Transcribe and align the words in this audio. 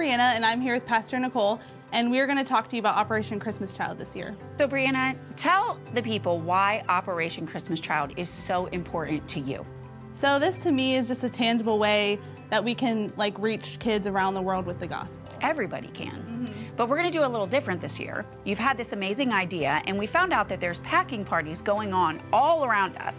Brianna, 0.00 0.34
and 0.34 0.46
I'm 0.46 0.62
here 0.62 0.72
with 0.72 0.86
Pastor 0.86 1.18
Nicole, 1.18 1.60
and 1.92 2.10
we're 2.10 2.24
going 2.24 2.38
to 2.38 2.44
talk 2.44 2.70
to 2.70 2.76
you 2.76 2.80
about 2.80 2.96
Operation 2.96 3.38
Christmas 3.38 3.74
Child 3.74 3.98
this 3.98 4.16
year. 4.16 4.34
So, 4.56 4.66
Brianna, 4.66 5.14
tell 5.36 5.78
the 5.92 6.00
people 6.00 6.40
why 6.40 6.82
Operation 6.88 7.46
Christmas 7.46 7.80
Child 7.80 8.14
is 8.16 8.30
so 8.30 8.64
important 8.68 9.28
to 9.28 9.40
you. 9.40 9.66
So, 10.14 10.38
this 10.38 10.56
to 10.60 10.72
me 10.72 10.96
is 10.96 11.06
just 11.06 11.22
a 11.22 11.28
tangible 11.28 11.78
way 11.78 12.18
that 12.48 12.64
we 12.64 12.74
can 12.74 13.12
like 13.18 13.38
reach 13.38 13.78
kids 13.78 14.06
around 14.06 14.32
the 14.32 14.40
world 14.40 14.64
with 14.64 14.80
the 14.80 14.86
gospel. 14.86 15.20
Everybody 15.42 15.88
can. 15.88 16.29
But 16.80 16.88
we're 16.88 16.96
going 16.96 17.12
to 17.12 17.18
do 17.18 17.26
a 17.26 17.28
little 17.28 17.46
different 17.46 17.78
this 17.78 18.00
year. 18.00 18.24
You've 18.44 18.58
had 18.58 18.78
this 18.78 18.94
amazing 18.94 19.34
idea, 19.34 19.82
and 19.84 19.98
we 19.98 20.06
found 20.06 20.32
out 20.32 20.48
that 20.48 20.60
there's 20.60 20.78
packing 20.78 21.26
parties 21.26 21.60
going 21.60 21.92
on 21.92 22.22
all 22.32 22.64
around 22.64 22.96
us. 22.96 23.12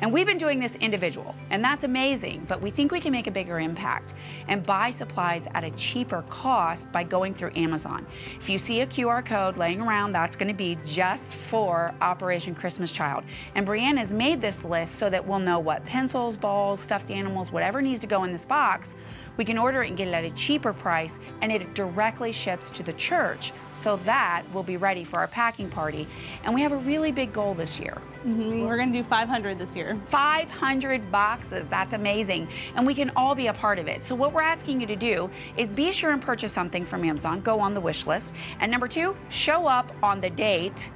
And 0.00 0.12
we've 0.12 0.24
been 0.24 0.38
doing 0.38 0.60
this 0.60 0.76
individual, 0.76 1.34
and 1.50 1.64
that's 1.64 1.82
amazing, 1.82 2.46
but 2.48 2.62
we 2.62 2.70
think 2.70 2.92
we 2.92 3.00
can 3.00 3.10
make 3.10 3.26
a 3.26 3.32
bigger 3.32 3.58
impact 3.58 4.14
and 4.46 4.64
buy 4.64 4.92
supplies 4.92 5.48
at 5.54 5.64
a 5.64 5.72
cheaper 5.72 6.22
cost 6.30 6.92
by 6.92 7.02
going 7.02 7.34
through 7.34 7.50
Amazon. 7.56 8.06
If 8.38 8.48
you 8.48 8.56
see 8.56 8.82
a 8.82 8.86
QR 8.86 9.26
code 9.26 9.56
laying 9.56 9.80
around, 9.80 10.12
that's 10.12 10.36
going 10.36 10.46
to 10.46 10.54
be 10.54 10.78
just 10.86 11.34
for 11.50 11.92
Operation 12.00 12.54
Christmas 12.54 12.92
Child. 12.92 13.24
And 13.56 13.66
Brianna 13.66 13.98
has 13.98 14.12
made 14.12 14.40
this 14.40 14.62
list 14.62 14.96
so 14.96 15.10
that 15.10 15.26
we'll 15.26 15.40
know 15.40 15.58
what 15.58 15.84
pencils, 15.84 16.36
balls, 16.36 16.80
stuffed 16.80 17.10
animals, 17.10 17.50
whatever 17.50 17.82
needs 17.82 18.00
to 18.02 18.06
go 18.06 18.22
in 18.22 18.30
this 18.30 18.44
box 18.44 18.90
we 19.38 19.44
can 19.44 19.56
order 19.56 19.82
it 19.82 19.88
and 19.88 19.96
get 19.96 20.08
it 20.08 20.14
at 20.14 20.24
a 20.24 20.30
cheaper 20.32 20.74
price, 20.74 21.18
and 21.40 21.50
it 21.50 21.72
directly 21.72 22.32
ships 22.32 22.70
to 22.72 22.82
the 22.82 22.92
church 22.94 23.52
so 23.72 23.96
that 24.04 24.42
we'll 24.52 24.64
be 24.64 24.76
ready 24.76 25.04
for 25.04 25.20
our 25.20 25.28
packing 25.28 25.70
party. 25.70 26.06
And 26.44 26.52
we 26.52 26.60
have 26.60 26.72
a 26.72 26.76
really 26.76 27.12
big 27.12 27.32
goal 27.32 27.54
this 27.54 27.78
year. 27.78 27.96
Mm-hmm. 28.26 28.66
We're 28.66 28.76
going 28.76 28.92
to 28.92 28.98
do 28.98 29.08
500 29.08 29.58
this 29.58 29.76
year. 29.76 29.98
500 30.10 31.12
boxes. 31.12 31.64
That's 31.70 31.92
amazing. 31.92 32.48
And 32.74 32.84
we 32.84 32.94
can 32.94 33.10
all 33.14 33.34
be 33.36 33.46
a 33.46 33.54
part 33.54 33.78
of 33.78 33.86
it. 33.86 34.02
So, 34.02 34.14
what 34.16 34.32
we're 34.32 34.42
asking 34.42 34.80
you 34.80 34.86
to 34.88 34.96
do 34.96 35.30
is 35.56 35.68
be 35.68 35.92
sure 35.92 36.10
and 36.10 36.20
purchase 36.20 36.52
something 36.52 36.84
from 36.84 37.04
Amazon. 37.04 37.40
Go 37.40 37.60
on 37.60 37.74
the 37.74 37.80
wish 37.80 38.06
list. 38.06 38.34
And 38.58 38.70
number 38.70 38.88
two, 38.88 39.16
show 39.28 39.68
up 39.68 39.92
on 40.02 40.20
the 40.20 40.30
date. 40.30 40.90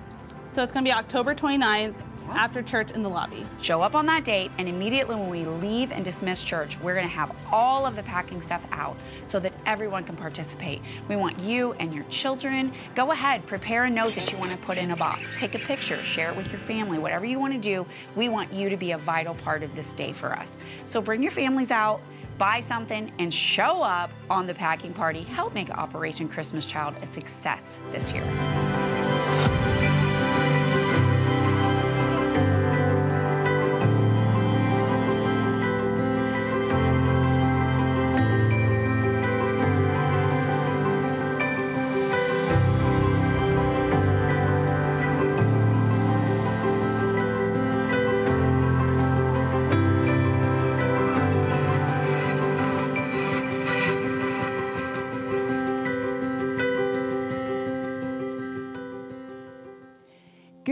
So, 0.52 0.64
it's 0.64 0.72
going 0.72 0.84
to 0.84 0.88
be 0.88 0.92
October 0.92 1.34
29th 1.34 1.94
after 2.30 2.62
church 2.62 2.90
in 2.92 3.02
the 3.02 3.08
lobby. 3.08 3.46
Show 3.60 3.82
up 3.82 3.94
on 3.94 4.06
that 4.06 4.24
date, 4.24 4.50
and 4.58 4.68
immediately 4.68 5.14
when 5.14 5.28
we 5.28 5.44
leave 5.44 5.92
and 5.92 6.04
dismiss 6.04 6.42
church, 6.42 6.78
we're 6.80 6.94
going 6.94 7.06
to 7.06 7.14
have 7.14 7.34
all 7.50 7.86
of 7.86 7.96
the 7.96 8.02
packing 8.02 8.40
stuff 8.40 8.62
out 8.72 8.96
so 9.26 9.38
that 9.40 9.52
everyone 9.66 10.04
can 10.04 10.16
participate. 10.16 10.80
We 11.08 11.16
want 11.16 11.38
you 11.38 11.72
and 11.74 11.94
your 11.94 12.04
children. 12.04 12.72
Go 12.94 13.12
ahead, 13.12 13.46
prepare 13.46 13.84
a 13.84 13.90
note 13.90 14.14
that 14.14 14.32
you 14.32 14.38
want 14.38 14.52
to 14.52 14.58
put 14.58 14.78
in 14.78 14.90
a 14.90 14.96
box. 14.96 15.30
Take 15.38 15.54
a 15.54 15.60
picture, 15.60 16.02
share 16.02 16.30
it 16.30 16.36
with 16.36 16.48
your 16.48 16.60
family, 16.60 16.98
whatever 16.98 17.26
you 17.26 17.38
want 17.38 17.52
to 17.52 17.60
do. 17.60 17.86
We 18.16 18.28
want 18.28 18.52
you 18.52 18.68
to 18.68 18.76
be 18.76 18.92
a 18.92 18.98
vital 18.98 19.34
part 19.34 19.62
of 19.62 19.74
this 19.74 19.92
day 19.92 20.12
for 20.12 20.32
us. 20.32 20.58
So 20.86 21.00
bring 21.00 21.22
your 21.22 21.32
families 21.32 21.70
out 21.70 22.00
buy 22.38 22.60
something, 22.60 23.12
and 23.18 23.32
show 23.32 23.82
up 23.82 24.10
on 24.28 24.46
the 24.46 24.54
packing 24.54 24.92
party. 24.92 25.22
Help 25.22 25.54
make 25.54 25.70
Operation 25.70 26.28
Christmas 26.28 26.66
Child 26.66 26.96
a 27.02 27.06
success 27.06 27.78
this 27.92 28.12
year. 28.12 28.91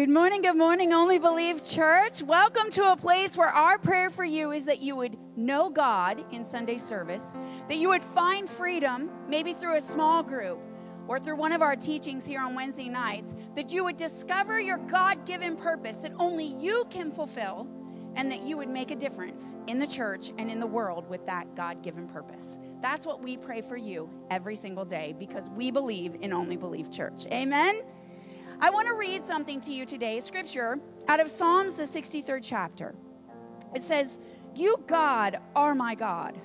Good 0.01 0.09
morning, 0.09 0.41
good 0.41 0.57
morning, 0.57 0.95
Only 0.95 1.19
Believe 1.19 1.63
Church. 1.63 2.23
Welcome 2.23 2.71
to 2.71 2.91
a 2.91 2.97
place 2.97 3.37
where 3.37 3.51
our 3.51 3.77
prayer 3.77 4.09
for 4.09 4.25
you 4.25 4.51
is 4.51 4.65
that 4.65 4.81
you 4.81 4.97
would 4.97 5.19
know 5.37 5.69
God 5.69 6.25
in 6.33 6.43
Sunday 6.43 6.79
service, 6.79 7.37
that 7.69 7.77
you 7.77 7.91
would 7.91 8.03
find 8.03 8.49
freedom, 8.49 9.11
maybe 9.29 9.53
through 9.53 9.77
a 9.77 9.81
small 9.83 10.23
group 10.23 10.59
or 11.07 11.21
through 11.21 11.37
one 11.37 11.53
of 11.53 11.61
our 11.61 11.77
teachings 11.77 12.27
here 12.27 12.41
on 12.41 12.55
Wednesday 12.55 12.89
nights, 12.89 13.35
that 13.55 13.75
you 13.75 13.85
would 13.85 13.99
discover 13.99 14.59
your 14.59 14.79
God 14.79 15.27
given 15.27 15.55
purpose 15.55 15.99
that 15.99 16.13
only 16.19 16.47
you 16.47 16.87
can 16.89 17.13
fulfill, 17.13 17.69
and 18.17 18.33
that 18.33 18.43
you 18.43 18.57
would 18.57 18.71
make 18.71 18.91
a 18.91 18.97
difference 18.97 19.55
in 19.67 19.79
the 19.79 19.87
church 19.87 20.31
and 20.39 20.51
in 20.51 20.61
the 20.61 20.67
world 20.67 21.11
with 21.11 21.27
that 21.27 21.55
God 21.55 21.83
given 21.83 22.09
purpose. 22.09 22.59
That's 22.81 23.05
what 23.05 23.23
we 23.23 23.37
pray 23.37 23.61
for 23.61 23.77
you 23.77 24.09
every 24.31 24.57
single 24.57 24.87
day 24.87 25.15
because 25.19 25.51
we 25.51 25.71
believe 25.71 26.17
in 26.23 26.33
Only 26.33 26.57
Believe 26.57 26.91
Church. 26.91 27.27
Amen. 27.27 27.83
I 28.63 28.69
want 28.69 28.89
to 28.89 28.95
read 28.95 29.25
something 29.25 29.59
to 29.63 29.73
you 29.73 29.87
today, 29.87 30.21
scripture 30.21 30.79
out 31.09 31.19
of 31.19 31.31
Psalms, 31.31 31.77
the 31.77 31.85
63rd 31.85 32.41
chapter. 32.43 32.95
It 33.75 33.81
says, 33.81 34.19
You, 34.55 34.77
God, 34.87 35.39
are 35.57 35.75
my 35.75 35.95
God. 35.95 36.39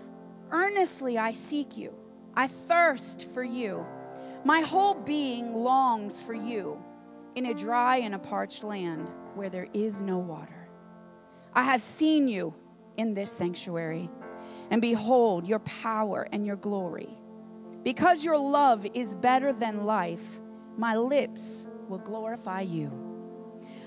Earnestly 0.50 1.18
I 1.18 1.34
seek 1.34 1.76
you. 1.76 1.94
I 2.34 2.48
thirst 2.48 3.28
for 3.34 3.44
you. 3.44 3.86
My 4.46 4.62
whole 4.62 4.94
being 4.94 5.54
longs 5.54 6.22
for 6.22 6.34
you 6.34 6.82
in 7.36 7.48
a 7.48 7.54
dry 7.54 7.98
and 7.98 8.16
a 8.16 8.20
parched 8.20 8.64
land 8.64 9.12
where 9.34 9.50
there 9.50 9.68
is 9.74 10.02
no 10.02 10.18
water. 10.18 10.70
I 11.54 11.64
have 11.64 11.82
seen 11.82 12.30
you 12.30 12.56
in 12.96 13.14
this 13.14 13.30
sanctuary, 13.30 14.10
and 14.72 14.82
behold 14.82 15.46
your 15.46 15.60
power 15.60 16.30
and 16.32 16.46
your 16.46 16.56
glory. 16.56 17.10
Because 17.84 18.24
your 18.24 18.38
love 18.38 18.88
is 18.94 19.16
better 19.16 19.52
than 19.52 19.86
life, 19.86 20.40
my 20.78 20.96
lips 20.96 21.68
will 21.88 22.00
glorify 22.00 22.62
you. 22.62 22.92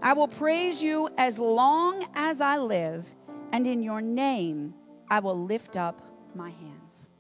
I 0.01 0.13
will 0.13 0.29
praise 0.29 0.83
you 0.83 1.09
as 1.19 1.39
long 1.39 2.07
as 2.15 2.41
I 2.41 2.57
live, 2.59 3.09
and 3.53 3.67
in 3.67 3.83
your 3.83 4.01
name 4.01 4.75
I 5.11 5.21
will 5.21 5.45
lift 5.45 5.77
up 5.77 6.03
my 6.35 6.51
hands. 6.51 7.11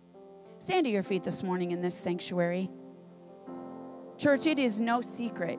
Stand 0.58 0.86
to 0.86 0.90
your 0.90 1.02
feet 1.02 1.24
this 1.24 1.42
morning 1.42 1.72
in 1.72 1.80
this 1.80 1.94
sanctuary. 1.94 2.70
Church, 4.18 4.46
it 4.46 4.58
is 4.58 4.80
no 4.80 5.00
secret 5.00 5.58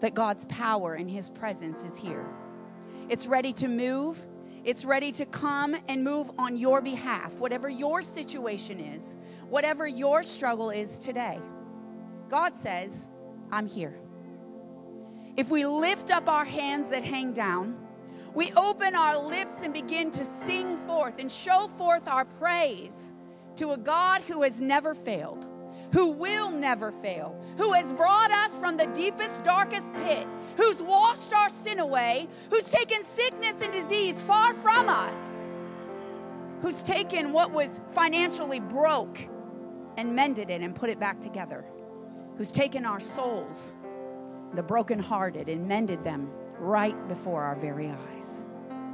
that 0.00 0.14
God's 0.14 0.44
power 0.46 0.94
and 0.94 1.10
his 1.10 1.30
presence 1.30 1.84
is 1.84 1.96
here. 1.96 2.26
It's 3.08 3.26
ready 3.26 3.52
to 3.54 3.68
move. 3.68 4.26
It's 4.64 4.84
ready 4.84 5.10
to 5.12 5.26
come 5.26 5.76
and 5.88 6.04
move 6.04 6.30
on 6.38 6.56
your 6.56 6.80
behalf, 6.80 7.40
whatever 7.40 7.68
your 7.68 8.02
situation 8.02 8.78
is, 8.78 9.16
whatever 9.48 9.86
your 9.86 10.22
struggle 10.22 10.70
is 10.70 10.98
today. 10.98 11.40
God 12.28 12.56
says, 12.56 13.10
I'm 13.50 13.66
here. 13.66 14.01
If 15.36 15.50
we 15.50 15.64
lift 15.64 16.10
up 16.10 16.28
our 16.28 16.44
hands 16.44 16.90
that 16.90 17.04
hang 17.04 17.32
down, 17.32 17.78
we 18.34 18.52
open 18.52 18.94
our 18.94 19.18
lips 19.26 19.62
and 19.62 19.72
begin 19.72 20.10
to 20.10 20.24
sing 20.24 20.76
forth 20.76 21.18
and 21.18 21.30
show 21.30 21.68
forth 21.68 22.06
our 22.06 22.24
praise 22.24 23.14
to 23.56 23.72
a 23.72 23.78
God 23.78 24.22
who 24.22 24.42
has 24.42 24.60
never 24.60 24.94
failed, 24.94 25.46
who 25.92 26.08
will 26.08 26.50
never 26.50 26.92
fail, 26.92 27.42
who 27.56 27.72
has 27.72 27.92
brought 27.94 28.30
us 28.30 28.58
from 28.58 28.76
the 28.76 28.86
deepest, 28.88 29.42
darkest 29.42 29.94
pit, 29.96 30.26
who's 30.56 30.82
washed 30.82 31.32
our 31.32 31.48
sin 31.48 31.78
away, 31.78 32.28
who's 32.50 32.70
taken 32.70 33.02
sickness 33.02 33.62
and 33.62 33.72
disease 33.72 34.22
far 34.22 34.52
from 34.54 34.88
us, 34.88 35.48
who's 36.60 36.82
taken 36.82 37.32
what 37.32 37.52
was 37.52 37.80
financially 37.90 38.60
broke 38.60 39.18
and 39.96 40.14
mended 40.14 40.50
it 40.50 40.60
and 40.60 40.74
put 40.74 40.90
it 40.90 41.00
back 41.00 41.20
together, 41.20 41.64
who's 42.36 42.52
taken 42.52 42.84
our 42.84 43.00
souls 43.00 43.76
the 44.54 44.62
brokenhearted 44.62 45.48
and 45.48 45.66
mended 45.66 46.02
them 46.04 46.30
right 46.58 47.08
before 47.08 47.42
our 47.42 47.56
very 47.56 47.88
eyes. 47.88 48.46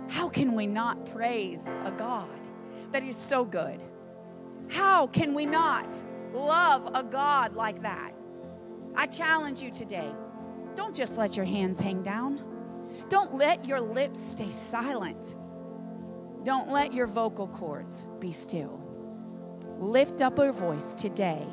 How 0.08 0.28
can 0.28 0.55
we 0.55 0.66
not 0.66 1.05
praise 1.12 1.66
a 1.84 1.90
God 1.90 2.40
that 2.93 3.02
is 3.02 3.16
so 3.16 3.44
good? 3.44 3.82
How 4.70 5.06
can 5.06 5.34
we 5.34 5.46
not 5.46 6.02
love 6.32 6.90
a 6.94 7.02
God 7.02 7.55
like 7.55 7.82
that? 7.82 8.12
I 8.94 9.06
challenge 9.06 9.62
you 9.62 9.70
today 9.70 10.12
don't 10.75 10.94
just 10.94 11.19
let 11.19 11.37
your 11.37 11.44
hands 11.44 11.81
hang 11.81 12.05
down, 12.05 12.38
don't 13.08 13.34
let 13.34 13.64
your 13.64 13.81
lips 13.81 14.22
stay 14.22 14.49
silent, 14.49 15.34
don't 16.44 16.70
let 16.70 16.94
your 16.94 17.08
vocal 17.08 17.49
cords 17.49 18.06
be 18.20 18.31
still. 18.31 18.81
Lift 19.81 20.22
up 20.22 20.38
your 20.38 20.52
voice 20.52 20.94
today 20.94 21.44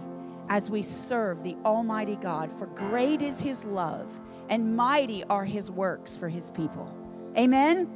as 0.49 0.69
we 0.69 0.81
serve 0.81 1.43
the 1.43 1.55
Almighty 1.65 2.15
God, 2.17 2.51
for 2.51 2.67
great 2.67 3.21
is 3.21 3.39
his 3.39 3.65
love 3.65 4.21
and 4.49 4.75
mighty 4.75 5.23
are 5.25 5.45
his 5.45 5.71
works 5.71 6.15
for 6.15 6.29
his 6.29 6.51
people. 6.51 6.95
Amen. 7.37 7.89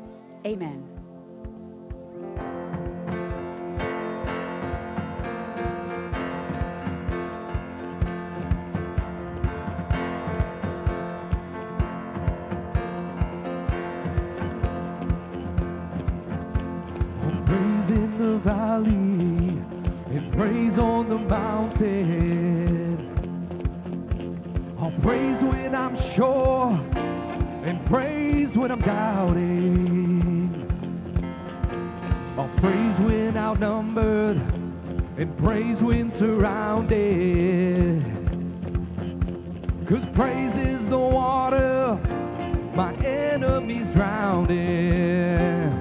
Amen. 0.45 0.89
praise 17.49 17.89
in 17.89 18.17
the 18.17 18.37
valley 18.39 19.18
praise 20.39 20.79
on 20.79 21.09
the 21.09 21.17
mountain. 21.17 22.97
I'll 24.79 24.97
praise 25.01 25.43
when 25.43 25.75
I'm 25.75 25.97
sure 25.97 26.79
and 27.65 27.85
praise 27.85 28.57
when 28.57 28.71
I'm 28.71 28.79
doubting. 28.79 30.53
I'll 32.37 32.47
praise 32.55 33.01
when 33.01 33.35
outnumbered 33.35 34.37
and 35.17 35.37
praise 35.37 35.83
when 35.83 36.09
surrounded. 36.09 38.01
Cause 39.89 40.07
praise 40.07 40.55
is 40.55 40.87
the 40.87 40.97
water 40.97 41.99
my 42.75 42.93
enemies 43.03 43.91
drowning. 43.91 44.57
in. 44.57 45.73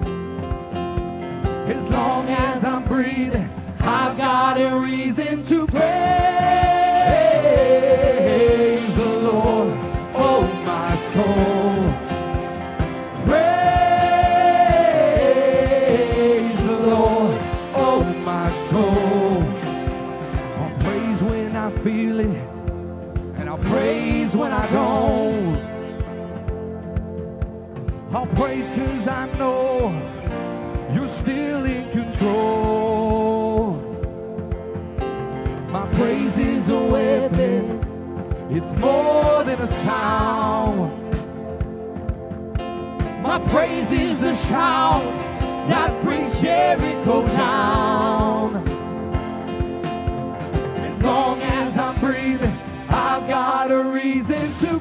As 1.71 1.89
long 1.89 2.29
as 2.29 2.65
I'm 2.65 2.83
breathing. 2.87 3.58
I've 3.91 4.19
got 4.19 4.61
a 4.61 4.79
reason 4.79 5.43
to 5.45 5.67
praise 5.67 5.81
the 8.97 9.13
Lord, 9.29 9.73
oh 10.15 10.43
my 10.67 10.95
soul. 10.95 11.95
Praise 13.25 13.79
the 16.67 16.79
Lord, 16.93 17.39
oh 17.75 18.05
my 18.27 18.53
soul. 18.53 19.43
I'll 20.61 20.77
praise 20.85 21.23
when 21.23 21.57
I 21.57 21.71
feel 21.83 22.21
it, 22.21 22.47
and 23.39 23.49
I'll 23.49 23.57
praise 23.57 24.37
when 24.37 24.53
I 24.53 24.67
don't. 24.71 25.57
I'll 28.15 28.27
praise 28.27 28.71
cause 28.71 29.09
I 29.09 29.27
know 29.39 29.93
you're 30.93 31.07
still 31.07 31.65
in 31.65 31.91
control. 31.91 32.98
My 35.69 35.87
praise 35.97 36.39
is 36.39 36.71
a 36.71 36.83
weapon, 36.83 38.49
it's 38.51 38.73
more 38.73 39.45
than 39.45 39.61
a 39.61 39.67
sound. 39.67 40.95
My 43.23 43.39
praise 43.39 43.93
is 43.93 44.19
the 44.19 44.33
shout 44.33 45.19
that 45.69 46.03
brings 46.03 46.41
Jericho 46.41 47.27
down. 47.27 48.67
As 50.79 51.03
long 51.03 51.43
as 51.43 51.77
I'm 51.77 52.01
breathing, 52.01 52.59
I've 52.89 53.29
got 53.29 53.71
a 53.71 53.85
reason 53.85 54.55
to 54.55 54.78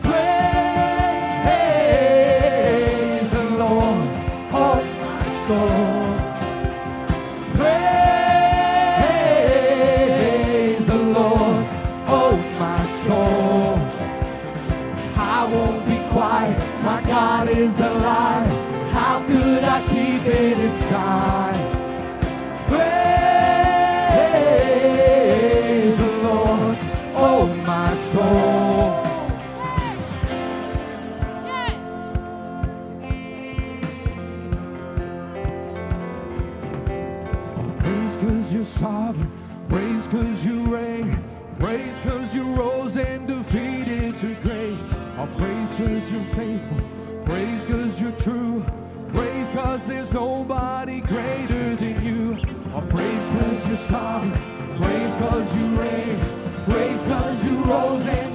faithful. 46.38 46.78
Praise 47.26 47.66
cause 47.66 48.00
you're 48.00 48.12
true. 48.12 48.64
Praise 49.08 49.50
cause 49.50 49.84
there's 49.86 50.14
nobody 50.14 51.02
greater 51.02 51.76
than 51.76 52.06
you. 52.06 52.38
Oh, 52.76 52.82
praise 52.82 53.28
cause 53.30 53.68
you're 53.68 53.76
sovereign. 53.76 54.78
Praise 54.78 55.16
cause 55.16 55.58
you 55.58 55.66
reign. 55.76 56.20
Praise 56.64 57.02
cause 57.02 57.44
you 57.44 57.64
rose 57.64 58.06
and 58.06 58.27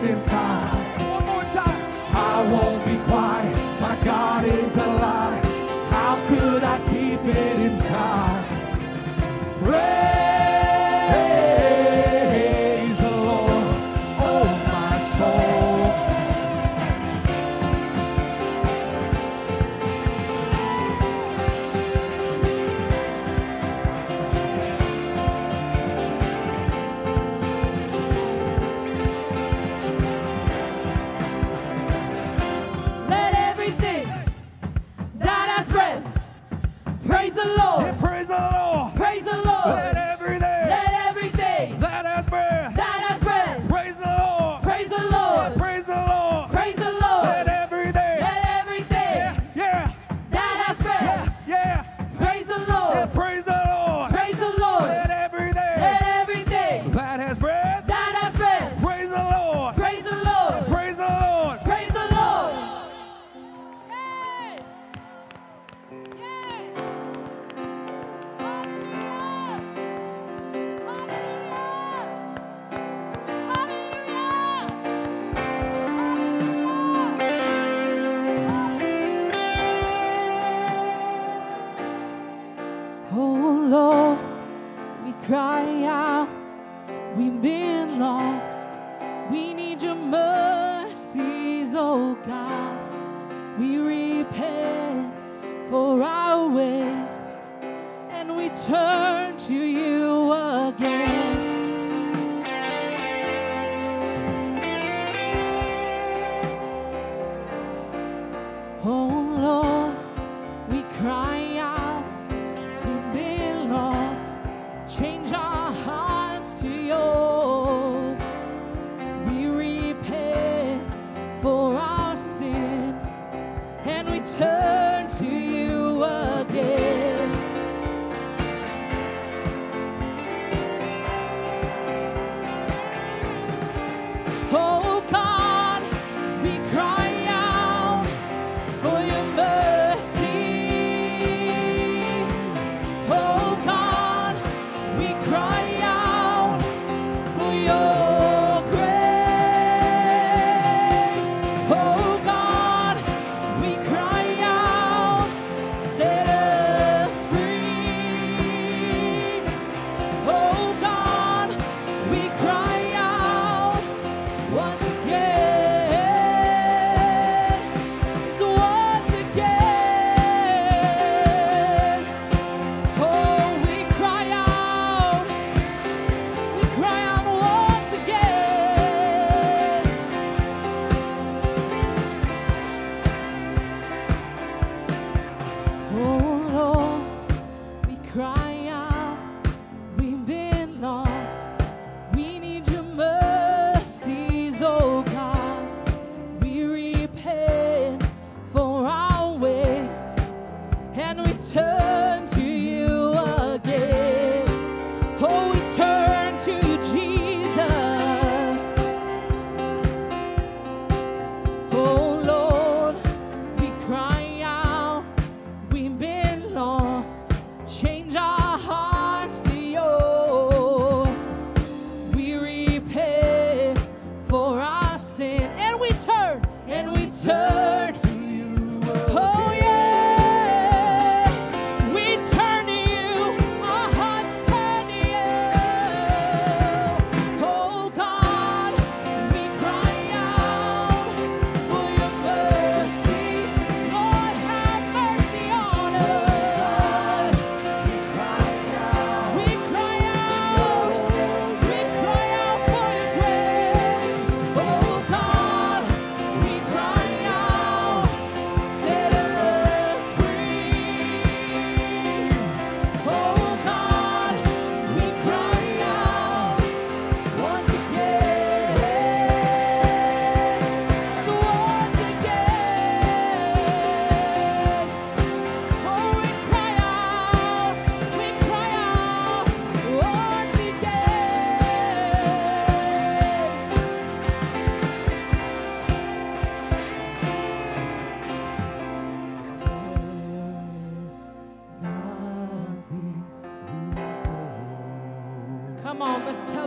inside. 0.00 0.81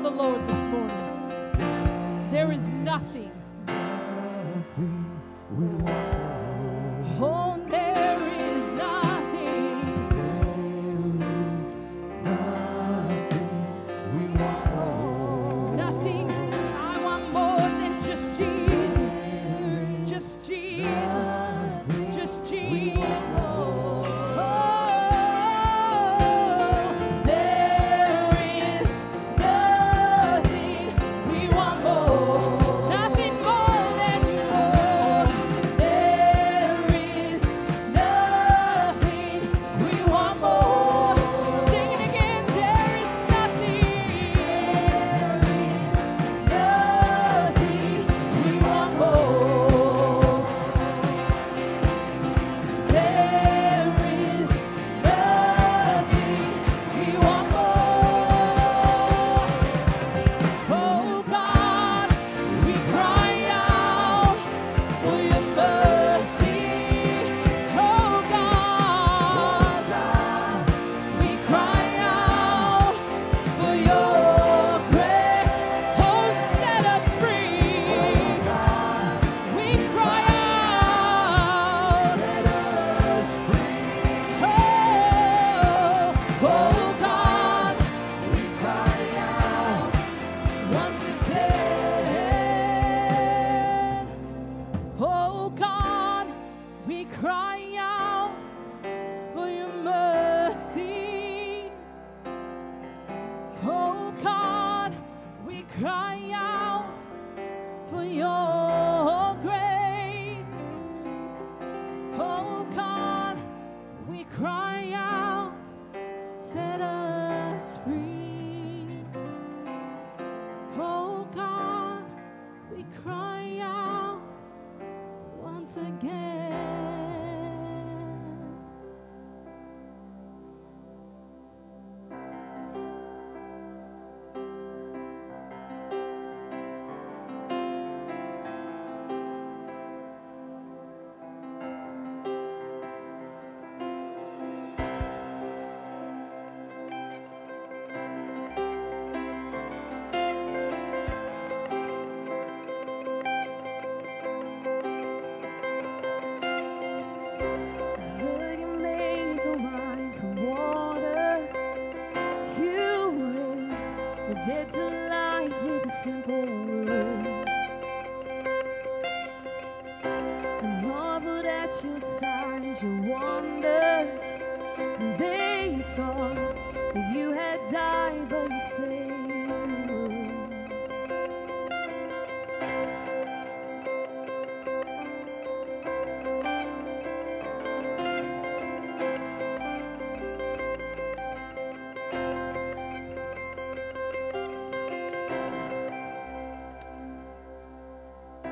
The 0.06 0.12
Lord 0.12 0.35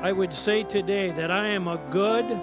I 0.04 0.12
would 0.12 0.34
say 0.34 0.64
today 0.64 1.12
that 1.12 1.30
I 1.30 1.46
am 1.48 1.66
a 1.66 1.78
good, 1.90 2.38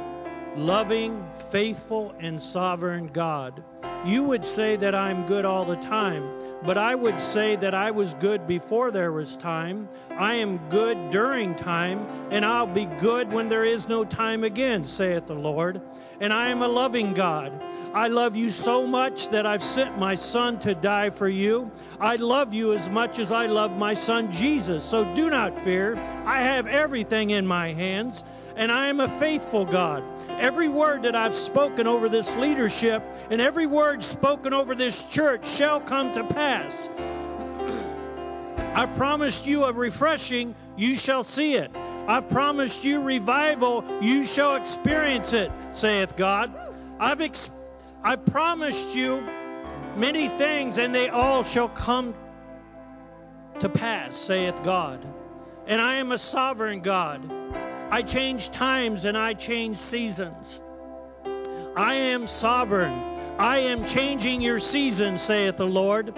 loving, 0.58 1.24
faithful, 1.52 2.12
and 2.20 2.42
sovereign 2.42 3.06
God. 3.06 3.64
You 4.04 4.24
would 4.24 4.44
say 4.44 4.78
that 4.78 4.96
I'm 4.96 5.28
good 5.28 5.46
all 5.46 5.64
the 5.64 5.76
time, 5.76 6.24
but 6.64 6.78
I 6.78 6.96
would 6.96 7.20
say 7.20 7.56
that 7.58 7.74
I 7.74 7.92
was 7.92 8.14
good 8.16 8.46
before 8.46 8.92
there 8.92 9.12
was 9.12 9.36
time. 9.36 9.90
I 10.12 10.36
am 10.36 10.58
good 10.70 11.10
during 11.10 11.56
time, 11.56 12.06
and 12.30 12.46
I'll 12.46 12.68
be 12.68 12.86
good 12.86 13.32
when 13.32 13.50
there 13.50 13.66
is 13.66 13.88
no 13.88 14.06
time 14.06 14.44
again, 14.44 14.86
saith 14.86 15.26
the 15.28 15.34
Lord. 15.34 15.82
And 16.20 16.32
I 16.32 16.50
am 16.50 16.62
a 16.62 16.68
loving 16.68 17.14
God. 17.14 17.52
I 17.94 18.08
love 18.08 18.36
you 18.36 18.50
so 18.50 18.86
much 18.86 19.30
that 19.30 19.46
I've 19.46 19.64
sent 19.64 19.98
my 19.98 20.16
son 20.16 20.60
to 20.60 20.76
die 20.76 21.10
for 21.10 21.28
you. 21.28 21.72
I 22.00 22.16
love 22.18 22.54
you 22.54 22.74
as 22.74 22.90
much 22.90 23.18
as 23.18 23.32
I 23.32 23.48
love 23.48 23.76
my 23.76 23.94
son 23.94 24.32
Jesus. 24.32 24.84
So 24.86 25.04
do 25.16 25.30
not 25.30 25.60
fear. 25.60 25.98
I 26.26 26.42
have 26.42 26.68
everything 26.68 27.32
in 27.32 27.46
my 27.46 27.74
hands, 27.74 28.24
and 28.56 28.72
I 28.72 28.88
am 28.88 29.00
a 29.00 29.08
faithful 29.20 29.66
God. 29.66 30.04
Every 30.40 30.70
word 30.70 31.04
that 31.04 31.16
I've 31.16 31.34
spoken 31.34 31.88
over 31.88 32.10
this 32.10 32.36
leadership 32.36 33.04
and 33.30 33.42
every 33.42 33.68
word 33.68 34.04
spoken 34.04 34.54
over 34.54 34.76
this 34.76 35.04
church 35.10 35.48
shall 35.48 35.80
come 35.80 36.14
to 36.14 36.24
pass. 36.24 36.90
I 38.74 38.86
promised 38.86 39.46
you 39.46 39.66
a 39.66 39.74
refreshing, 39.74 40.56
you 40.78 40.96
shall 40.96 41.24
see 41.24 41.56
it. 41.56 41.72
I've 42.08 42.30
promised 42.30 42.86
you 42.86 43.02
revival, 43.02 43.84
you 44.02 44.26
shall 44.26 44.56
experience 44.56 45.34
it, 45.34 45.52
saith 45.72 46.16
God. 46.16 46.52
I've 47.00 47.22
ex- 47.22 47.50
I 48.04 48.16
promised 48.16 48.96
you 48.96 49.22
many 49.96 50.28
things, 50.30 50.78
and 50.78 50.94
they 50.94 51.10
all 51.10 51.44
shall 51.44 51.70
come 51.70 52.16
to 53.60 53.70
pass, 53.70 54.16
saith 54.16 54.64
God. 54.64 55.06
And 55.68 55.80
I 55.80 55.96
am 55.96 56.12
a 56.12 56.18
sovereign 56.18 56.82
God. 56.82 57.22
I 57.92 58.02
change 58.02 58.52
times 58.52 59.04
and 59.04 59.18
I 59.18 59.34
change 59.34 59.78
seasons. 59.78 60.62
I 61.76 61.94
am 61.94 62.26
sovereign. 62.26 62.94
I 63.38 63.58
am 63.58 63.84
changing 63.84 64.40
your 64.40 64.60
season, 64.60 65.18
saith 65.18 65.58
the 65.58 65.66
Lord. 65.66 66.16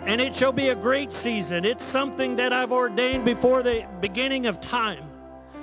And 0.00 0.20
it 0.20 0.34
shall 0.34 0.52
be 0.52 0.68
a 0.68 0.74
great 0.74 1.14
season. 1.14 1.64
It's 1.64 1.82
something 1.82 2.36
that 2.36 2.52
I've 2.52 2.72
ordained 2.72 3.24
before 3.24 3.62
the 3.62 3.86
beginning 4.02 4.44
of 4.44 4.60
time. 4.60 5.11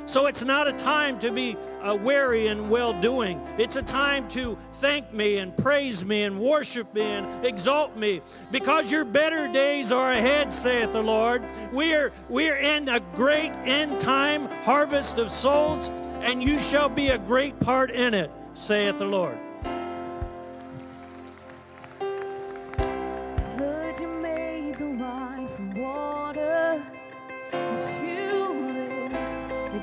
So 0.09 0.25
it's 0.25 0.43
not 0.43 0.67
a 0.67 0.73
time 0.73 1.19
to 1.19 1.29
be 1.29 1.55
uh, 1.83 1.93
weary 1.93 2.47
and 2.47 2.67
well 2.67 2.99
doing. 2.99 3.39
It's 3.59 3.75
a 3.75 3.83
time 3.83 4.27
to 4.29 4.57
thank 4.81 5.13
me 5.13 5.37
and 5.37 5.55
praise 5.55 6.03
me 6.03 6.23
and 6.23 6.39
worship 6.39 6.91
me 6.95 7.03
and 7.03 7.45
exalt 7.45 7.95
me 7.95 8.23
because 8.49 8.91
your 8.91 9.05
better 9.05 9.47
days 9.47 9.91
are 9.91 10.13
ahead, 10.13 10.51
saith 10.51 10.93
the 10.93 11.03
Lord. 11.03 11.43
We 11.71 11.93
are, 11.93 12.11
we 12.27 12.49
are 12.49 12.55
in 12.55 12.89
a 12.89 12.99
great 12.99 13.55
end 13.65 13.99
time 13.99 14.47
harvest 14.63 15.19
of 15.19 15.29
souls, 15.29 15.89
and 16.21 16.41
you 16.41 16.59
shall 16.59 16.89
be 16.89 17.09
a 17.09 17.19
great 17.19 17.59
part 17.59 17.91
in 17.91 18.15
it, 18.15 18.31
saith 18.55 18.97
the 18.97 19.05
Lord. 19.05 19.37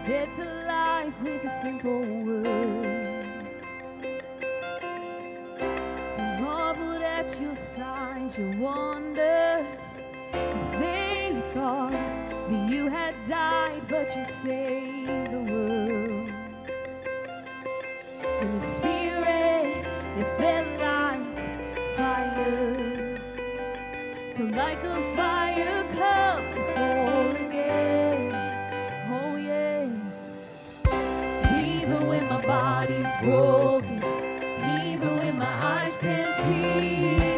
Dead 0.06 0.32
to 0.32 0.44
life 0.68 1.20
with 1.20 1.44
a 1.44 1.50
simple 1.50 1.98
word. 2.22 3.26
I 6.16 6.40
marveled 6.40 7.02
at 7.02 7.40
your 7.40 7.56
signs, 7.56 8.38
your 8.38 8.56
wonders, 8.56 10.06
as 10.32 10.70
they 10.70 11.42
thought 11.52 11.90
that 11.90 12.70
you 12.70 12.88
had 12.88 13.16
died, 13.26 13.82
but 13.88 14.14
you 14.14 14.24
saved 14.24 15.32
the 15.32 15.40
world. 15.40 16.30
In 18.42 18.54
the 18.54 18.60
spirit, 18.60 19.84
it 20.16 20.26
felt 20.38 20.68
like 20.86 21.96
fire. 21.96 23.18
So 24.30 24.44
like 24.44 24.84
a 24.84 25.16
fire 25.16 25.84
and 25.98 26.64
fall 26.76 27.15
body's 32.56 33.14
broken, 33.18 34.02
even 34.88 35.10
when 35.20 35.36
my 35.38 35.54
eyes 35.74 35.98
can't 35.98 36.34
see, 36.44 37.34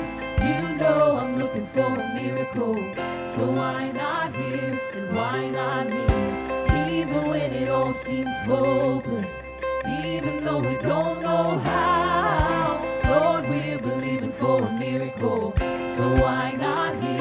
you 0.49 0.77
know 0.77 1.17
I'm 1.21 1.37
looking 1.43 1.67
for 1.67 1.91
a 2.05 2.07
miracle. 2.15 2.77
So 3.35 3.43
why 3.61 3.91
not 4.03 4.33
here 4.37 4.81
and 4.95 5.07
why 5.17 5.39
not 5.61 5.85
me? 5.97 6.07
Even 6.99 7.23
when 7.33 7.51
it 7.63 7.69
all 7.69 7.93
seems 7.93 8.37
hopeless, 8.53 9.53
even 10.05 10.45
though 10.45 10.61
we 10.61 10.77
don't 10.91 11.21
know 11.21 11.59
how, 11.71 12.81
Lord, 13.13 13.49
we're 13.51 13.81
believing 13.91 14.31
for 14.31 14.57
a 14.71 14.73
miracle. 14.87 15.53
So 15.97 16.07
why 16.23 16.53
not 16.67 16.95
here? 17.03 17.18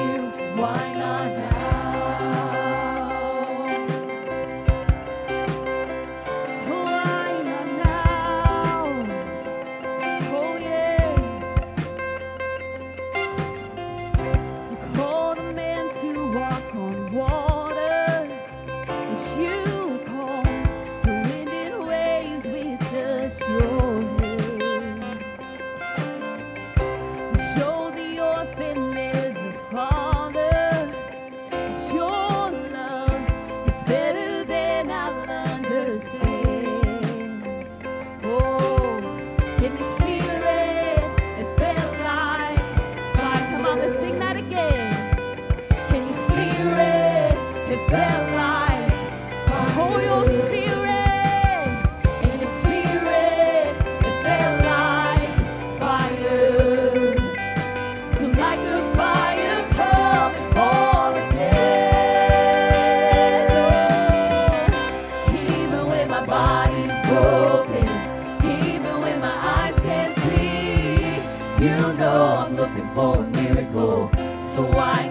so 74.58 74.63
why? 74.63 75.07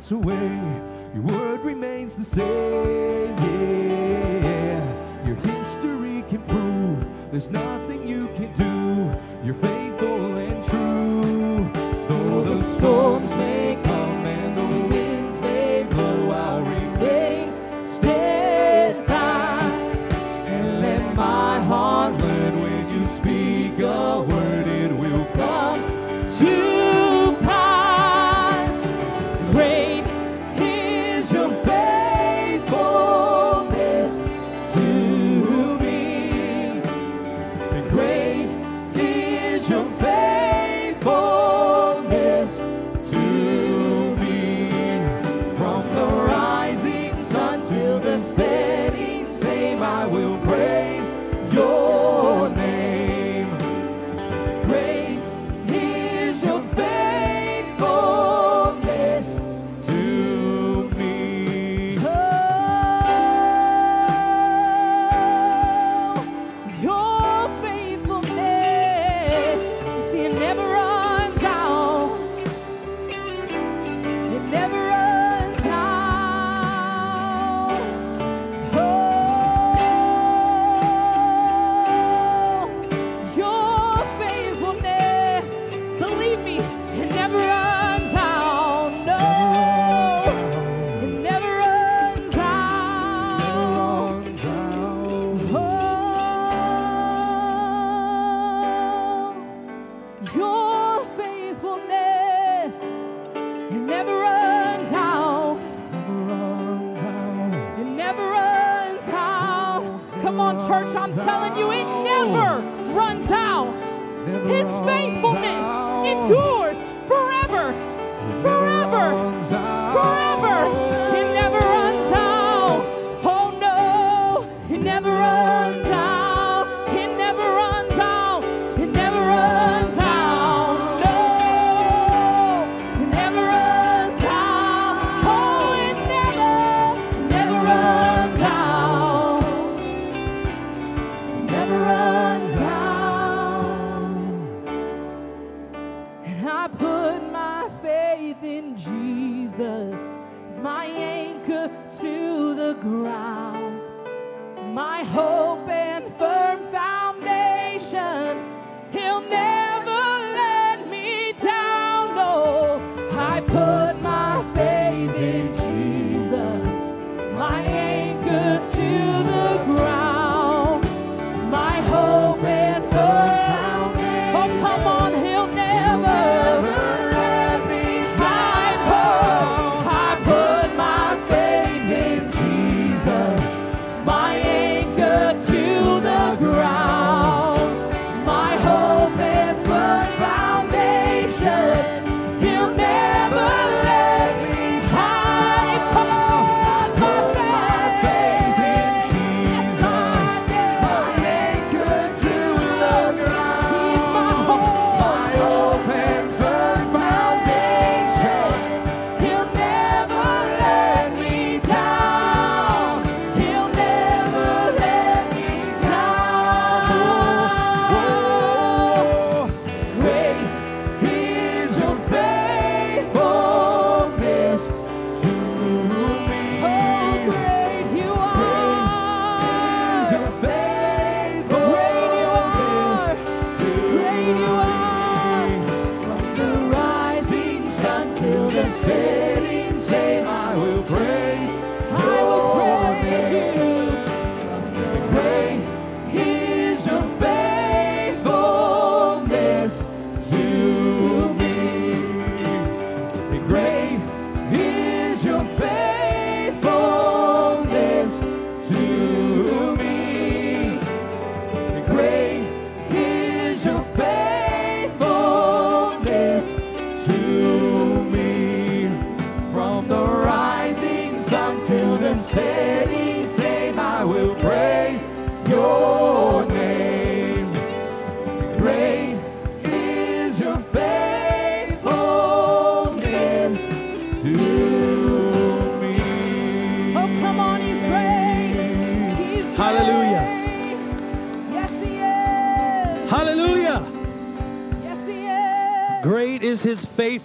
pass 0.00 0.12
away, 0.12 0.80
your 1.14 1.22
word 1.24 1.60
remains 1.60 2.16
the 2.16 2.24
same. 2.24 3.36
Yeah, 3.36 5.26
your 5.26 5.36
history 5.36 6.24
can 6.26 6.40
prove 6.42 7.06
there's 7.30 7.50
not. 7.50 7.79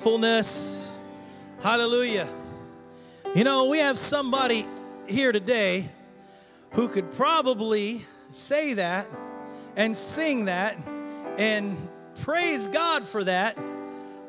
Faithfulness. 0.06 0.93
Hallelujah. 1.64 2.28
You 3.34 3.43
know, 3.43 3.66
we 3.66 3.80
have 3.80 3.97
somebody 3.97 4.68
here 5.08 5.32
today 5.32 5.89
who 6.74 6.88
could 6.89 7.12
probably 7.14 8.06
say 8.30 8.76
that 8.76 9.08
and 9.76 9.97
sing 9.97 10.45
that 10.45 10.78
and 11.39 11.76
praise 12.22 12.68
God 12.68 13.03
for 13.03 13.24
that, 13.24 13.58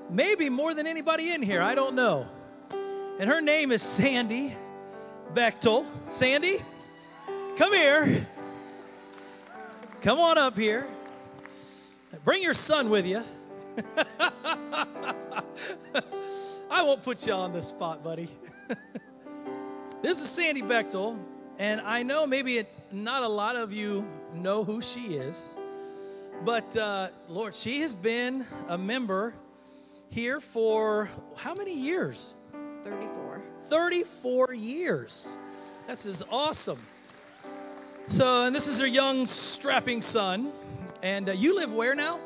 maybe 0.09 0.49
more 0.49 0.73
than 0.73 0.87
anybody 0.87 1.33
in 1.33 1.43
here. 1.43 1.61
I 1.61 1.75
don't 1.75 1.95
know. 1.95 2.27
And 3.21 3.29
her 3.29 3.43
name 3.43 3.71
is 3.71 3.83
Sandy 3.83 4.55
Bechtel. 5.35 5.85
Sandy, 6.09 6.57
come 7.59 7.75
here. 7.75 8.27
Come 10.01 10.21
on 10.21 10.39
up 10.39 10.57
here. 10.57 10.87
Bring 12.25 12.43
your 12.43 12.55
son 12.55 12.89
with 12.89 13.07
you. 13.07 13.23
I 16.71 16.83
won't 16.83 17.03
put 17.03 17.27
you 17.27 17.33
on 17.33 17.53
the 17.53 17.63
spot, 17.63 18.03
buddy. 18.03 18.29
this 20.03 20.21
is 20.21 20.29
Sandy 20.29 20.63
Bechtel, 20.63 21.19
and 21.59 21.81
I 21.81 22.03
know 22.03 22.27
maybe 22.27 22.59
it, 22.59 22.69
not 22.93 23.23
a 23.23 23.29
lot 23.29 23.57
of 23.57 23.73
you 23.73 24.07
know 24.35 24.65
who 24.65 24.83
she 24.83 25.15
is, 25.15 25.57
but 26.45 26.77
uh, 26.77 27.09
Lord, 27.29 27.55
she 27.55 27.81
has 27.81 27.95
been 27.95 28.45
a 28.69 28.79
member 28.79 29.35
here 30.09 30.41
for 30.41 31.11
how 31.37 31.55
many 31.55 31.75
years? 31.75 32.33
34. 32.85 33.43
34 33.63 34.55
years. 34.55 35.37
That's 35.87 36.07
is 36.07 36.23
awesome. 36.31 36.79
So, 38.09 38.45
and 38.45 38.55
this 38.55 38.67
is 38.67 38.79
her 38.81 38.87
young, 38.87 39.27
strapping 39.27 40.01
son. 40.01 40.53
And 41.03 41.29
uh, 41.29 41.33
you 41.33 41.57
live 41.57 41.73
where 41.73 41.95
now? 41.95 42.21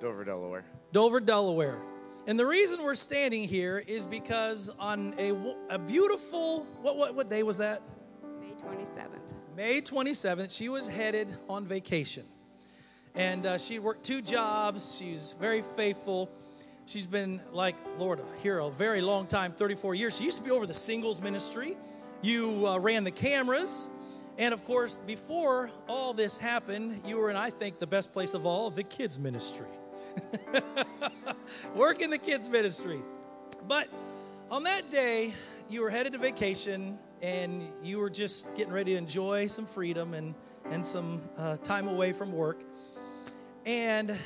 Dover, 0.00 0.24
Delaware. 0.24 0.64
Dover, 0.92 1.20
Delaware. 1.20 1.80
And 2.26 2.38
the 2.38 2.46
reason 2.46 2.82
we're 2.82 2.94
standing 2.94 3.44
here 3.44 3.82
is 3.86 4.04
because 4.04 4.70
on 4.78 5.14
a, 5.18 5.32
a 5.70 5.78
beautiful, 5.78 6.64
what, 6.82 6.96
what, 6.96 7.14
what 7.14 7.28
day 7.28 7.42
was 7.42 7.58
that? 7.58 7.82
May 8.40 8.52
27th. 8.52 9.34
May 9.56 9.80
27th, 9.80 10.56
she 10.56 10.68
was 10.68 10.88
headed 10.88 11.36
on 11.48 11.64
vacation. 11.64 12.24
And 13.14 13.46
uh, 13.46 13.58
she 13.58 13.78
worked 13.78 14.04
two 14.04 14.20
jobs. 14.20 14.98
She's 14.98 15.34
very 15.40 15.62
faithful. 15.62 16.28
She's 16.84 17.06
been 17.06 17.40
like, 17.52 17.74
Lord, 17.96 18.20
here 18.42 18.58
a 18.58 18.70
very 18.70 19.00
long 19.00 19.26
time 19.26 19.52
34 19.52 19.94
years. 19.94 20.16
She 20.16 20.24
used 20.24 20.38
to 20.38 20.44
be 20.44 20.50
over 20.50 20.66
the 20.66 20.74
singles 20.74 21.20
ministry. 21.20 21.76
You 22.22 22.66
uh, 22.66 22.78
ran 22.78 23.04
the 23.04 23.10
cameras. 23.10 23.90
And 24.38 24.52
of 24.52 24.64
course, 24.64 24.98
before 24.98 25.70
all 25.88 26.12
this 26.12 26.36
happened, 26.36 27.00
you 27.06 27.16
were 27.16 27.30
in, 27.30 27.36
I 27.36 27.50
think, 27.50 27.78
the 27.78 27.86
best 27.86 28.12
place 28.12 28.34
of 28.34 28.44
all, 28.44 28.70
the 28.70 28.82
kids' 28.82 29.18
ministry. 29.18 29.66
Work 31.74 32.02
in 32.02 32.10
the 32.10 32.18
kids' 32.18 32.48
ministry. 32.48 33.00
But 33.66 33.88
on 34.50 34.62
that 34.64 34.90
day, 34.90 35.34
you 35.68 35.82
were 35.82 35.90
headed 35.90 36.12
to 36.12 36.18
vacation 36.18 36.98
and 37.22 37.68
you 37.82 37.98
were 37.98 38.10
just 38.10 38.56
getting 38.56 38.72
ready 38.72 38.92
to 38.92 38.98
enjoy 38.98 39.46
some 39.46 39.66
freedom 39.66 40.14
and, 40.14 40.34
and 40.70 40.84
some 40.84 41.20
uh, 41.38 41.56
time 41.58 41.88
away 41.88 42.12
from 42.12 42.32
work. 42.32 42.62
And 43.64 44.16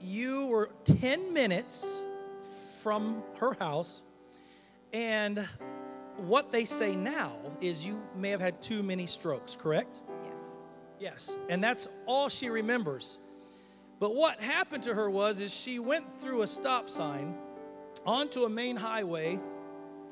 you 0.00 0.46
were 0.46 0.70
10 0.84 1.32
minutes 1.32 1.98
from 2.82 3.22
her 3.38 3.54
house. 3.54 4.04
And 4.92 5.46
what 6.16 6.50
they 6.50 6.64
say 6.64 6.96
now 6.96 7.32
is 7.60 7.86
you 7.86 8.02
may 8.16 8.30
have 8.30 8.40
had 8.40 8.60
too 8.62 8.82
many 8.82 9.06
strokes, 9.06 9.56
correct? 9.56 10.00
Yes. 10.24 10.56
Yes, 10.98 11.38
and 11.48 11.62
that's 11.62 11.88
all 12.06 12.28
she 12.28 12.48
remembers. 12.48 13.18
But 14.00 14.14
what 14.14 14.40
happened 14.40 14.84
to 14.84 14.94
her 14.94 15.10
was 15.10 15.40
is 15.40 15.54
she 15.54 15.78
went 15.78 16.16
through 16.18 16.42
a 16.42 16.46
stop 16.46 16.88
sign 16.88 17.36
onto 18.06 18.44
a 18.44 18.48
main 18.48 18.76
highway 18.76 19.40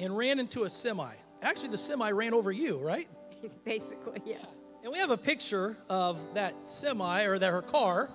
and 0.01 0.17
ran 0.17 0.39
into 0.39 0.65
a 0.65 0.69
semi. 0.69 1.13
Actually, 1.43 1.69
the 1.69 1.79
semi 1.79 2.11
ran 2.11 2.35
over 2.35 2.51
you, 2.51 2.79
right? 2.79 3.09
Basically, 3.65 4.21
yeah. 4.25 4.45
And 4.83 4.93
we 4.93 4.99
have 4.99 5.11
a 5.11 5.17
picture 5.17 5.77
of 5.89 6.19
that 6.35 6.55
semi 6.69 7.25
or 7.25 7.39
that 7.39 7.51
her 7.51 7.63
car. 7.63 8.11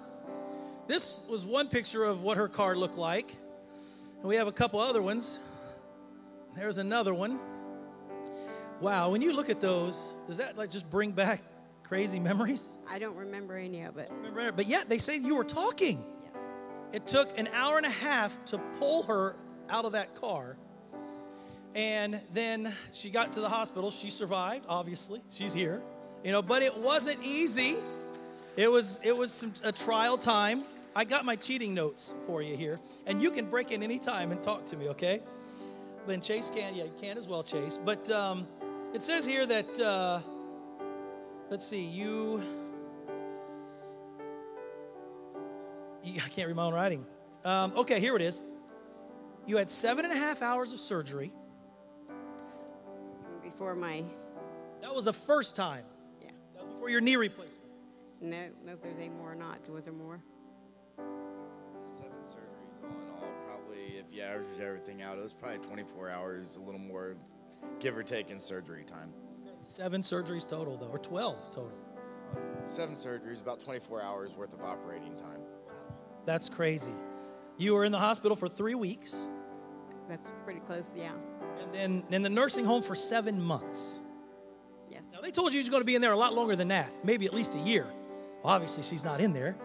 This 0.88 1.26
was 1.30 1.46
one 1.46 1.68
picture 1.68 2.04
of 2.04 2.22
what 2.22 2.38
her 2.38 2.48
car 2.48 2.76
looked 2.76 2.98
like. 2.98 3.36
And 4.20 4.24
we 4.24 4.36
have 4.36 4.48
a 4.48 4.52
couple 4.52 4.80
other 4.80 5.02
ones. 5.02 5.40
There's 6.56 6.78
another 6.78 7.14
one. 7.14 7.40
Wow, 8.82 9.10
when 9.10 9.22
you 9.22 9.34
look 9.34 9.50
at 9.50 9.62
those, 9.62 10.14
does 10.28 10.38
that 10.38 10.58
like 10.58 10.70
just 10.70 10.90
bring 10.90 11.12
back 11.12 11.42
crazy 11.92 12.22
memories? 12.22 12.70
I 12.90 13.00
don't 13.00 13.18
remember 13.18 13.58
any 13.58 13.82
of 13.82 13.98
it. 13.98 14.10
Remember, 14.24 14.54
but 14.54 14.66
yet 14.66 14.88
they 14.88 14.98
say 14.98 15.18
you 15.18 15.36
were 15.36 15.44
talking. 15.44 16.02
Yes. 16.24 16.44
It 16.94 17.06
took 17.06 17.38
an 17.38 17.50
hour 17.52 17.76
and 17.76 17.86
a 17.86 17.90
half 17.90 18.46
to 18.46 18.60
pull 18.80 19.04
her 19.04 19.36
out 19.70 19.84
of 19.84 19.92
that 19.92 20.16
car. 20.16 20.56
And 21.76 22.22
then 22.34 22.74
she 22.94 23.10
got 23.10 23.34
to 23.34 23.42
the 23.42 23.50
hospital. 23.50 23.92
She 23.92 24.10
survived, 24.10 24.68
obviously. 24.70 25.20
She's 25.30 25.52
here. 25.52 25.82
You 26.24 26.32
know, 26.32 26.42
but 26.42 26.64
it 26.64 26.78
wasn't 26.78 27.22
easy. 27.26 27.76
It 28.56 28.72
was 28.72 29.02
it 29.04 29.16
was 29.18 29.34
some, 29.34 29.54
a 29.62 29.74
trial 29.74 30.18
time. 30.18 30.64
I 30.96 31.04
got 31.04 31.26
my 31.26 31.36
cheating 31.36 31.74
notes 31.74 32.14
for 32.26 32.42
you 32.42 32.56
here. 32.56 32.80
And 33.06 33.22
you 33.22 33.32
can 33.32 33.50
break 33.50 33.72
in 33.72 33.84
any 33.84 34.00
time 34.00 34.32
and 34.32 34.42
talk 34.42 34.66
to 34.68 34.78
me, 34.78 34.88
okay? 34.88 35.20
But 36.08 36.22
Chase 36.22 36.52
can, 36.56 36.74
yeah, 36.74 36.86
you 36.86 36.94
can 37.02 37.18
as 37.18 37.28
well, 37.28 37.44
Chase. 37.44 37.78
But 37.78 38.10
um, 38.10 38.48
it 38.94 39.02
says 39.02 39.26
here 39.26 39.46
that 39.46 39.80
uh, 39.82 40.22
let's 41.52 41.66
see, 41.66 41.82
you 41.84 42.42
You- 46.04 46.20
I 46.26 46.30
can't 46.30 46.48
read 46.48 46.56
my 46.56 46.64
own 46.64 46.74
writing. 46.74 47.06
Um, 47.46 47.74
okay, 47.78 48.00
here 48.00 48.16
it 48.16 48.24
is. 48.24 48.42
You 49.46 49.58
had 49.58 49.70
seven 49.70 50.04
and 50.04 50.12
a 50.12 50.18
half 50.18 50.42
hours 50.42 50.74
of 50.74 50.80
surgery. 50.80 51.32
Before 53.44 53.76
my, 53.76 54.04
That 54.82 54.96
was 54.96 55.06
the 55.06 55.14
first 55.14 55.56
time. 55.56 55.86
yeah. 56.20 56.32
That 56.56 56.64
was 56.64 56.74
before 56.74 56.90
your 56.90 57.02
knee 57.02 57.18
replacement. 57.18 57.70
No, 58.20 58.50
no, 58.66 58.74
if 58.74 58.82
there's 58.82 58.98
any 58.98 59.10
more 59.10 59.32
or 59.34 59.36
not. 59.36 59.70
Was 59.70 59.86
there 59.86 59.94
more? 59.94 60.24
Seven 60.98 62.24
surgeries 62.24 62.82
all 62.84 62.90
in 62.90 63.10
all. 63.12 63.32
Probably, 63.46 63.98
if 64.00 64.12
you 64.12 64.24
average 64.24 64.60
everything 64.60 65.04
out, 65.04 65.20
it 65.20 65.22
was 65.22 65.34
probably 65.34 65.60
24 65.60 66.10
hours, 66.10 66.56
a 66.56 66.62
little 66.62 66.80
more, 66.82 67.16
give 67.80 67.96
or 67.96 68.02
take, 68.02 68.32
in 68.32 68.40
surgery 68.40 68.84
time. 68.84 69.14
Seven 69.62 70.02
surgeries 70.02 70.48
total, 70.48 70.78
though, 70.78 70.88
or 70.88 70.98
12 71.00 71.52
total. 71.52 71.72
Seven 72.66 72.96
surgeries, 72.96 73.42
about 73.42 73.60
24 73.60 74.02
hours 74.02 74.36
worth 74.36 74.54
of 74.54 74.62
operating 74.62 75.16
time. 75.16 75.40
That's 76.26 76.50
crazy. 76.50 76.92
You 77.58 77.74
were 77.74 77.86
in 77.86 77.92
the 77.92 78.00
hospital 78.00 78.36
for 78.36 78.48
three 78.48 78.76
weeks, 78.76 79.26
That's 80.08 80.32
pretty 80.46 80.62
close, 80.62 80.96
yeah. 80.98 81.12
and 81.62 81.74
then 81.74 82.04
in 82.12 82.22
the 82.22 82.30
nursing 82.30 82.66
home 82.66 82.82
for 82.82 82.96
seven 82.96 83.42
months. 83.42 84.00
Yes. 84.90 85.04
Now, 85.14 85.22
they 85.22 85.32
told 85.32 85.54
you 85.54 85.60
you 85.60 85.62
was 85.64 85.70
going 85.70 85.82
to 85.82 85.86
be 85.86 85.96
in 85.96 86.02
there 86.02 86.12
a 86.12 86.18
lot 86.18 86.34
longer 86.34 86.56
than 86.56 86.68
that, 86.70 86.92
maybe 87.04 87.26
at 87.26 87.34
least 87.34 87.56
a 87.56 87.60
year. 87.60 87.88
Well, 88.44 88.54
Obviously, 88.54 88.84
she's 88.84 89.04
not 89.04 89.20
in 89.20 89.34
there. 89.34 89.56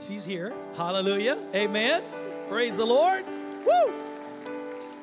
She's 0.00 0.24
here. 0.24 0.54
Hallelujah. 0.76 1.36
Amen. 1.54 2.02
Praise 2.48 2.76
the 2.76 2.84
Lord. 2.84 3.24
Woo! 3.66 3.92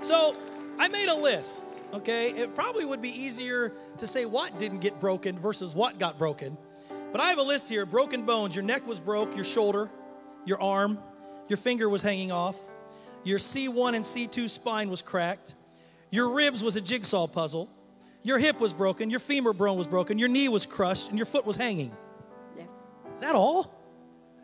So, 0.01 0.35
I 0.79 0.87
made 0.87 1.09
a 1.09 1.13
list, 1.15 1.83
okay? 1.93 2.29
It 2.29 2.55
probably 2.55 2.85
would 2.85 3.01
be 3.01 3.09
easier 3.09 3.73
to 3.97 4.07
say 4.07 4.23
what 4.23 4.57
didn't 4.57 4.79
get 4.79 4.97
broken 5.01 5.37
versus 5.37 5.75
what 5.75 5.99
got 5.99 6.17
broken. 6.17 6.57
But 7.11 7.19
I 7.19 7.27
have 7.27 7.37
a 7.37 7.43
list 7.43 7.67
here 7.67 7.85
broken 7.85 8.25
bones. 8.25 8.55
Your 8.55 8.63
neck 8.63 8.87
was 8.87 8.97
broke, 8.97 9.35
your 9.35 9.43
shoulder, 9.43 9.89
your 10.45 10.61
arm, 10.61 10.97
your 11.49 11.57
finger 11.57 11.89
was 11.89 12.01
hanging 12.01 12.31
off, 12.31 12.57
your 13.25 13.39
C1 13.39 13.93
and 13.95 14.05
C2 14.05 14.47
spine 14.47 14.89
was 14.89 15.01
cracked, 15.01 15.55
your 16.11 16.33
ribs 16.33 16.63
was 16.63 16.77
a 16.77 16.81
jigsaw 16.81 17.27
puzzle, 17.27 17.69
your 18.23 18.39
hip 18.39 18.61
was 18.61 18.71
broken, 18.71 19.09
your 19.09 19.19
femur 19.19 19.51
bone 19.51 19.77
was 19.77 19.87
broken, 19.87 20.17
your 20.17 20.29
knee 20.29 20.47
was 20.47 20.65
crushed, 20.65 21.09
and 21.09 21.19
your 21.19 21.25
foot 21.25 21.45
was 21.45 21.57
hanging. 21.57 21.91
Yes. 22.55 22.69
Is 23.15 23.21
that 23.21 23.35
all? 23.35 23.75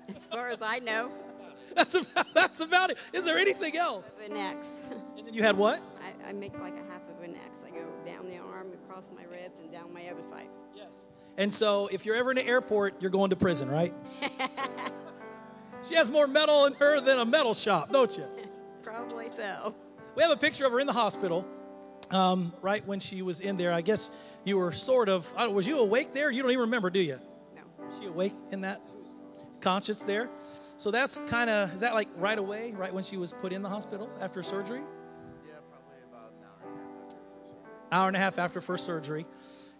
As 0.10 0.18
far 0.18 0.50
as 0.50 0.62
I 0.62 0.80
know, 0.80 1.10
That's 1.76 1.94
about, 1.94 2.34
that's 2.34 2.60
about 2.62 2.90
it. 2.92 2.98
Is 3.12 3.26
there 3.26 3.38
anything 3.38 3.76
else? 3.76 4.16
an 4.26 4.38
X. 4.38 4.86
And 5.18 5.28
then 5.28 5.34
you 5.34 5.44
had 5.44 5.58
what? 5.58 5.82
I, 6.28 6.34
make 6.34 6.58
like 6.60 6.80
a 6.80 6.92
half 6.92 7.02
of 7.10 7.24
an 7.24 7.36
X. 7.36 7.64
I 7.66 7.70
go 7.70 7.86
down 8.06 8.28
the 8.28 8.38
arm, 8.38 8.72
across 8.74 9.10
my 9.16 9.24
ribs, 9.24 9.60
and 9.60 9.72
down 9.72 9.94
my 9.94 10.08
other 10.08 10.24
side. 10.24 10.48
Yes. 10.76 10.90
And 11.38 11.54
so 11.54 11.88
if 11.92 12.06
you're 12.06 12.16
ever 12.16 12.32
in 12.32 12.38
an 12.38 12.48
airport, 12.48 13.02
you're 13.02 13.12
going 13.12 13.30
to 13.30 13.36
prison, 13.36 13.70
right? 13.70 13.94
she 15.88 15.96
has 15.96 16.10
more 16.10 16.28
metal 16.28 16.66
in 16.66 16.74
her 16.74 17.02
than 17.02 17.20
a 17.20 17.26
metal 17.26 17.54
shop, 17.54 17.92
don't 17.92 18.18
you? 18.18 18.24
Probably 18.84 19.30
so. 19.30 19.76
We 20.16 20.24
have 20.24 20.32
a 20.32 20.38
picture 20.38 20.66
of 20.66 20.72
her 20.72 20.80
in 20.80 20.88
the 20.88 20.94
hospital, 20.94 21.46
um, 22.12 22.54
right 22.62 22.86
when 22.88 23.00
she 23.00 23.22
was 23.22 23.42
in 23.42 23.58
there. 23.58 23.74
I 23.74 23.82
guess 23.82 24.12
you 24.46 24.58
were 24.58 24.72
sort 24.72 25.10
of. 25.10 25.32
I, 25.36 25.48
was 25.48 25.68
you 25.68 25.80
awake 25.80 26.14
there? 26.14 26.32
You 26.32 26.42
don't 26.42 26.52
even 26.52 26.62
remember, 26.62 26.90
do 26.90 27.02
you? 27.02 27.20
No. 27.56 27.86
Was 27.86 28.00
she 28.00 28.06
awake 28.06 28.34
in 28.52 28.62
that? 28.62 28.82
Conscious 29.60 30.04
there? 30.04 30.30
So 30.78 30.92
that's 30.92 31.18
kind 31.28 31.50
of, 31.50 31.74
is 31.74 31.80
that 31.80 31.94
like 31.94 32.08
right 32.18 32.38
away, 32.38 32.74
right 32.74 32.94
when 32.94 33.04
she 33.04 33.18
was 33.18 33.34
put 33.34 33.52
in 33.52 33.62
the 33.62 33.70
hospital 33.70 34.10
after 34.22 34.44
surgery? 34.44 34.82
Hour 37.92 38.08
and 38.08 38.16
a 38.16 38.20
half 38.20 38.38
after 38.38 38.62
first 38.62 38.86
surgery. 38.86 39.26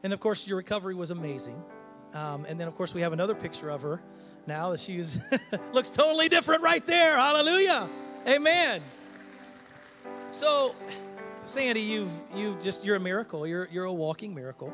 And 0.04 0.14
of 0.14 0.20
course, 0.20 0.48
your 0.48 0.58
recovery 0.58 0.96
was 0.96 1.12
amazing. 1.12 1.62
Um, 2.14 2.46
and 2.46 2.60
then, 2.60 2.68
of 2.68 2.76
course, 2.76 2.94
we 2.94 3.02
have 3.02 3.14
another 3.14 3.36
picture 3.36 3.70
of 3.70 3.82
her 3.82 4.02
now 4.48 4.72
that 4.72 4.80
she's 4.80 5.20
looks 5.74 5.90
totally 5.90 6.30
different 6.30 6.62
right 6.62 6.86
there. 6.86 7.18
Hallelujah. 7.18 7.90
Amen. 8.28 8.82
So, 10.32 10.76
Sandy, 11.44 11.82
you've 11.82 12.12
you've 12.36 12.60
just 12.62 12.86
you're 12.86 12.96
a 12.96 13.00
miracle. 13.00 13.46
You're 13.46 13.68
you're 13.72 13.86
a 13.86 13.94
walking 13.94 14.34
miracle. 14.34 14.72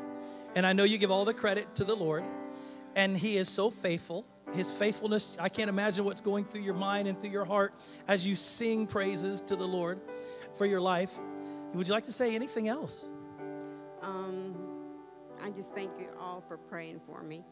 And 0.54 0.66
I 0.66 0.72
know 0.72 0.84
you 0.84 0.98
give 0.98 1.10
all 1.10 1.24
the 1.24 1.34
credit 1.34 1.74
to 1.76 1.84
the 1.84 1.94
Lord. 1.96 2.24
And 2.94 3.16
He 3.16 3.36
is 3.36 3.48
so 3.48 3.70
faithful. 3.70 4.26
His 4.54 4.70
faithfulness, 4.70 5.36
I 5.40 5.48
can't 5.48 5.70
imagine 5.70 6.04
what's 6.04 6.20
going 6.20 6.44
through 6.44 6.60
your 6.60 6.74
mind 6.74 7.08
and 7.08 7.18
through 7.18 7.30
your 7.30 7.46
heart 7.46 7.72
as 8.06 8.26
you 8.26 8.36
sing 8.36 8.86
praises 8.86 9.40
to 9.42 9.56
the 9.56 9.66
Lord 9.66 9.98
for 10.56 10.66
your 10.66 10.80
life. 10.80 11.14
Would 11.72 11.88
you 11.88 11.94
like 11.94 12.04
to 12.04 12.12
say 12.12 12.34
anything 12.34 12.68
else? 12.68 13.08
Um, 14.02 14.54
I 15.42 15.50
just 15.50 15.74
thank 15.74 15.90
you 15.98 16.08
all 16.20 16.42
for 16.46 16.56
praying 16.56 17.00
for 17.06 17.22
me 17.22 17.44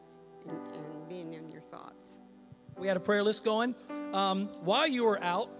and, 0.49 0.57
and 0.75 1.09
being 1.09 1.35
in 1.35 1.49
your 1.49 1.61
thoughts. 1.61 2.19
We 2.77 2.87
had 2.87 2.97
a 2.97 3.01
prayer 3.01 3.23
list 3.23 3.45
going. 3.45 3.75
Um, 4.13 4.49
while 4.63 4.87
you 4.87 5.05
were 5.05 5.23
out, 5.23 5.51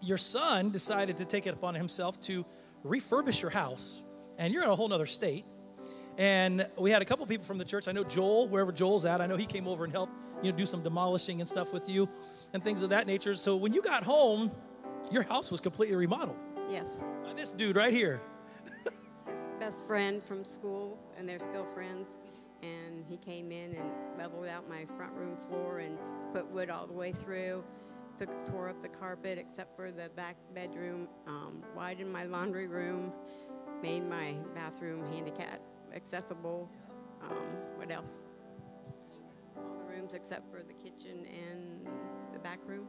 your 0.00 0.18
son 0.18 0.70
decided 0.70 1.16
to 1.18 1.24
take 1.24 1.46
it 1.46 1.54
upon 1.54 1.74
himself 1.74 2.20
to 2.22 2.44
refurbish 2.84 3.40
your 3.40 3.50
house, 3.50 4.02
and 4.36 4.52
you're 4.52 4.62
in 4.62 4.70
a 4.70 4.76
whole 4.76 4.92
other 4.92 5.06
state. 5.06 5.44
And 6.16 6.66
we 6.76 6.90
had 6.90 7.00
a 7.00 7.04
couple 7.04 7.24
people 7.26 7.44
from 7.46 7.58
the 7.58 7.64
church. 7.64 7.86
I 7.86 7.92
know 7.92 8.02
Joel, 8.02 8.48
wherever 8.48 8.72
Joel's 8.72 9.04
at. 9.04 9.20
I 9.20 9.26
know 9.26 9.36
he 9.36 9.46
came 9.46 9.68
over 9.68 9.84
and 9.84 9.92
helped, 9.92 10.12
you 10.42 10.50
know, 10.50 10.58
do 10.58 10.66
some 10.66 10.82
demolishing 10.82 11.40
and 11.40 11.48
stuff 11.48 11.72
with 11.72 11.88
you, 11.88 12.08
and 12.52 12.62
things 12.62 12.82
of 12.82 12.90
that 12.90 13.06
nature. 13.06 13.34
So 13.34 13.56
when 13.56 13.72
you 13.72 13.82
got 13.82 14.02
home, 14.02 14.50
your 15.10 15.22
house 15.22 15.50
was 15.50 15.60
completely 15.60 15.96
remodeled. 15.96 16.36
Yes, 16.68 17.06
By 17.24 17.32
this 17.34 17.52
dude 17.52 17.76
right 17.76 17.92
here. 17.92 18.20
Best 19.68 19.86
friend 19.86 20.22
from 20.22 20.46
school, 20.46 20.96
and 21.18 21.28
they're 21.28 21.38
still 21.38 21.66
friends. 21.66 22.16
And 22.62 23.04
he 23.06 23.18
came 23.18 23.52
in 23.52 23.74
and 23.74 23.90
leveled 24.16 24.46
out 24.46 24.66
my 24.66 24.86
front 24.96 25.12
room 25.12 25.36
floor 25.36 25.80
and 25.80 25.98
put 26.32 26.50
wood 26.50 26.70
all 26.70 26.86
the 26.86 26.94
way 26.94 27.12
through. 27.12 27.62
Took 28.16 28.30
tore 28.46 28.70
up 28.70 28.80
the 28.80 28.88
carpet 28.88 29.36
except 29.36 29.76
for 29.76 29.90
the 29.90 30.08
back 30.16 30.36
bedroom. 30.54 31.06
Um, 31.26 31.62
widened 31.76 32.10
my 32.10 32.24
laundry 32.24 32.66
room. 32.66 33.12
Made 33.82 34.08
my 34.08 34.36
bathroom 34.54 35.04
handicap 35.12 35.60
accessible. 35.94 36.70
Um, 37.22 37.36
what 37.76 37.92
else? 37.92 38.20
All 39.54 39.76
the 39.80 39.94
rooms 39.94 40.14
except 40.14 40.50
for 40.50 40.62
the 40.62 40.72
kitchen 40.72 41.26
and 41.26 41.86
the 42.32 42.38
back 42.38 42.60
room. 42.66 42.88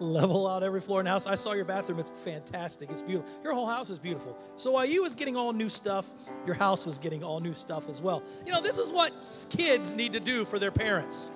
Level 0.00 0.48
out 0.48 0.62
every 0.62 0.80
floor 0.80 1.00
in 1.00 1.04
the 1.04 1.10
house. 1.10 1.26
I 1.26 1.34
saw 1.34 1.52
your 1.52 1.64
bathroom. 1.64 1.98
It's 1.98 2.10
fantastic. 2.10 2.90
It's 2.90 3.02
beautiful. 3.02 3.30
Your 3.42 3.54
whole 3.54 3.68
house 3.68 3.90
is 3.90 3.98
beautiful. 3.98 4.36
So 4.56 4.72
while 4.72 4.86
you 4.86 5.02
was 5.02 5.14
getting 5.14 5.36
all 5.36 5.52
new 5.52 5.68
stuff, 5.68 6.08
your 6.46 6.54
house 6.54 6.86
was 6.86 6.98
getting 6.98 7.22
all 7.22 7.40
new 7.40 7.54
stuff 7.54 7.88
as 7.88 8.00
well. 8.00 8.22
You 8.46 8.52
know, 8.52 8.60
this 8.60 8.78
is 8.78 8.90
what 8.90 9.12
kids 9.50 9.92
need 9.92 10.12
to 10.14 10.20
do 10.20 10.44
for 10.44 10.58
their 10.58 10.70
parents. 10.70 11.30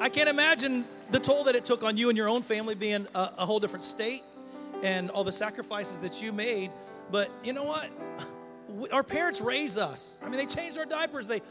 I 0.00 0.08
can't 0.08 0.28
imagine 0.28 0.84
the 1.10 1.18
toll 1.18 1.44
that 1.44 1.56
it 1.56 1.64
took 1.64 1.82
on 1.82 1.96
you 1.96 2.08
and 2.08 2.16
your 2.16 2.28
own 2.28 2.42
family 2.42 2.74
being 2.74 3.06
a, 3.14 3.32
a 3.38 3.46
whole 3.46 3.58
different 3.58 3.82
state 3.82 4.22
and 4.82 5.10
all 5.10 5.24
the 5.24 5.32
sacrifices 5.32 5.98
that 5.98 6.22
you 6.22 6.32
made. 6.32 6.70
But 7.10 7.30
you 7.42 7.52
know 7.52 7.64
what? 7.64 7.90
Our 8.92 9.02
parents 9.02 9.40
raise 9.40 9.76
us. 9.76 10.18
I 10.22 10.28
mean, 10.28 10.38
they 10.38 10.46
change 10.46 10.76
our 10.78 10.84
diapers. 10.84 11.26
They 11.26 11.42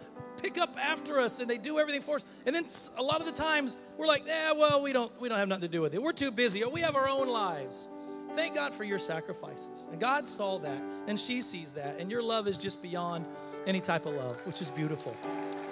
pick 0.42 0.58
up 0.58 0.76
after 0.80 1.20
us 1.20 1.40
and 1.40 1.50
they 1.50 1.58
do 1.58 1.80
everything 1.80 2.02
for 2.02 2.16
us. 2.16 2.26
And 2.46 2.56
then 2.56 2.66
a 2.98 3.04
lot 3.04 3.20
of 3.20 3.26
the 3.26 3.32
times 3.32 3.78
we're 3.98 4.08
like, 4.08 4.24
yeah, 4.26 4.52
well, 4.52 4.82
we 4.82 4.94
don't 4.94 5.12
we 5.20 5.30
don't 5.30 5.38
have 5.38 5.48
nothing 5.48 5.64
to 5.64 5.68
do 5.68 5.82
with 5.82 5.94
it. 5.94 6.02
We're 6.02 6.14
too 6.14 6.32
busy 6.32 6.64
or 6.64 6.72
we 6.72 6.82
have 6.82 6.96
our 6.96 7.08
own 7.08 7.28
lives. 7.28 7.90
Thank 8.34 8.56
God 8.56 8.74
for 8.74 8.84
your 8.84 9.00
sacrifices. 9.00 9.88
And 9.92 10.00
God 10.00 10.28
saw 10.28 10.60
that 10.60 10.82
and 11.08 11.20
she 11.20 11.42
sees 11.42 11.72
that. 11.72 12.00
And 12.00 12.12
your 12.12 12.22
love 12.22 12.48
is 12.48 12.58
just 12.58 12.82
beyond 12.82 13.26
any 13.66 13.80
type 13.80 14.06
of 14.06 14.14
love, 14.14 14.46
which 14.46 14.62
is 14.62 14.70
beautiful. 14.72 15.16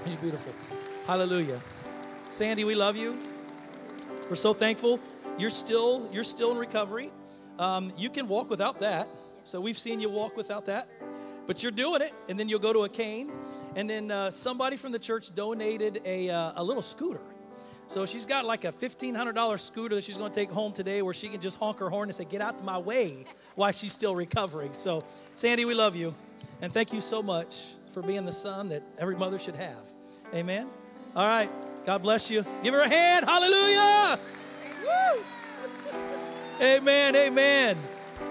It's 0.06 0.16
beautiful. 0.16 0.54
Hallelujah. 1.08 1.60
Sandy, 2.32 2.64
we 2.64 2.76
love 2.76 2.96
you. 2.96 3.18
We're 4.30 4.36
so 4.36 4.54
thankful. 4.54 5.00
You're 5.38 5.50
still 5.50 6.10
you're 6.12 6.24
still 6.24 6.52
in 6.52 6.58
recovery. 6.58 7.12
Um, 7.60 7.94
you 7.98 8.10
can 8.10 8.28
walk 8.28 8.50
without 8.50 8.80
that. 8.80 9.08
So 9.44 9.62
we've 9.62 9.78
seen 9.78 10.02
you 10.02 10.10
walk 10.10 10.36
without 10.36 10.66
that, 10.66 10.90
but 11.48 11.62
you're 11.62 11.72
doing 11.72 12.02
it. 12.02 12.12
And 12.30 12.40
then 12.40 12.50
you'll 12.50 12.60
go 12.60 12.74
to 12.74 12.84
a 12.84 12.90
cane, 12.90 13.32
and 13.76 13.90
then 13.90 14.12
uh, 14.12 14.32
somebody 14.32 14.78
from 14.78 14.92
the 14.92 15.00
church 15.00 15.34
donated 15.36 16.02
a 16.06 16.30
uh, 16.30 16.54
a 16.56 16.64
little 16.64 16.84
scooter. 16.84 17.22
So 17.88 18.06
she's 18.06 18.26
got 18.26 18.46
like 18.46 18.66
a 18.66 18.72
$1,500 18.72 19.60
scooter 19.60 19.96
that 19.96 20.04
she's 20.04 20.18
going 20.18 20.32
to 20.32 20.40
take 20.40 20.50
home 20.50 20.72
today 20.72 21.02
where 21.02 21.14
she 21.14 21.28
can 21.28 21.40
just 21.40 21.60
honk 21.60 21.80
her 21.80 21.90
horn 21.90 22.10
and 22.10 22.16
say, 22.16 22.26
Get 22.26 22.42
out 22.42 22.56
of 22.56 22.66
my 22.66 22.78
way 22.78 23.26
while 23.56 23.72
she's 23.72 23.94
still 23.94 24.16
recovering. 24.16 24.74
So, 24.74 25.04
Sandy, 25.36 25.66
we 25.66 25.74
love 25.74 25.96
you. 25.96 26.14
And 26.62 26.74
thank 26.74 26.94
you 26.94 27.02
so 27.02 27.22
much 27.22 27.74
for 27.94 28.02
being 28.02 28.26
the 28.26 28.34
son 28.34 28.70
that 28.70 28.82
every 28.98 29.16
mother 29.16 29.38
should 29.38 29.56
have. 29.56 29.88
Amen. 30.34 30.68
All 31.16 31.28
right. 31.28 31.50
God 31.86 32.02
bless 32.02 32.32
you. 32.32 32.44
Give 32.64 32.74
her 32.74 32.82
a 32.82 32.90
hand. 32.90 33.26
Hallelujah. 33.26 34.20
Woo. 34.82 35.24
Amen. 36.62 37.16
Amen. 37.16 37.78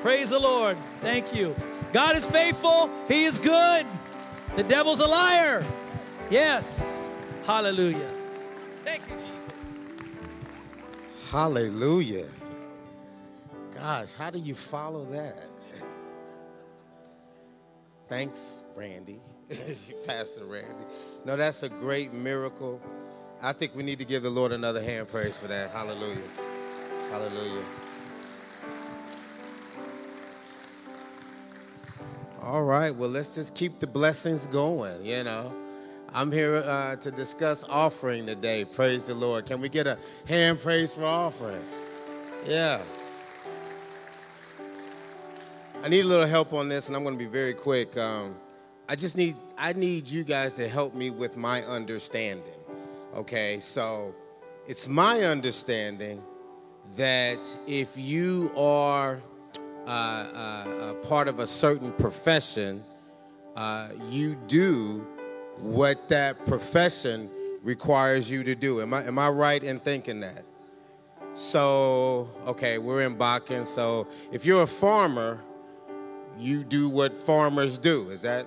Praise 0.03 0.31
the 0.31 0.39
Lord. 0.39 0.77
Thank 1.01 1.35
you. 1.35 1.55
God 1.95 2.17
is 2.17 2.27
faithful. 2.27 2.91
He 3.07 3.23
is 3.23 3.39
good. 3.39 3.87
The 4.57 4.65
devil's 4.65 4.99
a 4.99 5.07
liar. 5.07 5.65
Yes. 6.29 7.09
Hallelujah. 7.47 8.11
Thank 8.85 9.03
you, 9.09 9.15
Jesus. 9.15 9.79
Hallelujah. 11.31 12.27
Gosh, 13.73 14.13
how 14.15 14.31
do 14.31 14.41
you 14.41 14.57
follow 14.57 15.05
that? 15.05 15.47
Thanks, 18.09 18.59
Randy. 18.75 19.21
Pastor 20.05 20.47
Randy. 20.47 20.85
No, 21.25 21.37
that's 21.37 21.63
a 21.63 21.69
great 21.69 22.13
miracle. 22.13 22.83
I 23.41 23.53
think 23.53 23.77
we 23.77 23.85
need 23.85 23.99
to 24.01 24.05
give 24.05 24.25
the 24.25 24.31
Lord 24.31 24.51
another 24.51 24.83
hand 24.83 25.07
praise 25.07 25.37
for 25.37 25.47
that. 25.47 25.71
Hallelujah. 25.71 26.17
Hallelujah. 27.13 27.65
All 32.45 32.63
right, 32.63 32.95
well, 32.95 33.09
let's 33.09 33.37
just 33.37 33.55
keep 33.55 33.81
the 33.81 33.87
blessings 33.87 34.47
going, 34.47 35.03
you 35.03 35.25
know. 35.25 35.51
I'm 36.13 36.31
here 36.31 36.57
uh, 36.57 36.95
to 36.97 37.11
discuss 37.11 37.65
offering 37.71 38.27
today. 38.27 38.67
Praise 38.67 39.07
the 39.07 39.15
Lord. 39.15 39.47
Can 39.47 39.63
we 39.63 39.71
get 39.71 39.87
a 39.87 39.97
hand 40.27 40.61
praise 40.61 40.93
for 40.93 41.07
offering? 41.07 41.65
Yeah. 42.47 42.83
I 45.83 45.89
need 45.89 46.05
a 46.05 46.07
little 46.07 46.27
help 46.27 46.53
on 46.53 46.69
this, 46.69 46.89
and 46.89 46.97
I'm 46.97 47.03
going 47.03 47.15
to 47.15 47.19
be 47.19 47.31
very 47.31 47.55
quick. 47.55 47.97
Um, 47.97 48.37
I 48.91 48.95
just 48.95 49.17
need 49.17 49.37
I 49.57 49.73
need 49.73 50.07
you 50.07 50.23
guys 50.23 50.55
to 50.57 50.69
help 50.69 50.95
me 50.95 51.09
with 51.09 51.39
my 51.39 51.63
understanding. 51.63 52.61
Okay, 53.17 53.59
so 53.59 54.15
it's 54.67 54.87
my 54.87 55.23
understanding 55.23 56.23
that 56.95 57.57
if 57.67 57.97
you 57.97 58.53
are 58.55 59.19
uh, 59.87 59.91
uh, 59.91 60.93
a 60.93 60.95
part 61.07 61.29
of 61.29 61.39
a 61.41 61.47
certain 61.47 61.93
profession, 61.93 62.85
uh, 63.57 63.89
you 64.09 64.35
do 64.47 65.07
what 65.59 66.09
that 66.09 66.47
profession 66.47 67.31
requires 67.63 68.31
you 68.31 68.43
to 68.45 68.55
do. 68.55 68.81
Am 68.81 68.95
I 68.95 69.05
am 69.05 69.19
I 69.19 69.29
right 69.29 69.63
in 69.63 69.81
thinking 69.81 70.21
that? 70.21 70.45
So, 71.35 72.29
okay, 72.47 72.79
we're 72.79 73.03
in 73.03 73.17
Bakken. 73.17 73.65
So, 73.65 74.07
if 74.31 74.47
you're 74.47 74.63
a 74.63 74.69
farmer, 74.69 75.41
you 76.39 76.63
do 76.63 76.89
what 76.89 77.13
farmers 77.13 77.77
do. 77.77 78.11
Is 78.11 78.23
that 78.23 78.47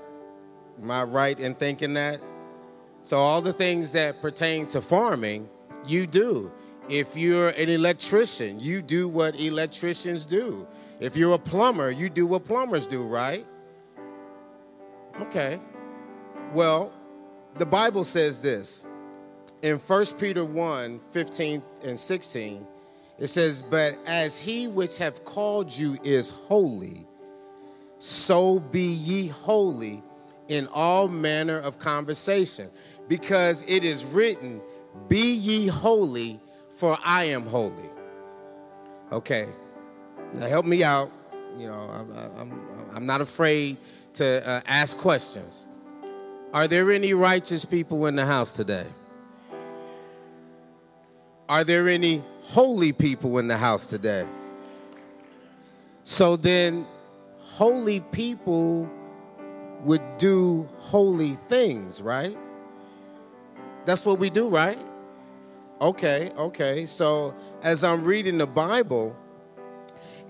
am 0.82 0.90
I 0.90 1.04
right 1.04 1.38
in 1.38 1.54
thinking 1.54 1.94
that? 1.96 2.20
So, 3.02 3.18
all 3.18 3.42
the 3.42 3.54
things 3.54 3.92
that 3.92 4.22
pertain 4.22 4.68
to 4.68 4.82
farming, 4.82 5.50
you 5.86 6.08
do. 6.08 6.52
If 6.90 7.18
you're 7.18 7.50
an 7.50 7.70
electrician, 7.70 8.62
you 8.62 8.82
do 8.82 9.10
what 9.10 9.38
electricians 9.40 10.26
do. 10.26 10.66
If 11.00 11.16
you're 11.16 11.34
a 11.34 11.39
plumber, 11.39 11.91
you 11.91 12.10
do 12.10 12.26
what 12.26 12.45
plumbers 12.45 12.88
do, 12.88 13.04
right? 13.04 13.45
Okay. 15.22 15.60
Well, 16.54 16.91
the 17.58 17.66
Bible 17.66 18.04
says 18.04 18.39
this 18.39 18.86
in 19.62 19.78
1 19.78 20.06
Peter 20.20 20.43
1 20.45 21.00
15 21.12 21.62
and 21.84 22.00
16. 22.00 22.68
It 23.20 23.28
says, 23.28 23.62
But 23.62 23.98
as 24.06 24.39
he 24.39 24.68
which 24.68 24.98
have 24.98 25.24
called 25.26 25.76
you 25.76 25.98
is 26.04 26.32
holy, 26.32 27.06
so 28.00 28.60
be 28.60 28.82
ye 28.82 29.28
holy 29.28 30.04
in 30.48 30.68
all 30.68 31.08
manner 31.08 31.60
of 31.60 31.80
conversation, 31.80 32.70
because 33.08 33.64
it 33.68 33.84
is 33.84 34.06
written, 34.06 34.62
Be 35.08 35.32
ye 35.32 35.68
holy, 35.68 36.39
for 36.70 36.98
I 37.04 37.26
am 37.26 37.45
holy. 37.45 37.89
Okay, 39.12 39.48
now 40.34 40.48
help 40.48 40.66
me 40.66 40.84
out. 40.84 41.10
you 41.58 41.68
know, 41.68 41.74
I'm, 41.74 42.40
I'm, 42.40 42.62
I'm 42.96 43.06
not 43.06 43.22
afraid 43.22 43.78
to 44.16 44.48
uh, 44.48 44.62
ask 44.66 44.98
questions. 44.98 45.68
Are 46.54 46.68
there 46.68 46.92
any 46.92 47.14
righteous 47.14 47.66
people 47.66 48.08
in 48.08 48.16
the 48.16 48.26
house 48.26 48.56
today? 48.56 48.86
Are 51.50 51.64
there 51.64 51.88
any 51.88 52.24
holy 52.42 52.92
people 52.94 53.38
in 53.38 53.48
the 53.48 53.58
house 53.58 53.86
today? 53.86 54.28
So 56.04 56.36
then, 56.36 56.86
holy 57.40 58.00
people 58.00 58.90
would 59.84 60.02
do 60.18 60.68
holy 60.78 61.32
things, 61.48 62.02
right? 62.02 62.38
That's 63.86 64.06
what 64.06 64.20
we 64.20 64.30
do, 64.30 64.50
right? 64.50 64.78
Okay, 65.80 66.32
okay. 66.38 66.86
So 66.86 67.34
as 67.62 67.84
I'm 67.84 68.04
reading 68.04 68.38
the 68.38 68.48
Bible, 68.48 69.16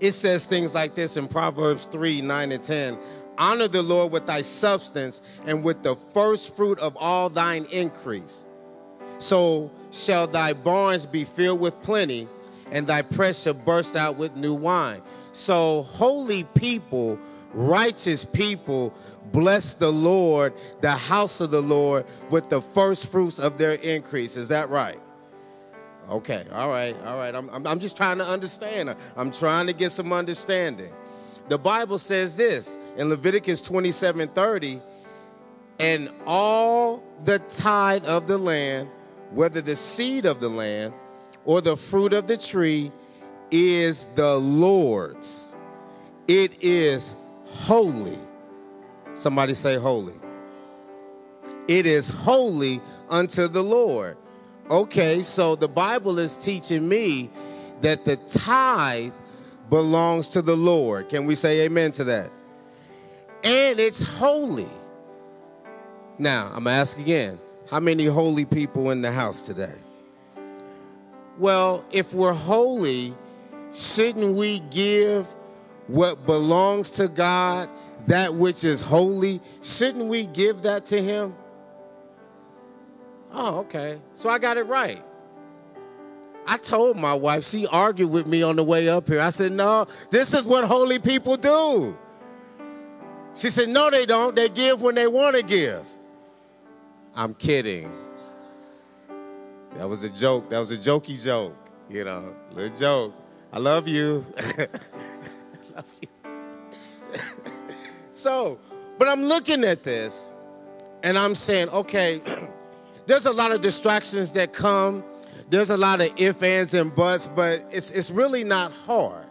it 0.00 0.12
says 0.12 0.46
things 0.46 0.74
like 0.74 0.94
this 0.94 1.16
in 1.16 1.28
Proverbs 1.28 1.86
3 1.86 2.20
9 2.22 2.52
and 2.52 2.62
10. 2.62 2.98
Honor 3.36 3.68
the 3.68 3.82
Lord 3.82 4.10
with 4.12 4.26
thy 4.26 4.42
substance 4.42 5.22
and 5.46 5.62
with 5.62 5.82
the 5.82 5.94
first 5.94 6.56
fruit 6.56 6.78
of 6.80 6.96
all 6.96 7.30
thine 7.30 7.66
increase. 7.70 8.46
So 9.18 9.70
shall 9.90 10.26
thy 10.26 10.52
barns 10.52 11.06
be 11.06 11.24
filled 11.24 11.60
with 11.60 11.80
plenty, 11.82 12.28
and 12.70 12.86
thy 12.86 13.02
press 13.02 13.42
shall 13.42 13.54
burst 13.54 13.96
out 13.96 14.16
with 14.16 14.36
new 14.36 14.54
wine. 14.54 15.00
So, 15.32 15.82
holy 15.82 16.44
people, 16.56 17.18
righteous 17.52 18.24
people, 18.24 18.94
bless 19.32 19.74
the 19.74 19.90
Lord, 19.90 20.52
the 20.80 20.92
house 20.92 21.40
of 21.40 21.50
the 21.50 21.62
Lord, 21.62 22.06
with 22.30 22.48
the 22.48 22.60
first 22.60 23.10
fruits 23.10 23.38
of 23.38 23.58
their 23.58 23.74
increase. 23.74 24.36
Is 24.36 24.48
that 24.48 24.68
right? 24.68 24.98
Okay, 26.08 26.44
all 26.52 26.70
right, 26.70 26.96
all 27.04 27.18
right. 27.18 27.34
I'm, 27.34 27.50
I'm, 27.50 27.66
I'm 27.66 27.80
just 27.80 27.96
trying 27.96 28.18
to 28.18 28.26
understand. 28.26 28.94
I'm 29.16 29.30
trying 29.30 29.66
to 29.66 29.74
get 29.74 29.92
some 29.92 30.12
understanding. 30.12 30.90
The 31.48 31.58
Bible 31.58 31.98
says 31.98 32.36
this 32.36 32.78
in 32.96 33.08
Leviticus 33.08 33.60
27 33.60 34.28
30, 34.28 34.80
and 35.78 36.10
all 36.26 37.02
the 37.24 37.38
tithe 37.38 38.06
of 38.06 38.26
the 38.26 38.38
land, 38.38 38.88
whether 39.32 39.60
the 39.60 39.76
seed 39.76 40.24
of 40.24 40.40
the 40.40 40.48
land 40.48 40.94
or 41.44 41.60
the 41.60 41.76
fruit 41.76 42.12
of 42.12 42.26
the 42.26 42.36
tree, 42.36 42.90
is 43.50 44.06
the 44.14 44.36
Lord's. 44.36 45.56
It 46.26 46.62
is 46.62 47.16
holy. 47.46 48.18
Somebody 49.14 49.54
say 49.54 49.76
holy. 49.76 50.14
It 51.66 51.84
is 51.86 52.08
holy 52.08 52.80
unto 53.10 53.48
the 53.48 53.62
Lord. 53.62 54.16
Okay, 54.70 55.22
so 55.22 55.56
the 55.56 55.68
Bible 55.68 56.18
is 56.18 56.36
teaching 56.36 56.86
me 56.86 57.30
that 57.80 58.04
the 58.04 58.16
tithe 58.16 59.12
belongs 59.70 60.28
to 60.30 60.42
the 60.42 60.56
Lord. 60.56 61.08
Can 61.08 61.24
we 61.24 61.36
say 61.36 61.64
amen 61.64 61.92
to 61.92 62.04
that? 62.04 62.30
And 63.42 63.80
it's 63.80 64.02
holy. 64.02 64.68
Now, 66.18 66.48
I'm 66.48 66.64
going 66.64 66.64
to 66.64 66.70
ask 66.72 66.98
again 66.98 67.38
how 67.70 67.80
many 67.80 68.04
holy 68.04 68.44
people 68.44 68.90
in 68.90 69.00
the 69.00 69.10
house 69.10 69.46
today? 69.46 69.74
Well, 71.38 71.82
if 71.90 72.12
we're 72.12 72.34
holy, 72.34 73.14
shouldn't 73.72 74.36
we 74.36 74.60
give 74.70 75.26
what 75.86 76.26
belongs 76.26 76.90
to 76.92 77.08
God, 77.08 77.70
that 78.06 78.34
which 78.34 78.64
is 78.64 78.82
holy? 78.82 79.40
Shouldn't 79.62 80.06
we 80.06 80.26
give 80.26 80.62
that 80.62 80.84
to 80.86 81.02
Him? 81.02 81.34
Oh, 83.32 83.58
okay. 83.60 83.98
So 84.14 84.30
I 84.30 84.38
got 84.38 84.56
it 84.56 84.64
right. 84.64 85.02
I 86.46 86.56
told 86.56 86.96
my 86.96 87.12
wife, 87.12 87.44
she 87.44 87.66
argued 87.66 88.10
with 88.10 88.26
me 88.26 88.42
on 88.42 88.56
the 88.56 88.64
way 88.64 88.88
up 88.88 89.06
here. 89.06 89.20
I 89.20 89.30
said, 89.30 89.52
No, 89.52 89.86
this 90.10 90.32
is 90.32 90.46
what 90.46 90.64
holy 90.64 90.98
people 90.98 91.36
do. 91.36 91.96
She 93.34 93.50
said, 93.50 93.68
No, 93.68 93.90
they 93.90 94.06
don't. 94.06 94.34
They 94.34 94.48
give 94.48 94.80
when 94.80 94.94
they 94.94 95.06
want 95.06 95.36
to 95.36 95.42
give. 95.42 95.84
I'm 97.14 97.34
kidding. 97.34 97.92
That 99.76 99.88
was 99.88 100.04
a 100.04 100.08
joke. 100.08 100.48
That 100.48 100.58
was 100.58 100.70
a 100.70 100.78
jokey 100.78 101.22
joke, 101.22 101.54
you 101.90 102.04
know, 102.04 102.34
little 102.52 102.76
joke. 102.76 103.14
I 103.52 103.58
love 103.58 103.86
you. 103.86 104.24
I 104.38 104.68
love 105.74 105.96
you. 106.00 106.08
so, 108.10 108.58
but 108.98 109.06
I'm 109.06 109.24
looking 109.24 109.64
at 109.64 109.82
this 109.82 110.32
and 111.02 111.18
I'm 111.18 111.34
saying, 111.34 111.68
okay, 111.68 112.22
there's 113.08 113.24
a 113.24 113.32
lot 113.32 113.52
of 113.52 113.62
distractions 113.62 114.34
that 114.34 114.52
come. 114.52 115.02
There's 115.48 115.70
a 115.70 115.76
lot 115.78 116.02
of 116.02 116.10
ifs, 116.18 116.42
ands, 116.42 116.74
and 116.74 116.94
buts, 116.94 117.26
but 117.26 117.64
it's, 117.72 117.90
it's 117.90 118.10
really 118.10 118.44
not 118.44 118.70
hard. 118.70 119.24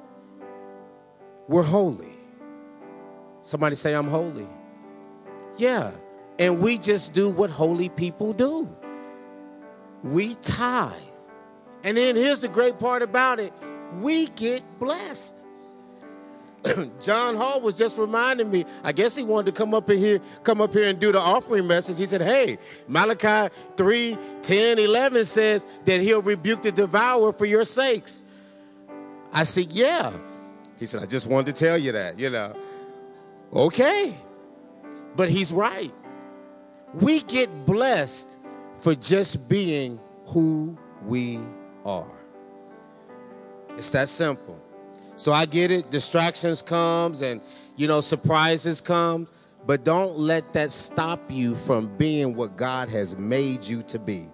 We're 1.47 1.63
holy. 1.63 2.11
Somebody 3.43 3.75
say, 3.75 3.93
I'm 3.93 4.07
holy. 4.07 4.47
Yeah. 5.57 5.91
And 6.39 6.59
we 6.59 6.79
just 6.79 7.13
do 7.13 7.29
what 7.29 7.51
holy 7.51 7.89
people 7.89 8.33
do 8.33 8.67
we 10.03 10.35
tithe. 10.35 10.93
And 11.83 11.97
then 11.97 12.15
here's 12.15 12.41
the 12.41 12.47
great 12.47 12.79
part 12.79 13.01
about 13.01 13.39
it 13.39 13.53
we 13.99 14.27
get 14.27 14.61
blessed. 14.79 15.45
John 17.01 17.35
Hall 17.35 17.61
was 17.61 17.77
just 17.77 17.97
reminding 17.97 18.49
me. 18.49 18.65
I 18.83 18.91
guess 18.91 19.15
he 19.15 19.23
wanted 19.23 19.47
to 19.47 19.51
come 19.51 19.73
up 19.73 19.89
in 19.89 19.99
here, 19.99 20.19
come 20.43 20.61
up 20.61 20.73
here 20.73 20.85
and 20.89 20.99
do 20.99 21.11
the 21.11 21.19
offering 21.19 21.67
message. 21.67 21.97
He 21.97 22.05
said, 22.05 22.21
Hey, 22.21 22.57
Malachi 22.87 23.53
3, 23.75 24.17
10, 24.41 24.79
11 24.79 25.25
says 25.25 25.67
that 25.85 26.01
he'll 26.01 26.21
rebuke 26.21 26.61
the 26.61 26.71
devourer 26.71 27.31
for 27.31 27.45
your 27.45 27.63
sakes. 27.63 28.23
I 29.31 29.43
said, 29.43 29.65
Yeah. 29.65 30.13
He 30.79 30.85
said, 30.85 31.01
I 31.01 31.05
just 31.05 31.27
wanted 31.27 31.55
to 31.55 31.65
tell 31.65 31.77
you 31.77 31.91
that, 31.93 32.19
you 32.19 32.29
know. 32.29 32.55
Okay. 33.53 34.13
But 35.15 35.29
he's 35.29 35.51
right. 35.51 35.93
We 36.93 37.21
get 37.21 37.65
blessed 37.65 38.37
for 38.79 38.93
just 38.95 39.49
being 39.49 39.99
who 40.25 40.77
we 41.03 41.39
are. 41.85 42.11
It's 43.77 43.89
that 43.91 44.09
simple. 44.09 44.56
So 45.17 45.33
I 45.33 45.45
get 45.45 45.71
it, 45.71 45.91
distractions 45.91 46.61
comes 46.61 47.21
and 47.21 47.41
you 47.75 47.87
know 47.87 48.01
surprises 48.01 48.79
comes, 48.79 49.31
but 49.65 49.83
don't 49.83 50.17
let 50.17 50.53
that 50.53 50.71
stop 50.71 51.19
you 51.29 51.55
from 51.55 51.95
being 51.97 52.35
what 52.35 52.55
God 52.55 52.87
has 52.89 53.17
made 53.17 53.65
you 53.65 53.83
to 53.83 53.99
be. 53.99 54.29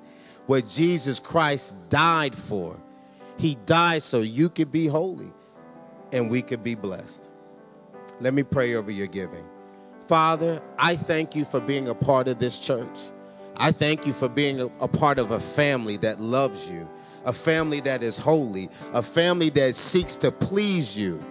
What 0.45 0.67
Jesus 0.67 1.19
Christ 1.19 1.89
died 1.89 2.35
for. 2.35 2.77
He 3.37 3.55
died 3.65 4.03
so 4.03 4.19
you 4.19 4.49
could 4.49 4.71
be 4.71 4.85
holy 4.85 5.31
and 6.11 6.29
we 6.29 6.41
could 6.41 6.63
be 6.63 6.75
blessed. 6.75 7.31
Let 8.19 8.33
me 8.33 8.43
pray 8.43 8.75
over 8.75 8.91
your 8.91 9.07
giving. 9.07 9.43
Father, 10.07 10.61
I 10.77 10.95
thank 10.95 11.35
you 11.35 11.45
for 11.45 11.59
being 11.59 11.87
a 11.87 11.95
part 11.95 12.27
of 12.27 12.39
this 12.39 12.59
church. 12.59 12.99
I 13.55 13.71
thank 13.71 14.05
you 14.05 14.13
for 14.13 14.27
being 14.27 14.69
a, 14.79 14.87
part 14.87 15.17
of 15.17 15.31
a 15.31 15.39
family 15.39 15.97
that 15.97 16.19
loves 16.19 16.69
you, 16.69 16.87
a 17.25 17.33
family 17.33 17.79
that 17.81 18.03
is 18.03 18.17
holy, 18.17 18.69
a 18.93 19.01
family 19.01 19.49
that 19.51 19.75
seeks 19.75 20.15
to 20.17 20.31
please 20.31 20.97
you. 20.97 21.21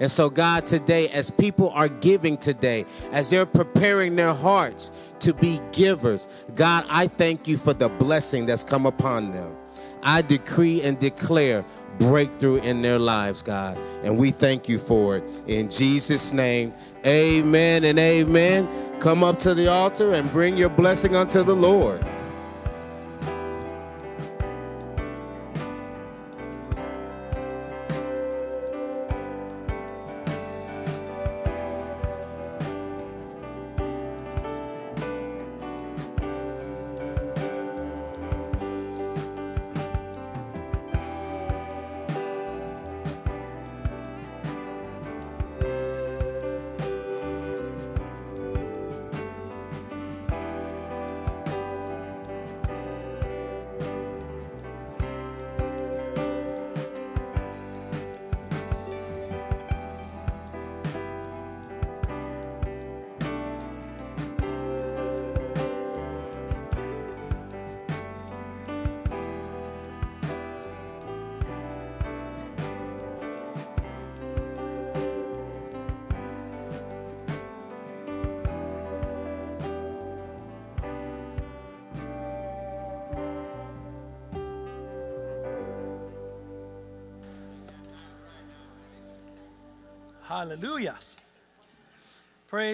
And 0.00 0.10
so, 0.10 0.30
God, 0.30 0.66
today, 0.66 1.08
as 1.08 1.30
people 1.30 1.70
are 1.70 1.88
giving 1.88 2.36
today, 2.36 2.86
as 3.10 3.30
they're 3.30 3.46
preparing 3.46 4.14
their 4.14 4.34
hearts 4.34 4.92
to 5.20 5.34
be 5.34 5.60
givers, 5.72 6.28
God, 6.54 6.84
I 6.88 7.08
thank 7.08 7.48
you 7.48 7.56
for 7.56 7.72
the 7.72 7.88
blessing 7.88 8.46
that's 8.46 8.62
come 8.62 8.86
upon 8.86 9.32
them. 9.32 9.56
I 10.02 10.22
decree 10.22 10.82
and 10.82 10.98
declare 10.98 11.64
breakthrough 11.98 12.56
in 12.56 12.80
their 12.82 13.00
lives, 13.00 13.42
God. 13.42 13.76
And 14.04 14.16
we 14.16 14.30
thank 14.30 14.68
you 14.68 14.78
for 14.78 15.16
it. 15.16 15.24
In 15.48 15.68
Jesus' 15.68 16.32
name, 16.32 16.72
amen 17.04 17.82
and 17.82 17.98
amen. 17.98 18.68
Come 19.00 19.24
up 19.24 19.40
to 19.40 19.54
the 19.54 19.68
altar 19.68 20.14
and 20.14 20.30
bring 20.30 20.56
your 20.56 20.68
blessing 20.68 21.16
unto 21.16 21.42
the 21.42 21.54
Lord. 21.54 22.04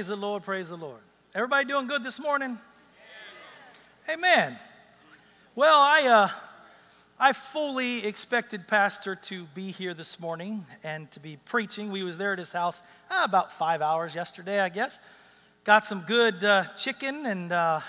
Praise 0.05 0.11
the 0.11 0.16
Lord, 0.16 0.42
praise 0.42 0.68
the 0.68 0.76
Lord. 0.76 1.00
Everybody 1.34 1.64
doing 1.64 1.86
good 1.86 2.02
this 2.02 2.20
morning? 2.20 2.59
Amen. 4.07 4.59
Well, 5.55 5.78
I, 5.78 6.02
uh, 6.02 6.28
I 7.18 7.32
fully 7.32 8.05
expected 8.05 8.68
Pastor 8.68 9.16
to 9.16 9.44
be 9.55 9.70
here 9.70 9.94
this 9.94 10.20
morning 10.20 10.66
and 10.82 11.11
to 11.12 11.20
be 11.20 11.38
preaching. 11.46 11.90
We 11.90 12.02
was 12.02 12.18
there 12.18 12.34
at 12.34 12.38
his 12.38 12.52
house 12.52 12.82
ah, 13.11 13.24
about 13.24 13.50
five 13.50 13.80
hours 13.80 14.14
yesterday, 14.14 14.61
I 14.61 14.68
guess. 14.68 15.00
Got 15.64 15.86
some 15.86 16.00
good 16.07 16.44
uh, 16.44 16.64
chicken 16.76 17.24
and 17.24 17.50
uh, 17.50 17.80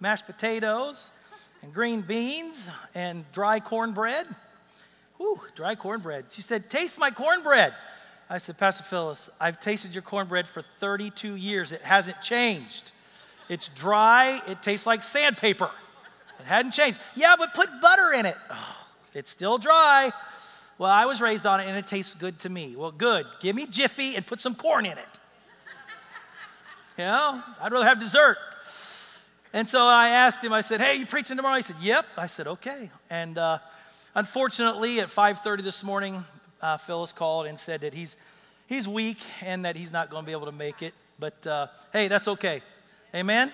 mashed 0.00 0.26
potatoes 0.26 1.12
and 1.62 1.72
green 1.72 2.02
beans 2.02 2.68
and 2.94 3.24
dry 3.32 3.58
cornbread. 3.58 4.26
Whew, 5.16 5.40
dry 5.54 5.76
cornbread. 5.76 6.26
She 6.28 6.42
said, 6.42 6.68
Taste 6.68 6.98
my 6.98 7.10
cornbread. 7.10 7.72
I 8.30 8.38
said, 8.38 8.56
Pastor 8.56 8.84
Phyllis, 8.84 9.28
I've 9.38 9.60
tasted 9.60 9.94
your 9.94 10.02
cornbread 10.02 10.46
for 10.46 10.62
32 10.62 11.34
years. 11.34 11.72
It 11.72 11.82
hasn't 11.82 12.20
changed. 12.20 12.92
It's 13.48 13.68
dry, 13.68 14.42
it 14.48 14.62
tastes 14.62 14.86
like 14.86 15.02
sandpaper. 15.02 15.70
It 16.40 16.46
hadn't 16.46 16.72
changed. 16.72 16.98
Yeah, 17.14 17.36
but 17.38 17.54
put 17.54 17.68
butter 17.82 18.12
in 18.12 18.26
it. 18.26 18.36
Oh, 18.50 18.86
it's 19.12 19.30
still 19.30 19.58
dry. 19.58 20.12
Well, 20.78 20.90
I 20.90 21.04
was 21.04 21.20
raised 21.20 21.46
on 21.46 21.60
it 21.60 21.68
and 21.68 21.76
it 21.76 21.86
tastes 21.86 22.14
good 22.14 22.38
to 22.40 22.48
me. 22.48 22.74
Well, 22.76 22.90
good. 22.90 23.26
Give 23.40 23.54
me 23.54 23.66
Jiffy 23.66 24.16
and 24.16 24.26
put 24.26 24.40
some 24.40 24.54
corn 24.54 24.86
in 24.86 24.92
it. 24.92 24.98
You 26.96 27.02
know, 27.02 27.42
I'd 27.60 27.72
rather 27.72 27.86
have 27.86 27.98
dessert. 27.98 28.38
And 29.52 29.68
so 29.68 29.80
I 29.84 30.10
asked 30.10 30.44
him, 30.44 30.52
I 30.52 30.60
said, 30.60 30.80
hey, 30.80 30.94
you 30.94 31.06
preaching 31.06 31.36
tomorrow? 31.36 31.56
He 31.56 31.62
said, 31.62 31.74
yep. 31.82 32.06
I 32.16 32.28
said, 32.28 32.46
okay. 32.46 32.88
And 33.10 33.36
uh, 33.36 33.58
unfortunately, 34.14 35.00
at 35.00 35.08
5.30 35.08 35.64
this 35.64 35.82
morning, 35.82 36.24
uh, 36.64 36.78
Phyllis 36.78 37.12
called 37.12 37.46
and 37.46 37.60
said 37.60 37.82
that 37.82 37.92
he's, 37.92 38.16
he's 38.66 38.88
weak 38.88 39.18
and 39.42 39.66
that 39.66 39.76
he's 39.76 39.92
not 39.92 40.08
going 40.08 40.22
to 40.22 40.26
be 40.26 40.32
able 40.32 40.46
to 40.46 40.52
make 40.52 40.82
it. 40.82 40.94
But 41.18 41.46
uh, 41.46 41.66
hey, 41.92 42.08
that's 42.08 42.26
okay. 42.26 42.62
Amen? 43.14 43.52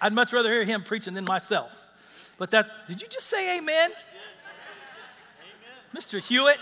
I'd 0.00 0.12
much 0.12 0.32
rather 0.32 0.50
hear 0.50 0.64
him 0.64 0.82
preaching 0.82 1.14
than 1.14 1.24
myself. 1.24 1.72
But 2.38 2.50
that, 2.50 2.66
did 2.88 3.00
you 3.00 3.06
just 3.06 3.28
say 3.28 3.58
amen? 3.58 3.90
amen. 3.90 3.96
Mr. 5.94 6.20
Hewitt, 6.20 6.58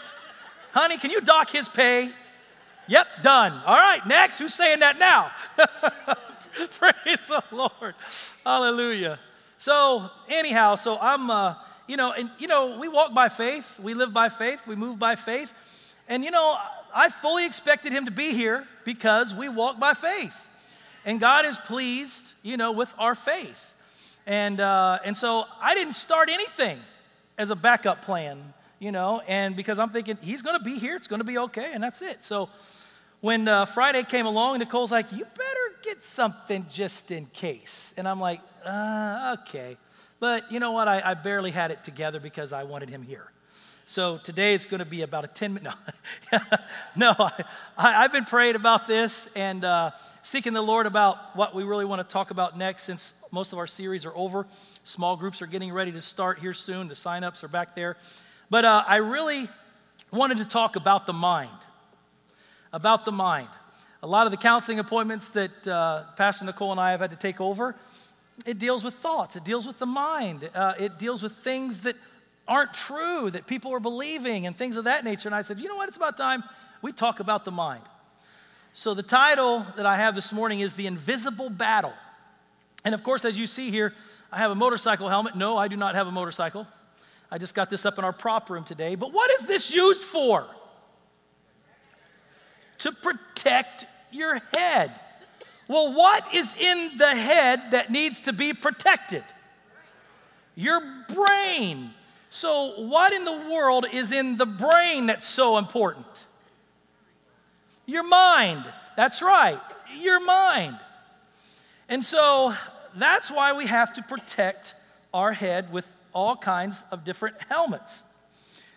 honey, 0.72 0.98
can 0.98 1.10
you 1.10 1.22
dock 1.22 1.48
his 1.48 1.66
pay? 1.66 2.10
Yep, 2.86 3.06
done. 3.22 3.52
All 3.64 3.76
right, 3.76 4.06
next. 4.06 4.38
Who's 4.38 4.52
saying 4.52 4.80
that 4.80 4.98
now? 4.98 5.30
Praise 6.78 7.26
the 7.26 7.42
Lord. 7.52 7.94
Hallelujah. 8.44 9.18
So, 9.56 10.10
anyhow, 10.28 10.74
so 10.74 10.98
I'm, 10.98 11.30
uh, 11.30 11.54
you 11.86 11.96
know, 11.96 12.12
and, 12.12 12.30
you 12.38 12.48
know, 12.48 12.78
we 12.78 12.88
walk 12.88 13.14
by 13.14 13.30
faith, 13.30 13.80
we 13.80 13.94
live 13.94 14.12
by 14.12 14.28
faith, 14.28 14.60
we 14.66 14.76
move 14.76 14.98
by 14.98 15.16
faith. 15.16 15.54
And, 16.10 16.24
you 16.24 16.32
know, 16.32 16.58
I 16.92 17.08
fully 17.08 17.46
expected 17.46 17.92
him 17.92 18.06
to 18.06 18.10
be 18.10 18.32
here 18.32 18.66
because 18.84 19.32
we 19.32 19.48
walk 19.48 19.78
by 19.78 19.94
faith. 19.94 20.36
And 21.04 21.20
God 21.20 21.46
is 21.46 21.56
pleased, 21.56 22.34
you 22.42 22.56
know, 22.56 22.72
with 22.72 22.92
our 22.98 23.14
faith. 23.14 23.72
And, 24.26 24.60
uh, 24.60 24.98
and 25.04 25.16
so 25.16 25.44
I 25.62 25.74
didn't 25.74 25.94
start 25.94 26.28
anything 26.28 26.80
as 27.38 27.50
a 27.50 27.56
backup 27.56 28.02
plan, 28.02 28.52
you 28.80 28.92
know, 28.92 29.22
and 29.26 29.56
because 29.56 29.78
I'm 29.78 29.90
thinking 29.90 30.18
he's 30.20 30.42
going 30.42 30.58
to 30.58 30.64
be 30.64 30.78
here, 30.78 30.96
it's 30.96 31.06
going 31.06 31.20
to 31.20 31.24
be 31.24 31.38
okay, 31.38 31.70
and 31.72 31.82
that's 31.82 32.02
it. 32.02 32.22
So 32.22 32.50
when 33.20 33.48
uh, 33.48 33.64
Friday 33.64 34.02
came 34.02 34.26
along, 34.26 34.58
Nicole's 34.58 34.92
like, 34.92 35.10
you 35.12 35.24
better 35.24 35.80
get 35.82 36.02
something 36.02 36.66
just 36.68 37.12
in 37.12 37.26
case. 37.26 37.94
And 37.96 38.06
I'm 38.08 38.20
like, 38.20 38.40
uh, 38.66 39.36
okay. 39.40 39.76
But 40.18 40.50
you 40.50 40.58
know 40.58 40.72
what? 40.72 40.88
I, 40.88 41.00
I 41.04 41.14
barely 41.14 41.50
had 41.50 41.70
it 41.70 41.84
together 41.84 42.18
because 42.20 42.52
I 42.52 42.64
wanted 42.64 42.90
him 42.90 43.02
here. 43.02 43.30
So 43.90 44.18
today 44.18 44.54
it's 44.54 44.66
going 44.66 44.78
to 44.78 44.84
be 44.84 45.02
about 45.02 45.24
a 45.24 45.26
10 45.26 45.54
minute. 45.54 45.74
No, 46.94 47.12
no 47.18 47.30
I, 47.76 48.02
have 48.02 48.12
been 48.12 48.24
praying 48.24 48.54
about 48.54 48.86
this 48.86 49.28
and 49.34 49.64
uh, 49.64 49.90
seeking 50.22 50.52
the 50.52 50.62
Lord 50.62 50.86
about 50.86 51.34
what 51.34 51.56
we 51.56 51.64
really 51.64 51.84
want 51.84 51.98
to 51.98 52.12
talk 52.12 52.30
about 52.30 52.56
next 52.56 52.84
since 52.84 53.14
most 53.32 53.52
of 53.52 53.58
our 53.58 53.66
series 53.66 54.06
are 54.06 54.14
over. 54.14 54.46
Small 54.84 55.16
groups 55.16 55.42
are 55.42 55.48
getting 55.48 55.72
ready 55.72 55.90
to 55.90 56.00
start 56.00 56.38
here 56.38 56.54
soon. 56.54 56.86
The 56.86 56.94
sign-ups 56.94 57.42
are 57.42 57.48
back 57.48 57.74
there. 57.74 57.96
But 58.48 58.64
uh, 58.64 58.84
I 58.86 58.98
really 58.98 59.48
wanted 60.12 60.38
to 60.38 60.44
talk 60.44 60.76
about 60.76 61.08
the 61.08 61.12
mind. 61.12 61.50
About 62.72 63.04
the 63.04 63.10
mind. 63.10 63.48
A 64.04 64.06
lot 64.06 64.24
of 64.24 64.30
the 64.30 64.38
counseling 64.38 64.78
appointments 64.78 65.30
that 65.30 65.66
uh, 65.66 66.04
Pastor 66.16 66.44
Nicole 66.44 66.70
and 66.70 66.80
I 66.80 66.92
have 66.92 67.00
had 67.00 67.10
to 67.10 67.16
take 67.16 67.40
over, 67.40 67.74
it 68.46 68.60
deals 68.60 68.84
with 68.84 68.94
thoughts, 68.94 69.34
it 69.34 69.42
deals 69.42 69.66
with 69.66 69.80
the 69.80 69.86
mind, 69.86 70.48
uh, 70.54 70.74
it 70.78 70.96
deals 71.00 71.24
with 71.24 71.32
things 71.32 71.78
that 71.78 71.96
aren't 72.50 72.74
true, 72.74 73.30
that 73.30 73.46
people 73.46 73.72
are 73.72 73.80
believing, 73.80 74.46
and 74.46 74.56
things 74.56 74.76
of 74.76 74.84
that 74.84 75.04
nature. 75.04 75.28
And 75.28 75.34
I 75.34 75.42
said, 75.42 75.60
you 75.60 75.68
know 75.68 75.76
what? 75.76 75.88
It's 75.88 75.96
about 75.96 76.16
time 76.18 76.42
we 76.82 76.92
talk 76.92 77.20
about 77.20 77.44
the 77.44 77.52
mind. 77.52 77.84
So, 78.74 78.92
the 78.92 79.02
title 79.02 79.64
that 79.76 79.86
I 79.86 79.96
have 79.96 80.14
this 80.14 80.32
morning 80.32 80.60
is 80.60 80.72
The 80.72 80.86
Invisible 80.86 81.48
Battle. 81.48 81.92
And 82.84 82.94
of 82.94 83.02
course, 83.02 83.24
as 83.24 83.38
you 83.38 83.46
see 83.46 83.70
here, 83.70 83.94
I 84.32 84.38
have 84.38 84.50
a 84.50 84.54
motorcycle 84.54 85.08
helmet. 85.08 85.36
No, 85.36 85.56
I 85.56 85.68
do 85.68 85.76
not 85.76 85.94
have 85.94 86.06
a 86.06 86.12
motorcycle. 86.12 86.66
I 87.30 87.38
just 87.38 87.54
got 87.54 87.70
this 87.70 87.86
up 87.86 87.98
in 87.98 88.04
our 88.04 88.12
prop 88.12 88.50
room 88.50 88.64
today. 88.64 88.94
But 88.94 89.12
what 89.12 89.30
is 89.40 89.46
this 89.46 89.72
used 89.72 90.02
for? 90.02 90.46
To 92.78 92.92
protect 92.92 93.86
your 94.10 94.40
head. 94.56 94.92
Well, 95.68 95.92
what 95.92 96.34
is 96.34 96.54
in 96.56 96.96
the 96.96 97.14
head 97.14 97.72
that 97.72 97.90
needs 97.90 98.20
to 98.20 98.32
be 98.32 98.54
protected? 98.54 99.24
Your 100.56 100.80
brain. 101.08 101.90
So, 102.30 102.80
what 102.80 103.12
in 103.12 103.24
the 103.24 103.48
world 103.52 103.86
is 103.92 104.12
in 104.12 104.36
the 104.36 104.46
brain 104.46 105.06
that's 105.06 105.26
so 105.26 105.58
important? 105.58 106.06
Your 107.86 108.04
mind. 108.04 108.64
That's 108.96 109.20
right, 109.20 109.60
your 109.98 110.20
mind. 110.20 110.78
And 111.88 112.04
so, 112.04 112.54
that's 112.94 113.30
why 113.32 113.52
we 113.52 113.66
have 113.66 113.92
to 113.94 114.02
protect 114.02 114.74
our 115.12 115.32
head 115.32 115.72
with 115.72 115.86
all 116.12 116.36
kinds 116.36 116.84
of 116.92 117.04
different 117.04 117.34
helmets. 117.48 118.04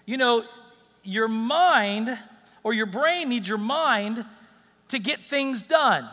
You 0.08 0.18
know, 0.18 0.43
your 1.04 1.28
mind 1.28 2.18
or 2.64 2.74
your 2.74 2.88
brain 2.88 3.30
needs 3.30 3.47
your 3.47 3.60
mind 3.60 4.26
to 4.89 4.99
get 4.99 5.20
things 5.30 5.62
done. 5.62 6.10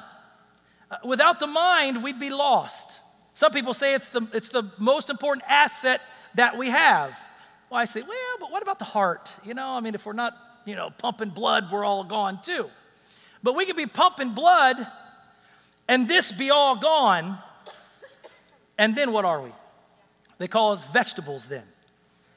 Uh, 0.90 0.96
without 1.04 1.40
the 1.40 1.46
mind, 1.46 2.02
we'd 2.02 2.20
be 2.20 2.30
lost. 2.30 3.00
Some 3.32 3.52
people 3.52 3.72
say 3.72 3.94
it's 3.94 4.10
the, 4.10 4.26
it's 4.34 4.48
the 4.48 4.70
most 4.78 5.08
important 5.08 5.44
asset 5.48 6.02
that 6.34 6.58
we 6.58 6.68
have. 6.68 7.18
Well, 7.70 7.78
I 7.78 7.84
say, 7.84 8.02
well, 8.02 8.36
but 8.40 8.50
what 8.50 8.62
about 8.62 8.80
the 8.80 8.84
heart? 8.84 9.32
You 9.44 9.54
know, 9.54 9.68
I 9.68 9.80
mean, 9.80 9.94
if 9.94 10.04
we're 10.04 10.12
not, 10.12 10.36
you 10.64 10.74
know, 10.74 10.90
pumping 10.98 11.30
blood, 11.30 11.70
we're 11.70 11.84
all 11.84 12.02
gone 12.02 12.42
too. 12.42 12.68
But 13.42 13.54
we 13.54 13.64
could 13.64 13.76
be 13.76 13.86
pumping 13.86 14.34
blood 14.34 14.86
and 15.90 16.06
this 16.06 16.30
be 16.30 16.50
all 16.50 16.76
gone, 16.76 17.36
and 18.78 18.94
then 18.94 19.10
what 19.10 19.24
are 19.24 19.42
we? 19.42 19.50
They 20.38 20.46
call 20.46 20.70
us 20.70 20.84
vegetables 20.84 21.48
then. 21.48 21.64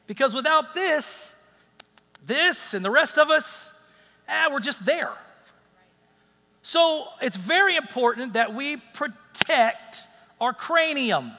Because 0.08 0.34
without 0.34 0.74
this, 0.74 1.36
this 2.26 2.74
and 2.74 2.84
the 2.84 2.90
rest 2.90 3.20
of 3.20 3.30
us, 3.30 3.72
ah, 4.28 4.50
we're 4.52 4.60
just 4.60 4.84
there. 4.84 5.12
So 6.64 7.06
it's 7.22 7.38
very 7.38 7.76
important 7.76 8.34
that 8.34 8.56
we 8.56 8.78
protect 8.78 10.08
our 10.42 10.52
cranium, 10.52 11.32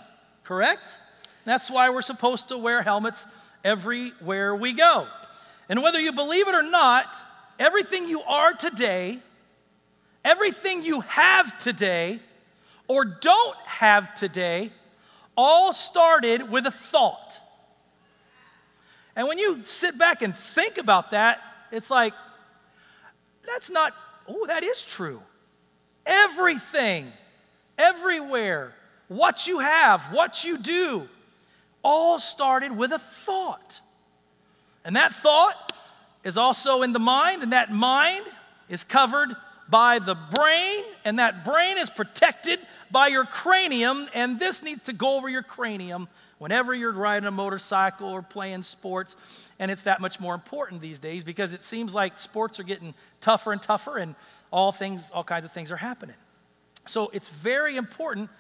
correct? 0.45 0.99
That's 1.45 1.69
why 1.69 1.91
we're 1.91 2.03
supposed 2.03 2.49
to 2.49 2.59
wear 2.59 2.83
helmets 2.83 3.27
everywhere 3.65 4.55
we 4.55 4.75
go. 4.75 5.09
And 5.69 5.83
whether 5.83 5.99
you 5.99 6.13
believe 6.13 6.47
it 6.47 6.55
or 6.55 6.63
not, 6.63 7.17
everything 7.59 8.07
you 8.07 8.21
are 8.23 8.53
today, 8.53 9.19
everything 10.25 10.83
you 10.83 11.01
have 11.01 11.59
today, 11.59 12.21
or 12.87 13.05
don't 13.05 13.57
have 13.65 14.15
today, 14.15 14.71
all 15.37 15.73
started 15.73 16.51
with 16.51 16.67
a 16.67 16.71
thought. 16.71 17.41
And 19.17 19.27
when 19.27 19.39
you 19.39 19.63
sit 19.65 19.97
back 19.97 20.23
and 20.23 20.37
think 20.37 20.77
about 20.79 21.13
that, 21.13 21.41
it's 21.73 21.91
like, 21.91 22.13
that's 23.47 23.71
not, 23.71 23.95
oh, 24.29 24.47
that 24.47 24.63
is 24.63 24.85
true. 24.85 25.23
Everything, 26.05 27.11
everywhere, 27.79 28.75
what 29.09 29.47
you 29.47 29.61
have, 29.61 30.03
what 30.13 30.45
you 30.45 30.59
do, 30.59 31.09
all 31.85 32.19
started 32.19 32.77
with 32.77 32.93
a 32.93 32.99
thought. 32.99 33.81
And 34.85 34.97
that 34.97 35.15
thought 35.15 35.73
is 36.25 36.37
also 36.37 36.83
in 36.83 36.93
the 36.93 36.99
mind, 36.99 37.43
and 37.43 37.53
that 37.53 37.71
mind 37.71 38.25
is 38.69 38.83
covered 38.83 39.37
by 39.69 39.99
the 39.99 40.15
brain, 40.15 40.85
and 41.05 41.19
that 41.19 41.45
brain 41.45 41.79
is 41.79 41.89
protected 41.91 42.59
by 42.91 43.09
your 43.09 43.25
cranium, 43.25 44.09
and 44.15 44.39
this 44.39 44.63
needs 44.63 44.83
to 44.85 44.93
go 44.93 45.17
over 45.17 45.29
your 45.29 45.43
cranium 45.43 46.09
whenever 46.39 46.75
you're 46.75 46.93
riding 46.93 47.27
a 47.27 47.31
motorcycle 47.31 48.09
or 48.09 48.21
playing 48.21 48.63
sports. 48.63 49.17
And 49.59 49.71
it's 49.71 49.83
that 49.83 50.01
much 50.01 50.21
more 50.21 50.35
important 50.35 50.81
these 50.81 50.99
days 50.99 51.25
because 51.25 51.53
it 51.53 51.65
seems 51.65 51.95
like 51.95 52.19
sports 52.19 52.61
are 52.61 52.65
getting 52.65 52.95
tougher 53.21 53.53
and 53.53 53.63
tougher, 53.63 53.99
and 53.99 54.15
all 54.51 54.73
things, 54.73 55.11
all 55.13 55.25
kinds 55.25 55.45
of 55.45 55.53
things 55.53 55.71
are 55.71 55.77
happening. 55.77 56.17
So 56.87 57.11
it's 57.15 57.31
very 57.31 57.77
important 57.77 58.31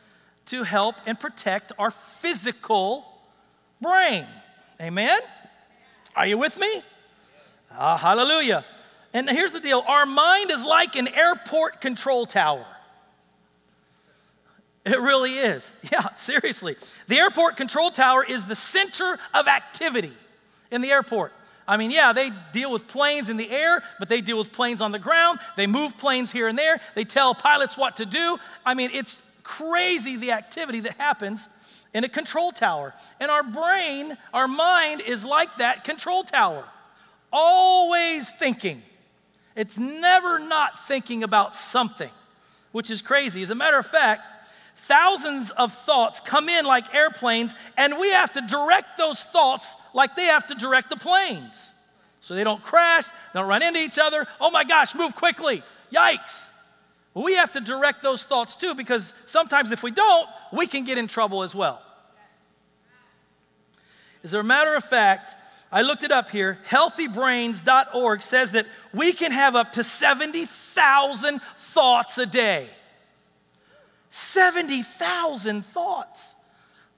to 0.47 0.63
help 0.63 0.97
and 1.07 1.19
protect 1.19 1.73
our 1.79 1.91
physical 1.91 3.07
brain. 3.85 4.27
Amen? 4.81 5.21
Are 6.17 6.27
you 6.27 6.39
with 6.39 6.59
me? 6.59 6.83
Ah, 7.71 7.97
hallelujah. 7.97 8.65
And 9.13 9.29
here's 9.29 9.53
the 9.53 9.61
deal 9.61 9.85
our 9.87 10.07
mind 10.07 10.51
is 10.51 10.65
like 10.65 10.97
an 10.97 11.09
airport 11.09 11.81
control 11.81 12.27
tower. 12.27 12.67
It 14.85 15.01
really 15.01 15.35
is. 15.35 15.77
Yeah, 15.93 16.13
seriously. 16.15 16.77
The 17.09 17.19
airport 17.19 17.57
control 17.57 17.91
tower 17.91 18.25
is 18.25 18.47
the 18.47 18.57
center 18.57 19.19
of 19.33 19.47
activity 19.47 20.13
in 20.71 20.81
the 20.81 20.91
airport. 20.91 21.33
I 21.69 21.77
mean, 21.77 21.91
yeah, 21.91 22.13
they 22.13 22.31
deal 22.53 22.71
with 22.73 22.87
planes 22.89 23.29
in 23.29 23.37
the 23.37 23.51
air, 23.51 23.83
but 23.99 24.09
they 24.09 24.21
deal 24.21 24.39
with 24.39 24.53
planes 24.53 24.83
on 24.83 24.93
the 24.93 24.99
ground. 24.99 25.39
They 25.57 25.67
move 25.67 25.97
planes 25.97 26.31
here 26.31 26.49
and 26.49 26.59
there. 26.59 26.81
They 26.95 27.05
tell 27.05 27.35
pilots 27.35 27.77
what 27.77 27.97
to 27.97 28.07
do. 28.07 28.39
I 28.67 28.75
mean, 28.75 28.91
it's 28.93 29.23
crazy 29.43 30.17
the 30.17 30.33
activity 30.33 30.81
that 30.81 30.97
happens 30.99 31.49
in 31.95 32.05
a 32.05 32.09
control 32.09 32.53
tower. 32.53 32.93
And 33.21 33.31
our 33.31 33.43
brain, 33.43 34.19
our 34.35 34.49
mind 34.49 35.01
is 35.01 35.25
like 35.25 35.57
that 35.59 35.85
control 35.85 36.25
tower, 36.25 36.65
always 37.33 38.29
thinking. 38.29 38.83
It's 39.57 39.79
never 39.79 40.41
not 40.41 40.87
thinking 40.87 41.23
about 41.23 41.57
something, 41.57 42.11
which 42.73 42.91
is 42.91 43.01
crazy. 43.01 43.41
As 43.41 43.51
a 43.51 43.55
matter 43.55 43.79
of 43.79 43.87
fact, 43.87 44.23
thousands 44.77 45.51
of 45.53 45.73
thoughts 45.73 46.19
come 46.19 46.49
in 46.49 46.67
like 46.67 46.93
airplanes, 46.93 47.55
and 47.77 47.97
we 47.99 48.11
have 48.11 48.33
to 48.33 48.41
direct 48.41 48.99
those 48.99 49.23
thoughts 49.23 49.77
like 49.95 50.17
they 50.17 50.25
have 50.25 50.49
to 50.49 50.55
direct 50.57 50.91
the 50.91 50.97
planes. 50.97 51.71
So 52.21 52.35
they 52.35 52.43
don't 52.43 52.63
crash, 52.63 53.07
they 53.07 53.41
don't 53.41 53.49
run 53.49 53.63
into 53.63 53.81
each 53.81 53.99
other. 53.99 54.27
Oh 54.41 54.51
my 54.51 54.65
gosh, 54.65 54.95
move 54.95 55.15
quickly. 55.15 55.63
Yikes. 55.93 56.51
We 57.15 57.37
have 57.37 57.53
to 57.53 57.61
direct 57.61 58.03
those 58.03 58.25
thoughts 58.25 58.57
too 58.57 58.75
because 58.75 59.15
sometimes 59.27 59.71
if 59.71 59.83
we 59.83 59.93
don't, 59.93 60.29
we 60.53 60.67
can 60.67 60.85
get 60.85 60.99
in 60.99 61.07
trouble 61.07 61.43
as 61.45 61.55
well. 61.55 61.81
As 64.25 64.35
a 64.35 64.43
matter 64.43 64.75
of 64.75 64.85
fact, 64.85 65.37
I 65.71 65.83
looked 65.83 66.03
it 66.03 66.11
up 66.11 66.31
here. 66.31 66.59
Healthybrains.org 66.69 68.23
says 68.23 68.53
that 68.53 68.67
we 68.93 69.13
can 69.13 69.33
have 69.33 69.55
up 69.55 69.73
to 69.73 69.85
70,000 69.85 71.41
thoughts 71.57 72.19
a 72.19 72.27
day. 72.27 72.69
70,000 74.11 75.65
thoughts. 75.67 76.35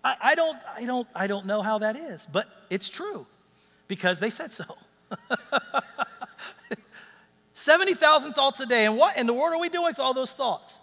I, 0.05 0.17
I, 0.21 0.35
don't, 0.35 0.59
I, 0.77 0.85
don't, 0.85 1.09
I 1.15 1.27
don't 1.27 1.47
know 1.47 1.63
how 1.63 1.79
that 1.79 1.97
is, 1.97 2.27
but 2.31 2.47
it's 2.71 2.89
true 2.89 3.27
because 3.89 4.19
they 4.19 4.31
said 4.31 4.53
so. 4.53 4.65
70,000 7.57 8.35
thoughts 8.35 8.61
a 8.61 8.67
day. 8.67 8.85
And 8.85 8.99
what 8.99 9.17
in 9.17 9.27
the 9.27 9.33
world 9.33 9.55
are 9.55 9.59
we 9.59 9.71
doing 9.71 9.87
with 9.87 9.99
all 9.99 10.13
those 10.13 10.31
thoughts? 10.31 10.79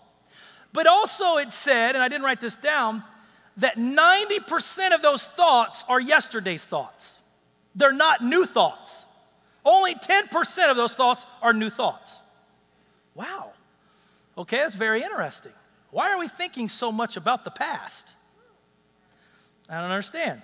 But 0.74 0.88
also, 0.88 1.38
it 1.38 1.54
said, 1.54 1.94
and 1.94 2.04
I 2.04 2.08
didn't 2.10 2.24
write 2.24 2.42
this 2.42 2.56
down, 2.56 3.04
that 3.58 3.78
90% 3.78 4.96
of 4.96 5.04
those 5.04 5.24
thoughts 5.24 5.86
are 5.88 6.02
yesterday's 6.02 6.66
thoughts. 6.66 7.18
They're 7.76 7.94
not 7.94 8.24
new 8.24 8.46
thoughts. 8.46 9.06
Only 9.64 9.94
10% 9.94 10.72
of 10.72 10.76
those 10.76 10.96
thoughts 10.96 11.28
are 11.44 11.54
new 11.54 11.70
thoughts. 11.70 12.20
Wow. 13.14 13.52
Okay, 14.36 14.58
that's 14.58 14.76
very 14.76 15.04
interesting. 15.04 15.52
Why 15.92 16.12
are 16.12 16.18
we 16.18 16.28
thinking 16.28 16.70
so 16.70 16.92
much 16.92 17.18
about 17.18 17.46
the 17.46 17.52
past? 17.52 18.16
I 19.70 19.76
don't 19.80 19.92
understand. 19.92 20.42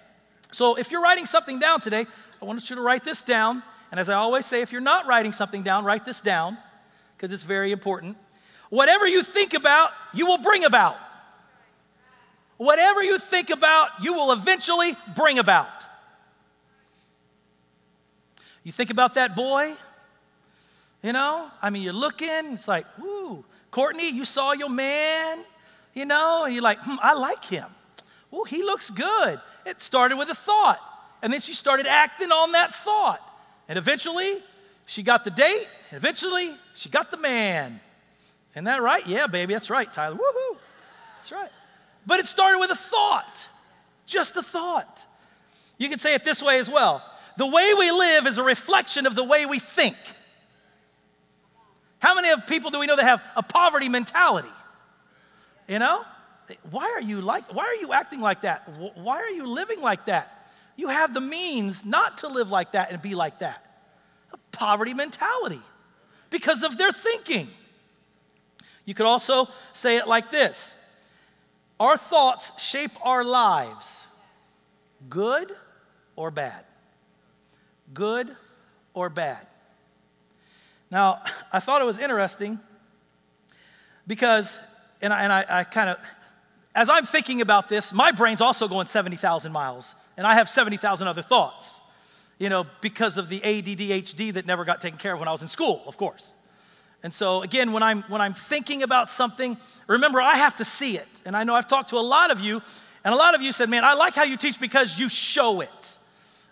So, 0.52 0.76
if 0.76 0.92
you're 0.92 1.02
writing 1.02 1.26
something 1.26 1.58
down 1.58 1.82
today, 1.82 2.06
I 2.40 2.46
want 2.46 2.70
you 2.70 2.76
to 2.76 2.82
write 2.84 3.04
this 3.04 3.24
down. 3.24 3.64
And 3.92 4.00
as 4.00 4.10
I 4.10 4.16
always 4.16 4.46
say, 4.46 4.62
if 4.62 4.72
you're 4.72 4.82
not 4.82 5.08
writing 5.08 5.34
something 5.34 5.64
down, 5.64 5.84
write 5.84 6.06
this 6.06 6.20
down 6.20 6.58
because 7.16 7.32
it's 7.32 7.44
very 7.44 7.72
important. 7.72 8.18
Whatever 8.70 9.08
you 9.08 9.24
think 9.24 9.54
about, 9.54 9.92
you 10.14 10.26
will 10.26 10.38
bring 10.38 10.64
about. 10.64 10.98
Whatever 12.58 13.02
you 13.02 13.18
think 13.18 13.50
about, 13.50 13.90
you 14.02 14.14
will 14.14 14.32
eventually 14.32 14.96
bring 15.16 15.40
about. 15.40 15.68
You 18.64 18.72
think 18.72 18.90
about 18.90 19.16
that 19.16 19.36
boy, 19.36 19.74
you 21.02 21.14
know? 21.14 21.50
I 21.62 21.70
mean, 21.70 21.82
you're 21.82 21.94
looking, 21.94 22.54
it's 22.54 22.68
like, 22.68 22.86
whoo. 22.98 23.44
Courtney, 23.72 24.10
you 24.10 24.26
saw 24.26 24.52
your 24.52 24.70
man, 24.70 25.40
you 25.94 26.06
know, 26.06 26.44
and 26.44 26.54
you're 26.54 26.64
like, 26.64 26.80
hmm, 26.80 26.96
I 27.02 27.14
like 27.14 27.46
him. 27.46 27.66
Oh, 28.32 28.44
he 28.44 28.62
looks 28.64 28.90
good. 28.90 29.40
It 29.66 29.82
started 29.82 30.18
with 30.18 30.30
a 30.30 30.36
thought. 30.36 30.80
And 31.22 31.32
then 31.32 31.40
she 31.40 31.54
started 31.54 31.88
acting 31.88 32.32
on 32.32 32.52
that 32.52 32.74
thought. 32.76 33.22
And 33.70 33.78
eventually, 33.78 34.44
she 34.86 35.04
got 35.04 35.24
the 35.24 35.32
date. 35.32 35.68
And 35.92 35.98
eventually, 35.98 36.54
she 36.74 36.90
got 36.90 37.12
the 37.12 37.18
man. 37.18 37.80
Isn't 38.54 38.66
that 38.66 38.82
right? 38.82 39.06
Yeah, 39.08 39.28
baby, 39.28 39.54
that's 39.54 39.70
right, 39.70 39.92
Tyler. 39.94 40.16
Woohoo! 40.16 40.58
That's 41.18 41.32
right. 41.32 41.52
But 42.06 42.20
it 42.20 42.26
started 42.26 42.60
with 42.60 42.72
a 42.72 42.76
thought, 42.76 43.48
just 44.06 44.36
a 44.36 44.42
thought. 44.42 45.06
You 45.78 45.88
can 45.88 46.00
say 46.00 46.16
it 46.16 46.26
this 46.26 46.42
way 46.42 46.60
as 46.60 46.70
well 46.70 47.04
the 47.38 47.48
way 47.48 47.74
we 47.74 47.90
live 47.90 48.28
is 48.28 48.38
a 48.38 48.44
reflection 48.44 49.08
of 49.08 49.16
the 49.16 49.24
way 49.24 49.46
we 49.46 49.60
think. 49.60 49.96
How 52.00 52.14
many 52.14 52.30
of 52.30 52.46
people 52.48 52.70
do 52.70 52.80
we 52.80 52.86
know 52.86 52.98
that 52.98 53.06
have 53.06 53.24
a 53.36 53.42
poverty 53.42 53.88
mentality? 53.88 54.52
You 55.68 55.80
know? 55.80 56.04
Why 56.70 56.92
are 56.96 57.02
you 57.02 57.22
like 57.22 57.54
why 57.54 57.64
are 57.66 57.76
you 57.76 57.94
acting 57.94 58.20
like 58.20 58.42
that? 58.42 58.68
Why 58.96 59.20
are 59.20 59.30
you 59.30 59.48
living 59.48 59.82
like 59.82 60.08
that? 60.08 60.39
You 60.80 60.88
have 60.88 61.14
the 61.14 61.20
means 61.20 61.84
not 61.84 62.20
to 62.20 62.30
live 62.30 62.52
like 62.52 62.72
that 62.72 62.94
and 62.94 63.02
be 63.02 63.14
like 63.14 63.40
that. 63.40 63.66
A 64.32 64.38
poverty 64.54 64.94
mentality 64.94 65.60
because 66.30 66.64
of 66.64 66.78
their 66.78 66.94
thinking. 66.94 67.50
You 68.86 68.94
could 68.94 69.06
also 69.06 69.50
say 69.74 69.98
it 69.98 70.08
like 70.08 70.32
this 70.32 70.78
Our 71.82 71.98
thoughts 71.98 72.54
shape 72.64 72.92
our 73.06 73.26
lives, 73.26 74.06
good 75.10 75.54
or 76.16 76.32
bad. 76.32 76.64
Good 77.94 78.34
or 78.94 79.10
bad. 79.10 79.46
Now, 80.90 81.24
I 81.52 81.60
thought 81.60 81.82
it 81.82 81.86
was 81.86 82.00
interesting 82.00 82.58
because, 84.08 84.58
and 85.02 85.12
I, 85.12 85.46
I 85.50 85.64
kind 85.66 85.90
of, 85.90 85.98
as 86.74 86.88
I'm 86.88 87.06
thinking 87.06 87.42
about 87.42 87.68
this, 87.68 87.92
my 87.92 88.14
brain's 88.14 88.40
also 88.40 88.70
going 88.70 88.88
70,000 88.88 89.52
miles, 89.52 89.94
and 90.20 90.28
I 90.28 90.34
have 90.34 90.50
70,000 90.50 91.08
other 91.08 91.22
thoughts, 91.22 91.80
you 92.40 92.50
know, 92.50 92.66
because 92.82 93.18
of 93.18 93.30
the 93.30 93.40
ADDHD 93.40 94.34
that 94.34 94.46
never 94.46 94.66
got 94.66 94.82
taken 94.82 95.00
care 95.00 95.14
of 95.14 95.20
when 95.20 95.30
I 95.30 95.32
was 95.32 95.42
in 95.42 95.48
school, 95.48 95.82
of 95.88 95.96
course. 95.96 96.36
And 97.04 97.14
so, 97.14 97.42
again, 97.42 97.72
when 97.72 97.84
I'm, 97.84 98.02
when 98.10 98.20
I'm 98.20 98.34
thinking 98.34 98.84
about 98.84 99.10
something, 99.10 99.56
remember, 99.88 100.20
I 100.20 100.36
have 100.36 100.58
to 100.58 100.66
see 100.66 100.98
it. 100.98 101.08
And 101.24 101.38
I 101.38 101.46
know 101.46 101.56
I've 101.56 101.70
talked 101.70 101.92
to 101.92 101.96
a 101.96 102.04
lot 102.04 102.32
of 102.32 102.42
you, 102.42 102.62
and 103.06 103.14
a 103.14 103.18
lot 103.18 103.34
of 103.34 103.42
you 103.42 103.54
said, 103.54 103.70
Man, 103.70 103.86
I 103.86 103.94
like 103.94 104.14
how 104.14 104.24
you 104.24 104.36
teach 104.36 104.60
because 104.60 105.00
you 105.00 105.08
show 105.08 105.62
it. 105.62 105.98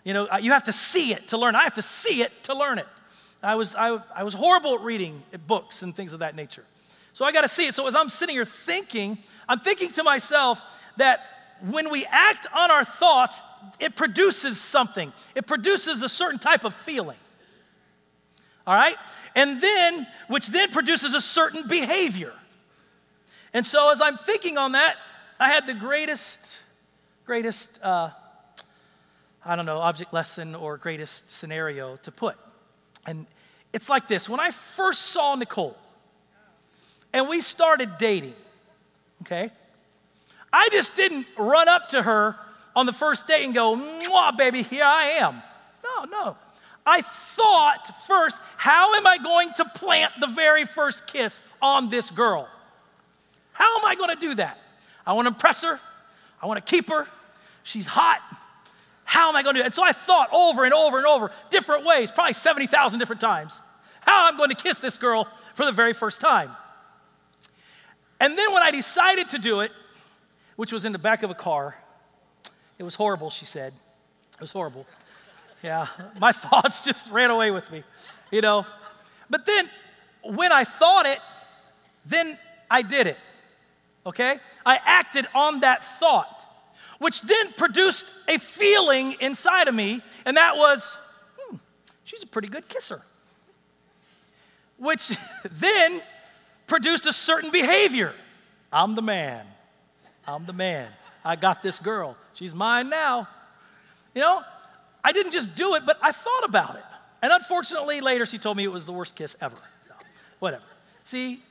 You 0.02 0.14
know, 0.14 0.26
you 0.38 0.52
have 0.52 0.64
to 0.64 0.72
see 0.72 1.12
it 1.12 1.28
to 1.28 1.36
learn. 1.36 1.54
I 1.54 1.64
have 1.64 1.74
to 1.74 1.82
see 1.82 2.22
it 2.22 2.32
to 2.44 2.54
learn 2.54 2.78
it. 2.78 2.88
I 3.42 3.56
was, 3.56 3.74
I, 3.74 4.00
I 4.14 4.24
was 4.24 4.32
horrible 4.32 4.76
at 4.76 4.80
reading 4.80 5.22
books 5.46 5.82
and 5.82 5.94
things 5.94 6.14
of 6.14 6.20
that 6.20 6.34
nature. 6.34 6.64
So 7.12 7.26
I 7.26 7.32
got 7.32 7.42
to 7.42 7.48
see 7.48 7.66
it. 7.66 7.74
So 7.74 7.86
as 7.86 7.94
I'm 7.94 8.08
sitting 8.08 8.34
here 8.34 8.46
thinking, 8.46 9.18
I'm 9.46 9.60
thinking 9.60 9.92
to 9.92 10.02
myself 10.02 10.62
that 10.96 11.20
when 11.62 11.90
we 11.90 12.04
act 12.06 12.46
on 12.54 12.70
our 12.70 12.84
thoughts, 12.84 13.42
it 13.80 13.96
produces 13.96 14.60
something, 14.60 15.12
it 15.34 15.46
produces 15.46 16.02
a 16.02 16.08
certain 16.08 16.38
type 16.38 16.64
of 16.64 16.74
feeling. 16.74 17.16
All 18.66 18.74
right? 18.74 18.96
And 19.34 19.60
then, 19.60 20.06
which 20.28 20.48
then 20.48 20.70
produces 20.70 21.14
a 21.14 21.20
certain 21.20 21.66
behavior. 21.66 22.32
And 23.54 23.64
so 23.64 23.90
as 23.90 24.00
I'm 24.00 24.16
thinking 24.16 24.58
on 24.58 24.72
that, 24.72 24.96
I 25.40 25.48
had 25.48 25.66
the 25.66 25.74
greatest, 25.74 26.58
greatest, 27.24 27.82
uh, 27.82 28.10
I 29.44 29.56
don't 29.56 29.64
know, 29.64 29.78
object 29.78 30.12
lesson 30.12 30.54
or 30.54 30.76
greatest 30.76 31.30
scenario 31.30 31.96
to 32.02 32.10
put. 32.10 32.36
And 33.06 33.26
it's 33.72 33.88
like 33.88 34.08
this 34.08 34.28
when 34.28 34.40
I 34.40 34.50
first 34.50 35.02
saw 35.06 35.34
Nicole 35.34 35.76
and 37.12 37.28
we 37.28 37.40
started 37.40 37.96
dating, 37.98 38.34
okay, 39.22 39.50
I 40.52 40.68
just 40.70 40.94
didn't 40.94 41.26
run 41.36 41.68
up 41.68 41.88
to 41.90 42.02
her 42.02 42.36
on 42.74 42.86
the 42.86 42.92
first 42.92 43.26
date 43.26 43.44
and 43.44 43.54
go, 43.54 43.76
Mwah, 43.76 44.36
baby, 44.36 44.62
here 44.62 44.84
I 44.84 45.18
am. 45.20 45.42
No, 45.84 46.04
no. 46.04 46.36
I 46.86 47.02
thought 47.02 47.94
first, 48.06 48.40
how 48.56 48.94
am 48.94 49.06
I 49.06 49.18
going 49.18 49.52
to 49.54 49.64
plant 49.66 50.12
the 50.20 50.26
very 50.26 50.64
first 50.64 51.06
kiss 51.06 51.42
on 51.60 51.90
this 51.90 52.10
girl? 52.10 52.48
How 53.52 53.78
am 53.78 53.84
I 53.84 53.94
going 53.94 54.14
to 54.14 54.20
do 54.20 54.34
that? 54.36 54.58
I 55.06 55.12
want 55.12 55.26
to 55.26 55.34
impress 55.34 55.62
her. 55.64 55.78
I 56.40 56.46
want 56.46 56.64
to 56.64 56.70
keep 56.70 56.88
her. 56.88 57.06
She's 57.62 57.86
hot. 57.86 58.20
How 59.04 59.28
am 59.28 59.36
I 59.36 59.42
going 59.42 59.56
to 59.56 59.60
do 59.60 59.62
it? 59.62 59.66
And 59.66 59.74
so 59.74 59.82
I 59.82 59.92
thought 59.92 60.28
over 60.32 60.64
and 60.64 60.72
over 60.72 60.98
and 60.98 61.06
over, 61.06 61.30
different 61.50 61.84
ways, 61.84 62.10
probably 62.10 62.34
70,000 62.34 62.98
different 62.98 63.20
times, 63.20 63.60
how 64.00 64.26
I'm 64.26 64.36
going 64.36 64.50
to 64.50 64.56
kiss 64.56 64.80
this 64.80 64.96
girl 64.96 65.26
for 65.54 65.66
the 65.66 65.72
very 65.72 65.92
first 65.92 66.20
time. 66.20 66.50
And 68.20 68.36
then 68.36 68.52
when 68.52 68.62
I 68.62 68.70
decided 68.70 69.30
to 69.30 69.38
do 69.38 69.60
it, 69.60 69.72
which 70.58 70.72
was 70.72 70.84
in 70.84 70.90
the 70.90 70.98
back 70.98 71.22
of 71.22 71.30
a 71.30 71.34
car, 71.34 71.76
it 72.78 72.82
was 72.82 72.96
horrible, 72.96 73.30
she 73.30 73.46
said. 73.46 73.72
It 74.34 74.40
was 74.40 74.52
horrible. 74.52 74.86
Yeah, 75.62 75.86
my 76.20 76.32
thoughts 76.44 76.82
just 76.82 77.10
ran 77.10 77.30
away 77.30 77.50
with 77.50 77.70
me, 77.70 77.84
you 78.30 78.40
know. 78.40 78.66
But 79.30 79.46
then 79.46 79.70
when 80.22 80.52
I 80.52 80.64
thought 80.64 81.06
it, 81.06 81.20
then 82.04 82.36
I 82.70 82.82
did 82.82 83.06
it, 83.06 83.16
okay? 84.04 84.40
I 84.66 84.78
acted 84.84 85.26
on 85.34 85.60
that 85.60 85.84
thought 85.98 86.38
which 86.98 87.22
then 87.22 87.52
produced 87.52 88.12
a 88.26 88.38
feeling 88.38 89.14
inside 89.20 89.68
of 89.68 89.74
me, 89.74 90.02
and 90.24 90.36
that 90.36 90.56
was, 90.56 90.96
hmm, 91.38 91.56
she's 92.04 92.22
a 92.22 92.26
pretty 92.26 92.48
good 92.48 92.68
kisser. 92.68 93.02
which 94.76 95.16
then 95.52 96.02
produced 96.66 97.06
a 97.06 97.12
certain 97.12 97.50
behavior. 97.50 98.14
I'm 98.72 98.94
the 98.94 99.02
man. 99.02 99.46
I'm 100.28 100.44
the 100.44 100.52
man. 100.52 100.88
I 101.24 101.36
got 101.36 101.62
this 101.62 101.78
girl. 101.78 102.16
She's 102.34 102.54
mine 102.54 102.90
now. 102.90 103.26
You 104.14 104.20
know, 104.20 104.42
I 105.02 105.12
didn't 105.12 105.32
just 105.32 105.54
do 105.54 105.74
it, 105.74 105.84
but 105.86 105.98
I 106.02 106.12
thought 106.12 106.44
about 106.44 106.76
it. 106.76 106.84
And 107.22 107.32
unfortunately, 107.32 108.00
later 108.00 108.26
she 108.26 108.38
told 108.38 108.56
me 108.56 108.64
it 108.64 108.72
was 108.72 108.86
the 108.86 108.92
worst 108.92 109.16
kiss 109.16 109.36
ever. 109.40 109.56
So, 109.86 109.94
whatever. 110.38 110.62
See, 111.04 111.42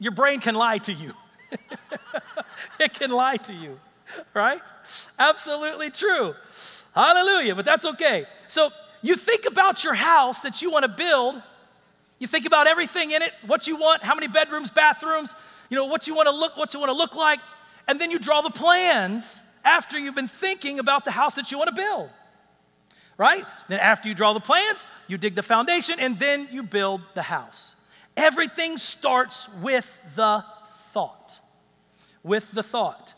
your 0.00 0.12
brain 0.12 0.40
can 0.40 0.54
lie 0.56 0.78
to 0.78 0.92
you. 0.92 1.12
it 2.80 2.92
can 2.92 3.10
lie 3.10 3.36
to 3.36 3.54
you, 3.54 3.78
right? 4.34 4.60
Absolutely 5.18 5.90
true. 5.90 6.34
Hallelujah, 6.94 7.54
but 7.54 7.64
that's 7.64 7.84
okay. 7.84 8.26
So 8.48 8.70
you 9.00 9.14
think 9.16 9.46
about 9.46 9.84
your 9.84 9.94
house 9.94 10.42
that 10.42 10.60
you 10.60 10.70
want 10.70 10.82
to 10.84 10.88
build. 10.88 11.40
You 12.18 12.26
think 12.26 12.46
about 12.46 12.66
everything 12.66 13.12
in 13.12 13.22
it, 13.22 13.32
what 13.46 13.68
you 13.68 13.76
want, 13.76 14.02
how 14.02 14.14
many 14.14 14.28
bedrooms, 14.28 14.70
bathrooms, 14.70 15.34
you 15.70 15.76
know, 15.76 15.84
what 15.84 16.08
you 16.08 16.14
want 16.14 16.26
to 16.26 16.34
look, 16.34 16.56
what 16.56 16.74
you 16.74 16.80
want 16.80 16.90
to 16.90 16.96
look 16.96 17.14
like, 17.14 17.40
and 17.86 18.00
then 18.00 18.10
you 18.10 18.18
draw 18.18 18.40
the 18.40 18.50
plans 18.50 19.40
after 19.64 19.98
you've 19.98 20.14
been 20.14 20.28
thinking 20.28 20.78
about 20.78 21.04
the 21.04 21.10
house 21.10 21.34
that 21.36 21.50
you 21.50 21.58
want 21.58 21.68
to 21.68 21.76
build. 21.76 22.10
Right? 23.16 23.44
Then 23.68 23.80
after 23.80 24.08
you 24.08 24.14
draw 24.14 24.32
the 24.32 24.40
plans, 24.40 24.84
you 25.06 25.18
dig 25.18 25.34
the 25.34 25.42
foundation 25.42 26.00
and 26.00 26.18
then 26.18 26.48
you 26.50 26.62
build 26.62 27.00
the 27.14 27.22
house. 27.22 27.74
Everything 28.16 28.76
starts 28.76 29.48
with 29.60 30.00
the 30.16 30.44
thought. 30.92 31.38
With 32.22 32.50
the 32.52 32.62
thought. 32.62 33.14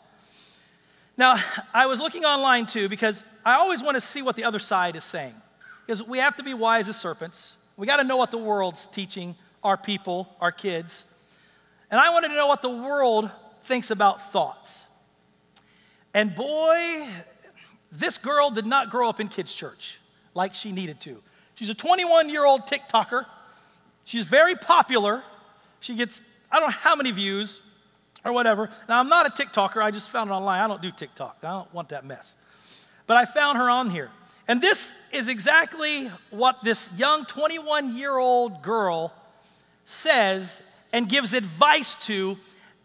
Now, 1.17 1.41
I 1.73 1.87
was 1.87 1.99
looking 1.99 2.25
online 2.25 2.67
too 2.67 2.89
because 2.89 3.23
I 3.43 3.55
always 3.55 3.81
want 3.81 3.95
to 3.95 4.01
see 4.01 4.21
what 4.21 4.35
the 4.35 4.43
other 4.43 4.59
side 4.59 4.95
is 4.95 5.03
saying. 5.03 5.33
Because 5.85 6.03
we 6.03 6.19
have 6.19 6.35
to 6.35 6.43
be 6.43 6.53
wise 6.53 6.89
as 6.89 6.97
serpents. 6.97 7.57
We 7.77 7.87
got 7.87 7.97
to 7.97 8.03
know 8.03 8.17
what 8.17 8.31
the 8.31 8.37
world's 8.37 8.85
teaching 8.87 9.35
our 9.63 9.77
people, 9.77 10.27
our 10.39 10.51
kids. 10.51 11.05
And 11.89 11.99
I 11.99 12.09
wanted 12.09 12.29
to 12.29 12.35
know 12.35 12.47
what 12.47 12.61
the 12.61 12.69
world 12.69 13.31
thinks 13.67 13.91
about 13.91 14.31
thoughts. 14.31 14.85
And 16.13 16.33
boy, 16.33 17.07
this 17.91 18.17
girl 18.17 18.49
did 18.49 18.65
not 18.65 18.89
grow 18.89 19.09
up 19.09 19.19
in 19.19 19.27
kids' 19.27 19.53
church 19.53 19.99
like 20.33 20.55
she 20.55 20.71
needed 20.71 20.99
to. 21.01 21.21
She's 21.55 21.69
a 21.69 21.75
21 21.75 22.29
year 22.29 22.45
old 22.45 22.61
TikToker. 22.61 23.25
She's 24.03 24.23
very 24.23 24.55
popular. 24.55 25.23
She 25.79 25.95
gets, 25.95 26.21
I 26.51 26.59
don't 26.59 26.69
know 26.69 26.77
how 26.77 26.95
many 26.95 27.11
views 27.11 27.61
or 28.23 28.31
whatever. 28.31 28.69
Now, 28.87 28.99
I'm 28.99 29.09
not 29.09 29.25
a 29.25 29.29
TikToker. 29.43 29.81
I 29.81 29.91
just 29.91 30.09
found 30.09 30.29
it 30.29 30.33
online. 30.33 30.61
I 30.61 30.67
don't 30.67 30.81
do 30.81 30.91
TikTok. 30.91 31.37
I 31.43 31.49
don't 31.49 31.73
want 31.73 31.89
that 31.89 32.05
mess. 32.05 32.35
But 33.05 33.17
I 33.17 33.25
found 33.25 33.57
her 33.57 33.69
on 33.69 33.89
here. 33.89 34.09
And 34.47 34.61
this 34.61 34.93
is 35.11 35.27
exactly 35.27 36.09
what 36.29 36.63
this 36.63 36.89
young 36.95 37.25
21 37.25 37.97
year 37.97 38.17
old 38.17 38.61
girl 38.61 39.13
says 39.85 40.61
and 40.93 41.09
gives 41.09 41.33
advice 41.33 41.95
to 42.05 42.37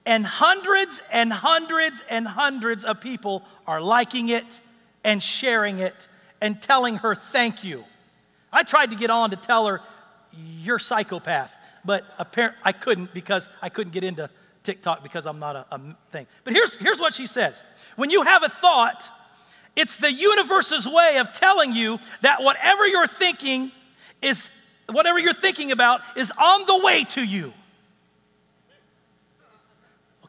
and 0.04 0.26
hundreds 0.26 1.00
and 1.10 1.32
hundreds 1.32 2.02
and 2.08 2.26
hundreds 2.26 2.84
of 2.84 3.00
people 3.00 3.42
are 3.66 3.80
liking 3.80 4.28
it 4.28 4.60
and 5.04 5.22
sharing 5.22 5.78
it 5.78 6.08
and 6.40 6.60
telling 6.60 6.96
her 6.96 7.14
thank 7.14 7.62
you. 7.64 7.84
I 8.52 8.64
tried 8.64 8.90
to 8.90 8.96
get 8.96 9.10
on 9.10 9.30
to 9.30 9.36
tell 9.36 9.66
her, 9.66 9.80
you're 10.32 10.78
psychopath, 10.78 11.54
but 11.84 12.04
apparently 12.18 12.60
I 12.64 12.72
couldn't 12.72 13.14
because 13.14 13.48
I 13.60 13.68
couldn't 13.68 13.92
get 13.92 14.04
into 14.04 14.28
TikTok 14.64 15.02
because 15.02 15.26
I'm 15.26 15.38
not 15.38 15.56
a, 15.56 15.66
a 15.70 15.80
thing. 16.10 16.26
But 16.44 16.52
here's, 16.52 16.74
here's 16.74 17.00
what 17.00 17.14
she 17.14 17.26
says 17.26 17.62
When 17.96 18.10
you 18.10 18.22
have 18.22 18.42
a 18.42 18.48
thought, 18.48 19.08
it's 19.76 19.96
the 19.96 20.12
universe's 20.12 20.86
way 20.86 21.18
of 21.18 21.32
telling 21.32 21.72
you 21.72 21.98
that 22.20 22.42
whatever 22.42 22.86
you're 22.86 23.06
thinking 23.06 23.72
is, 24.20 24.50
whatever 24.90 25.18
you're 25.18 25.32
thinking 25.32 25.72
about 25.72 26.00
is 26.16 26.30
on 26.38 26.66
the 26.66 26.78
way 26.78 27.04
to 27.04 27.22
you. 27.22 27.52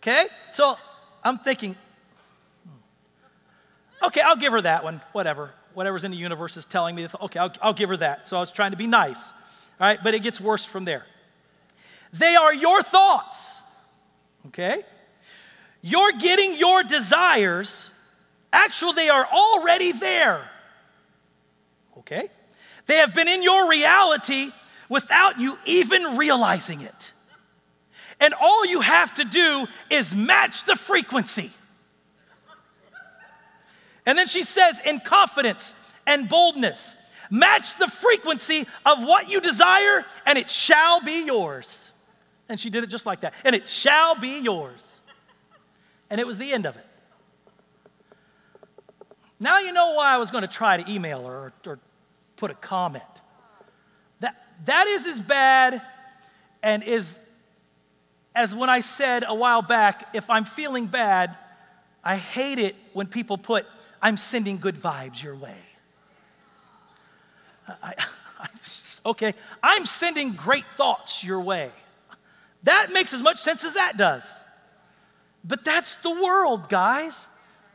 Okay? 0.03 0.27
So 0.51 0.77
I'm 1.23 1.39
thinking, 1.39 1.75
hmm. 2.65 4.07
okay, 4.07 4.19
I'll 4.19 4.35
give 4.35 4.51
her 4.51 4.61
that 4.61 4.83
one, 4.83 5.01
whatever. 5.13 5.51
Whatever's 5.73 6.03
in 6.03 6.11
the 6.11 6.17
universe 6.17 6.57
is 6.57 6.65
telling 6.65 6.93
me, 6.93 7.07
okay, 7.21 7.39
I'll, 7.39 7.53
I'll 7.61 7.73
give 7.73 7.87
her 7.87 7.97
that. 7.97 8.27
So 8.27 8.35
I 8.35 8.41
was 8.41 8.51
trying 8.51 8.71
to 8.71 8.77
be 8.77 8.85
nice, 8.85 9.31
all 9.79 9.87
right? 9.87 9.99
But 10.03 10.13
it 10.13 10.21
gets 10.21 10.41
worse 10.41 10.65
from 10.65 10.83
there. 10.83 11.05
They 12.11 12.35
are 12.35 12.53
your 12.53 12.83
thoughts, 12.83 13.55
okay? 14.47 14.83
You're 15.81 16.11
getting 16.11 16.57
your 16.57 16.83
desires, 16.83 17.89
actually, 18.51 18.93
they 18.95 19.09
are 19.09 19.25
already 19.25 19.93
there, 19.93 20.47
okay? 21.99 22.29
They 22.87 22.97
have 22.97 23.15
been 23.15 23.29
in 23.29 23.41
your 23.41 23.69
reality 23.69 24.51
without 24.89 25.39
you 25.39 25.57
even 25.65 26.17
realizing 26.17 26.81
it. 26.81 27.13
And 28.23 28.33
all 28.33 28.65
you 28.65 28.79
have 28.79 29.13
to 29.15 29.25
do 29.25 29.67
is 29.89 30.15
match 30.15 30.63
the 30.63 30.77
frequency. 30.77 31.51
And 34.05 34.17
then 34.17 34.27
she 34.27 34.43
says, 34.43 34.79
in 34.85 35.01
confidence 35.01 35.73
and 36.07 36.29
boldness, 36.29 36.95
match 37.29 37.77
the 37.77 37.87
frequency 37.87 38.65
of 38.85 39.03
what 39.03 39.29
you 39.29 39.41
desire, 39.41 40.05
and 40.25 40.37
it 40.37 40.49
shall 40.49 41.01
be 41.01 41.25
yours. 41.25 41.91
And 42.47 42.57
she 42.57 42.69
did 42.69 42.85
it 42.85 42.87
just 42.87 43.05
like 43.05 43.19
that. 43.21 43.33
And 43.43 43.57
it 43.57 43.67
shall 43.67 44.15
be 44.15 44.39
yours. 44.39 45.01
And 46.09 46.21
it 46.21 46.25
was 46.25 46.37
the 46.37 46.53
end 46.53 46.65
of 46.65 46.77
it. 46.77 46.85
Now 49.37 49.59
you 49.59 49.73
know 49.73 49.95
why 49.95 50.13
I 50.13 50.17
was 50.17 50.31
going 50.31 50.43
to 50.43 50.47
try 50.47 50.81
to 50.81 50.89
email 50.89 51.27
her 51.27 51.33
or, 51.33 51.53
or 51.65 51.79
put 52.37 52.51
a 52.51 52.55
comment. 52.55 53.03
That, 54.21 54.41
that 54.63 54.87
is 54.87 55.07
as 55.07 55.19
bad 55.19 55.81
and 56.61 56.83
is 56.83 57.19
as 58.35 58.55
when 58.55 58.69
I 58.69 58.79
said 58.79 59.23
a 59.27 59.35
while 59.35 59.61
back, 59.61 60.15
if 60.15 60.29
I'm 60.29 60.45
feeling 60.45 60.87
bad, 60.87 61.37
I 62.03 62.15
hate 62.15 62.59
it 62.59 62.75
when 62.93 63.07
people 63.07 63.37
put, 63.37 63.65
I'm 64.01 64.17
sending 64.17 64.57
good 64.57 64.75
vibes 64.75 65.21
your 65.21 65.35
way. 65.35 65.57
I, 67.67 67.93
I, 68.39 68.47
okay, 69.05 69.33
I'm 69.61 69.85
sending 69.85 70.33
great 70.33 70.65
thoughts 70.75 71.23
your 71.23 71.39
way. 71.41 71.71
That 72.63 72.91
makes 72.91 73.13
as 73.13 73.21
much 73.21 73.37
sense 73.37 73.63
as 73.63 73.75
that 73.75 73.97
does. 73.97 74.29
But 75.43 75.65
that's 75.65 75.95
the 75.97 76.11
world, 76.11 76.69
guys. 76.69 77.27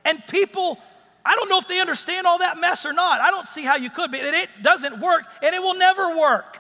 And 0.05 0.27
people, 0.27 0.79
I 1.25 1.37
don't 1.37 1.49
know 1.49 1.59
if 1.59 1.69
they 1.69 1.81
understand 1.81 2.27
all 2.27 2.39
that 2.39 2.59
mess 2.59 2.87
or 2.87 2.93
not. 2.93 3.21
I 3.21 3.31
don't 3.31 3.47
see 3.47 3.63
how 3.63 3.77
you 3.77 3.91
could, 3.91 4.11
but 4.11 4.21
it 4.21 4.49
doesn't 4.63 5.01
work 5.01 5.25
and 5.43 5.55
it 5.55 5.63
will 5.63 5.77
never 5.77 6.17
work. 6.17 6.59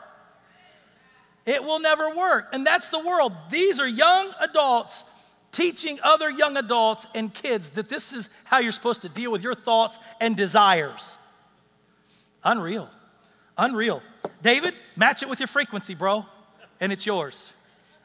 It 1.48 1.64
will 1.64 1.80
never 1.80 2.14
work. 2.14 2.50
And 2.52 2.66
that's 2.66 2.90
the 2.90 2.98
world. 2.98 3.32
These 3.50 3.80
are 3.80 3.86
young 3.86 4.34
adults 4.38 5.06
teaching 5.50 5.98
other 6.02 6.28
young 6.28 6.58
adults 6.58 7.06
and 7.14 7.32
kids 7.32 7.70
that 7.70 7.88
this 7.88 8.12
is 8.12 8.28
how 8.44 8.58
you're 8.58 8.70
supposed 8.70 9.00
to 9.00 9.08
deal 9.08 9.32
with 9.32 9.42
your 9.42 9.54
thoughts 9.54 9.98
and 10.20 10.36
desires. 10.36 11.16
Unreal. 12.44 12.90
Unreal. 13.56 14.02
David, 14.42 14.74
match 14.94 15.22
it 15.22 15.28
with 15.30 15.40
your 15.40 15.46
frequency, 15.46 15.94
bro, 15.94 16.26
and 16.80 16.92
it's 16.92 17.06
yours. 17.06 17.50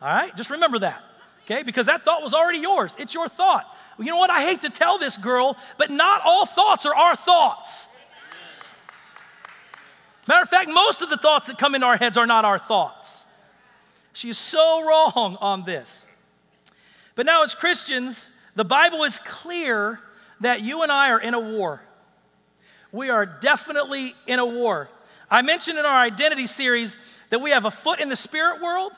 All 0.01 0.07
right? 0.07 0.33
Just 0.37 0.49
remember 0.49 0.79
that. 0.79 1.03
Okay? 1.43 1.63
Because 1.63 1.87
that 1.87 2.05
thought 2.05 2.21
was 2.21 2.33
already 2.33 2.59
yours. 2.59 2.95
It's 2.97 3.13
your 3.13 3.27
thought. 3.27 3.65
You 3.99 4.05
know 4.05 4.15
what? 4.15 4.29
I 4.29 4.43
hate 4.43 4.61
to 4.61 4.69
tell 4.69 4.97
this 4.97 5.17
girl, 5.17 5.57
but 5.77 5.91
not 5.91 6.21
all 6.23 6.45
thoughts 6.45 6.85
are 6.85 6.95
our 6.95 7.17
thoughts. 7.17 7.87
Matter 10.29 10.43
of 10.43 10.49
fact, 10.49 10.69
most 10.69 11.01
of 11.01 11.09
the 11.09 11.17
thoughts 11.17 11.47
that 11.47 11.57
come 11.57 11.75
into 11.75 11.85
our 11.85 11.97
heads 11.97 12.15
are 12.15 12.25
not 12.25 12.45
our 12.45 12.57
thoughts. 12.57 13.22
She's 14.13 14.37
so 14.37 14.85
wrong 14.85 15.37
on 15.41 15.63
this. 15.63 16.07
But 17.15 17.25
now, 17.25 17.43
as 17.43 17.53
Christians, 17.55 18.29
the 18.55 18.63
Bible 18.63 19.03
is 19.03 19.17
clear 19.19 19.99
that 20.41 20.61
you 20.61 20.83
and 20.83 20.91
I 20.91 21.09
are 21.11 21.19
in 21.19 21.33
a 21.33 21.39
war. 21.39 21.81
We 22.91 23.09
are 23.09 23.25
definitely 23.25 24.15
in 24.27 24.39
a 24.39 24.45
war. 24.45 24.89
I 25.29 25.41
mentioned 25.41 25.79
in 25.79 25.85
our 25.85 26.01
identity 26.01 26.45
series 26.45 26.97
that 27.31 27.41
we 27.41 27.51
have 27.51 27.65
a 27.65 27.71
foot 27.71 27.99
in 27.99 28.09
the 28.09 28.15
spirit 28.15 28.61
world 28.61 28.91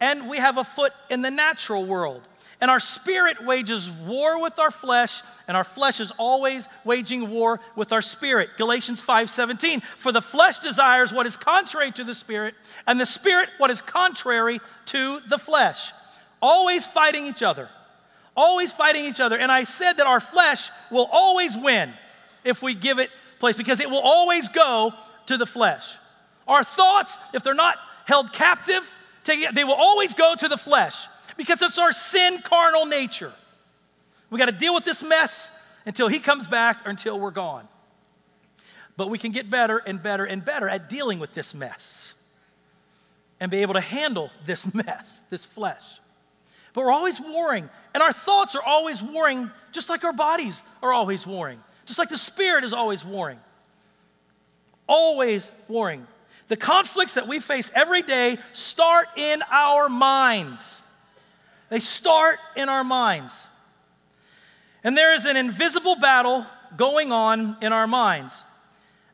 and 0.00 0.28
we 0.28 0.38
have 0.38 0.56
a 0.56 0.64
foot 0.64 0.92
in 1.10 1.20
the 1.20 1.30
natural 1.30 1.84
world. 1.84 2.22
And 2.62 2.70
our 2.70 2.78
spirit 2.78 3.44
wages 3.44 3.90
war 3.90 4.40
with 4.40 4.60
our 4.60 4.70
flesh, 4.70 5.20
and 5.48 5.56
our 5.56 5.64
flesh 5.64 5.98
is 5.98 6.12
always 6.12 6.68
waging 6.84 7.28
war 7.28 7.58
with 7.74 7.90
our 7.90 8.00
spirit. 8.00 8.50
Galatians 8.56 9.02
5:17. 9.02 9.82
For 9.98 10.12
the 10.12 10.22
flesh 10.22 10.60
desires 10.60 11.12
what 11.12 11.26
is 11.26 11.36
contrary 11.36 11.90
to 11.90 12.04
the 12.04 12.14
spirit, 12.14 12.54
and 12.86 13.00
the 13.00 13.04
spirit 13.04 13.48
what 13.58 13.72
is 13.72 13.82
contrary 13.82 14.60
to 14.86 15.18
the 15.28 15.38
flesh. 15.38 15.92
Always 16.40 16.86
fighting 16.86 17.26
each 17.26 17.42
other. 17.42 17.68
Always 18.36 18.70
fighting 18.70 19.06
each 19.06 19.18
other. 19.18 19.36
And 19.36 19.50
I 19.50 19.64
said 19.64 19.94
that 19.94 20.06
our 20.06 20.20
flesh 20.20 20.70
will 20.88 21.08
always 21.10 21.56
win 21.56 21.92
if 22.44 22.62
we 22.62 22.74
give 22.74 23.00
it 23.00 23.10
place 23.40 23.56
because 23.56 23.80
it 23.80 23.90
will 23.90 24.00
always 24.00 24.46
go 24.46 24.94
to 25.26 25.36
the 25.36 25.46
flesh. 25.46 25.96
Our 26.46 26.62
thoughts, 26.62 27.18
if 27.32 27.42
they're 27.42 27.54
not 27.54 27.76
held 28.04 28.32
captive, 28.32 28.88
they 29.24 29.64
will 29.64 29.74
always 29.74 30.14
go 30.14 30.36
to 30.36 30.46
the 30.46 30.56
flesh 30.56 31.08
because 31.36 31.62
it's 31.62 31.78
our 31.78 31.92
sin 31.92 32.40
carnal 32.42 32.86
nature. 32.86 33.32
We 34.30 34.38
got 34.38 34.46
to 34.46 34.52
deal 34.52 34.74
with 34.74 34.84
this 34.84 35.02
mess 35.02 35.52
until 35.86 36.08
he 36.08 36.18
comes 36.18 36.46
back 36.46 36.86
or 36.86 36.90
until 36.90 37.18
we're 37.18 37.30
gone. 37.30 37.68
But 38.96 39.10
we 39.10 39.18
can 39.18 39.32
get 39.32 39.50
better 39.50 39.78
and 39.78 40.02
better 40.02 40.24
and 40.24 40.44
better 40.44 40.68
at 40.68 40.88
dealing 40.88 41.18
with 41.18 41.34
this 41.34 41.54
mess. 41.54 42.14
and 43.40 43.50
be 43.50 43.62
able 43.62 43.74
to 43.74 43.80
handle 43.80 44.30
this 44.44 44.72
mess, 44.86 45.20
this 45.30 45.44
flesh. 45.44 45.82
But 46.74 46.84
we're 46.84 46.92
always 46.92 47.20
warring, 47.20 47.68
and 47.92 48.02
our 48.02 48.12
thoughts 48.12 48.54
are 48.54 48.62
always 48.62 49.02
warring, 49.02 49.50
just 49.72 49.88
like 49.88 50.04
our 50.04 50.12
bodies 50.12 50.62
are 50.82 50.92
always 50.92 51.26
warring, 51.26 51.60
just 51.84 51.98
like 51.98 52.08
the 52.08 52.16
spirit 52.18 52.64
is 52.64 52.72
always 52.72 53.04
warring. 53.04 53.38
Always 54.86 55.50
warring. 55.68 56.06
The 56.48 56.56
conflicts 56.56 57.14
that 57.14 57.26
we 57.26 57.40
face 57.40 57.70
every 57.74 58.02
day 58.02 58.38
start 58.52 59.08
in 59.16 59.42
our 59.50 59.88
minds. 59.88 60.81
They 61.72 61.80
start 61.80 62.38
in 62.54 62.68
our 62.68 62.84
minds. 62.84 63.46
And 64.84 64.94
there 64.94 65.14
is 65.14 65.24
an 65.24 65.38
invisible 65.38 65.96
battle 65.96 66.44
going 66.76 67.12
on 67.12 67.56
in 67.62 67.72
our 67.72 67.86
minds. 67.86 68.44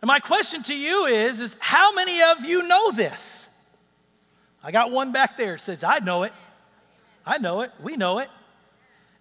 And 0.03 0.09
my 0.09 0.19
question 0.19 0.65
to 0.65 0.75
you 0.75 1.07
is, 1.07 1.39
is 1.39 1.55
how 1.61 1.95
many 1.95 2.21
of 2.21 2.45
you 2.45 2.67
know 2.67 2.91
this? 2.91 3.47
I 4.61 4.73
got 4.73 4.91
one 4.91 5.13
back 5.13 5.37
there 5.37 5.57
says, 5.57 5.85
I 5.85 6.01
know 6.01 6.25
it. 6.25 6.33
I 7.25 7.39
know 7.39 7.61
it. 7.61 7.71
We 7.81 7.95
know 7.95 8.19
it. 8.19 8.29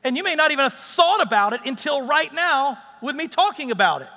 And 0.04 0.18
you 0.18 0.24
may 0.24 0.34
not 0.34 0.50
even 0.50 0.64
have 0.64 0.74
thought 0.74 1.22
about 1.22 1.54
it 1.54 1.62
until 1.64 2.08
right 2.08 2.34
now 2.34 2.80
with 3.04 3.16
me 3.16 3.28
talking 3.28 3.70
about 3.70 4.02
it. 4.02 4.10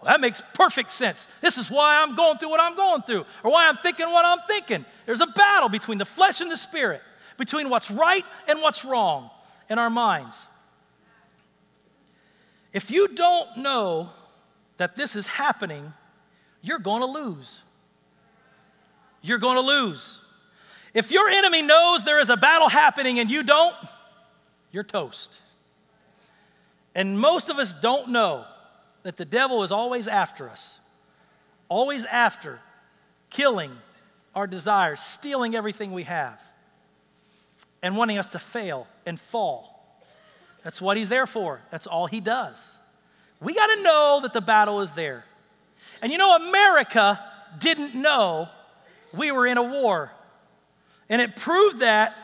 Well, 0.00 0.12
that 0.12 0.20
makes 0.20 0.42
perfect 0.54 0.92
sense. 0.92 1.26
This 1.40 1.58
is 1.58 1.72
why 1.72 2.00
I'm 2.00 2.14
going 2.14 2.38
through 2.38 2.50
what 2.50 2.60
I'm 2.60 2.76
going 2.76 3.02
through, 3.02 3.26
or 3.42 3.50
why 3.50 3.68
I'm 3.68 3.78
thinking 3.78 4.08
what 4.12 4.24
I'm 4.24 4.46
thinking. 4.46 4.84
There's 5.06 5.20
a 5.20 5.26
battle 5.26 5.68
between 5.68 5.98
the 5.98 6.04
flesh 6.04 6.40
and 6.40 6.48
the 6.48 6.56
spirit, 6.56 7.02
between 7.40 7.70
what's 7.70 7.90
right 7.90 8.24
and 8.46 8.60
what's 8.60 8.84
wrong 8.84 9.30
in 9.70 9.78
our 9.78 9.88
minds. 9.88 10.46
If 12.74 12.90
you 12.90 13.08
don't 13.08 13.56
know 13.56 14.10
that 14.76 14.94
this 14.94 15.16
is 15.16 15.26
happening, 15.26 15.92
you're 16.60 16.78
going 16.78 17.00
to 17.00 17.06
lose. 17.06 17.62
You're 19.22 19.38
going 19.38 19.56
to 19.56 19.62
lose. 19.62 20.20
If 20.92 21.10
your 21.10 21.30
enemy 21.30 21.62
knows 21.62 22.04
there 22.04 22.20
is 22.20 22.28
a 22.28 22.36
battle 22.36 22.68
happening 22.68 23.18
and 23.18 23.30
you 23.30 23.42
don't, 23.42 23.74
you're 24.70 24.84
toast. 24.84 25.40
And 26.94 27.18
most 27.18 27.48
of 27.48 27.58
us 27.58 27.72
don't 27.72 28.10
know 28.10 28.44
that 29.02 29.16
the 29.16 29.24
devil 29.24 29.62
is 29.62 29.72
always 29.72 30.08
after 30.08 30.50
us, 30.50 30.78
always 31.70 32.04
after 32.04 32.60
killing 33.30 33.72
our 34.34 34.46
desires, 34.46 35.00
stealing 35.00 35.56
everything 35.56 35.92
we 35.92 36.02
have, 36.02 36.38
and 37.82 37.96
wanting 37.96 38.18
us 38.18 38.28
to 38.30 38.38
fail 38.38 38.86
and 39.06 39.18
fall. 39.18 40.00
That's 40.64 40.80
what 40.80 40.96
he's 40.96 41.08
there 41.08 41.26
for. 41.26 41.60
That's 41.70 41.86
all 41.86 42.06
he 42.06 42.20
does. 42.20 42.76
We 43.40 43.54
got 43.54 43.66
to 43.74 43.82
know 43.82 44.20
that 44.22 44.32
the 44.32 44.40
battle 44.40 44.80
is 44.82 44.90
there. 44.92 45.24
And 46.02 46.12
you 46.12 46.18
know, 46.18 46.36
America 46.36 47.20
didn't 47.58 47.94
know 47.94 48.48
we 49.12 49.30
were 49.32 49.46
in 49.46 49.58
a 49.58 49.62
war. 49.62 50.10
And 51.08 51.20
it 51.20 51.36
proved 51.36 51.80
that 51.80 52.14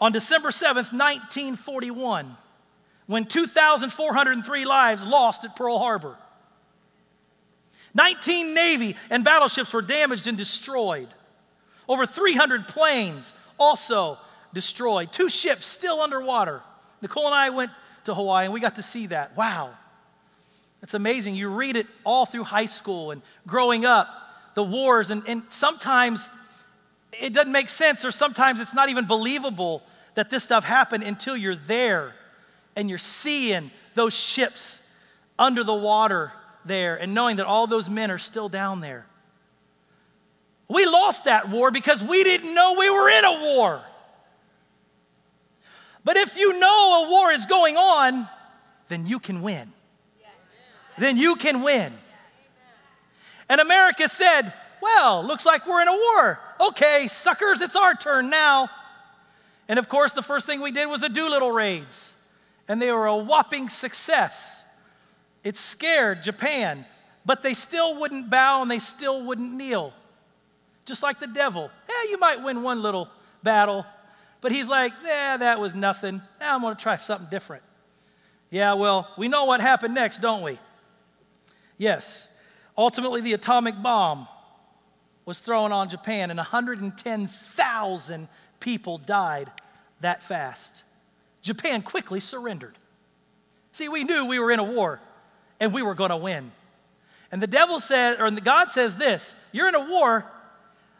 on 0.00 0.12
December 0.12 0.50
7th, 0.50 0.92
1941, 0.92 2.36
when 3.06 3.24
2,403 3.26 4.64
lives 4.64 5.04
lost 5.04 5.44
at 5.44 5.56
Pearl 5.56 5.78
Harbor. 5.78 6.16
19 7.94 8.54
Navy 8.54 8.96
and 9.10 9.24
battleships 9.24 9.72
were 9.72 9.82
damaged 9.82 10.26
and 10.26 10.36
destroyed. 10.36 11.08
Over 11.88 12.06
300 12.06 12.66
planes 12.66 13.34
also 13.58 14.18
destroyed. 14.54 15.12
Two 15.12 15.28
ships 15.28 15.66
still 15.66 16.00
underwater. 16.00 16.62
Nicole 17.02 17.26
and 17.26 17.34
I 17.34 17.50
went 17.50 17.70
to 18.04 18.14
Hawaii 18.14 18.44
and 18.44 18.54
we 18.54 18.60
got 18.60 18.76
to 18.76 18.82
see 18.82 19.06
that. 19.08 19.36
Wow. 19.36 19.74
It's 20.82 20.94
amazing. 20.94 21.34
You 21.34 21.50
read 21.50 21.76
it 21.76 21.86
all 22.04 22.26
through 22.26 22.44
high 22.44 22.66
school 22.66 23.10
and 23.10 23.22
growing 23.46 23.84
up, 23.84 24.08
the 24.54 24.62
wars, 24.62 25.10
and, 25.10 25.22
and 25.26 25.42
sometimes 25.48 26.28
it 27.12 27.32
doesn't 27.32 27.52
make 27.52 27.68
sense, 27.68 28.04
or 28.04 28.10
sometimes 28.10 28.60
it's 28.60 28.74
not 28.74 28.88
even 28.88 29.06
believable 29.06 29.82
that 30.14 30.30
this 30.30 30.44
stuff 30.44 30.64
happened 30.64 31.02
until 31.02 31.36
you're 31.36 31.56
there 31.56 32.14
and 32.76 32.88
you're 32.88 32.98
seeing 32.98 33.70
those 33.94 34.14
ships 34.14 34.80
under 35.38 35.64
the 35.64 35.74
water 35.74 36.32
there 36.64 36.96
and 36.96 37.14
knowing 37.14 37.36
that 37.36 37.46
all 37.46 37.66
those 37.66 37.88
men 37.88 38.10
are 38.10 38.18
still 38.18 38.48
down 38.48 38.80
there. 38.80 39.06
We 40.68 40.86
lost 40.86 41.24
that 41.24 41.50
war 41.50 41.70
because 41.70 42.02
we 42.02 42.24
didn't 42.24 42.54
know 42.54 42.74
we 42.78 42.90
were 42.90 43.08
in 43.08 43.24
a 43.24 43.32
war. 43.56 43.82
But 46.04 46.16
if 46.18 46.36
you 46.36 46.58
know 46.58 47.04
a 47.04 47.10
war 47.10 47.32
is 47.32 47.46
going 47.46 47.76
on, 47.76 48.28
then 48.88 49.06
you 49.06 49.18
can 49.18 49.40
win. 49.40 49.72
Then 50.98 51.16
you 51.16 51.36
can 51.36 51.62
win. 51.62 51.92
And 53.48 53.60
America 53.60 54.06
said, 54.08 54.52
Well, 54.80 55.24
looks 55.24 55.44
like 55.44 55.66
we're 55.66 55.82
in 55.82 55.88
a 55.88 55.92
war. 55.92 56.38
Okay, 56.60 57.08
suckers, 57.08 57.60
it's 57.60 57.76
our 57.76 57.94
turn 57.94 58.30
now. 58.30 58.68
And 59.68 59.78
of 59.78 59.88
course, 59.88 60.12
the 60.12 60.22
first 60.22 60.46
thing 60.46 60.60
we 60.60 60.72
did 60.72 60.86
was 60.86 61.00
the 61.00 61.08
Doolittle 61.08 61.50
raids, 61.50 62.12
and 62.68 62.80
they 62.80 62.92
were 62.92 63.06
a 63.06 63.16
whopping 63.16 63.68
success. 63.68 64.62
It 65.42 65.56
scared 65.56 66.22
Japan, 66.22 66.84
but 67.24 67.42
they 67.42 67.54
still 67.54 67.98
wouldn't 67.98 68.30
bow 68.30 68.62
and 68.62 68.70
they 68.70 68.78
still 68.78 69.24
wouldn't 69.24 69.52
kneel. 69.52 69.92
Just 70.84 71.02
like 71.02 71.18
the 71.18 71.26
devil. 71.26 71.70
Yeah, 71.88 72.10
you 72.10 72.18
might 72.18 72.42
win 72.42 72.62
one 72.62 72.82
little 72.82 73.08
battle, 73.42 73.86
but 74.44 74.52
he's 74.52 74.68
like, 74.68 74.92
yeah, 75.02 75.38
that 75.38 75.58
was 75.58 75.74
nothing. 75.74 76.20
Now 76.38 76.54
I'm 76.54 76.60
going 76.60 76.76
to 76.76 76.82
try 76.82 76.98
something 76.98 77.28
different. 77.30 77.62
Yeah, 78.50 78.74
well, 78.74 79.08
we 79.16 79.26
know 79.26 79.46
what 79.46 79.62
happened 79.62 79.94
next, 79.94 80.20
don't 80.20 80.42
we? 80.42 80.58
Yes. 81.78 82.28
Ultimately, 82.76 83.22
the 83.22 83.32
atomic 83.32 83.74
bomb 83.82 84.28
was 85.24 85.38
thrown 85.38 85.72
on 85.72 85.88
Japan, 85.88 86.28
and 86.28 86.36
110,000 86.36 88.28
people 88.60 88.98
died 88.98 89.50
that 90.00 90.22
fast. 90.22 90.82
Japan 91.40 91.80
quickly 91.80 92.20
surrendered. 92.20 92.76
See, 93.72 93.88
we 93.88 94.04
knew 94.04 94.26
we 94.26 94.38
were 94.38 94.50
in 94.50 94.58
a 94.58 94.64
war 94.64 95.00
and 95.58 95.72
we 95.72 95.80
were 95.80 95.94
going 95.94 96.10
to 96.10 96.18
win. 96.18 96.52
And 97.32 97.42
the 97.42 97.46
devil 97.46 97.80
said, 97.80 98.20
or 98.20 98.30
God 98.30 98.70
says 98.70 98.96
this 98.96 99.34
you're 99.52 99.70
in 99.70 99.74
a 99.74 99.88
war, 99.88 100.30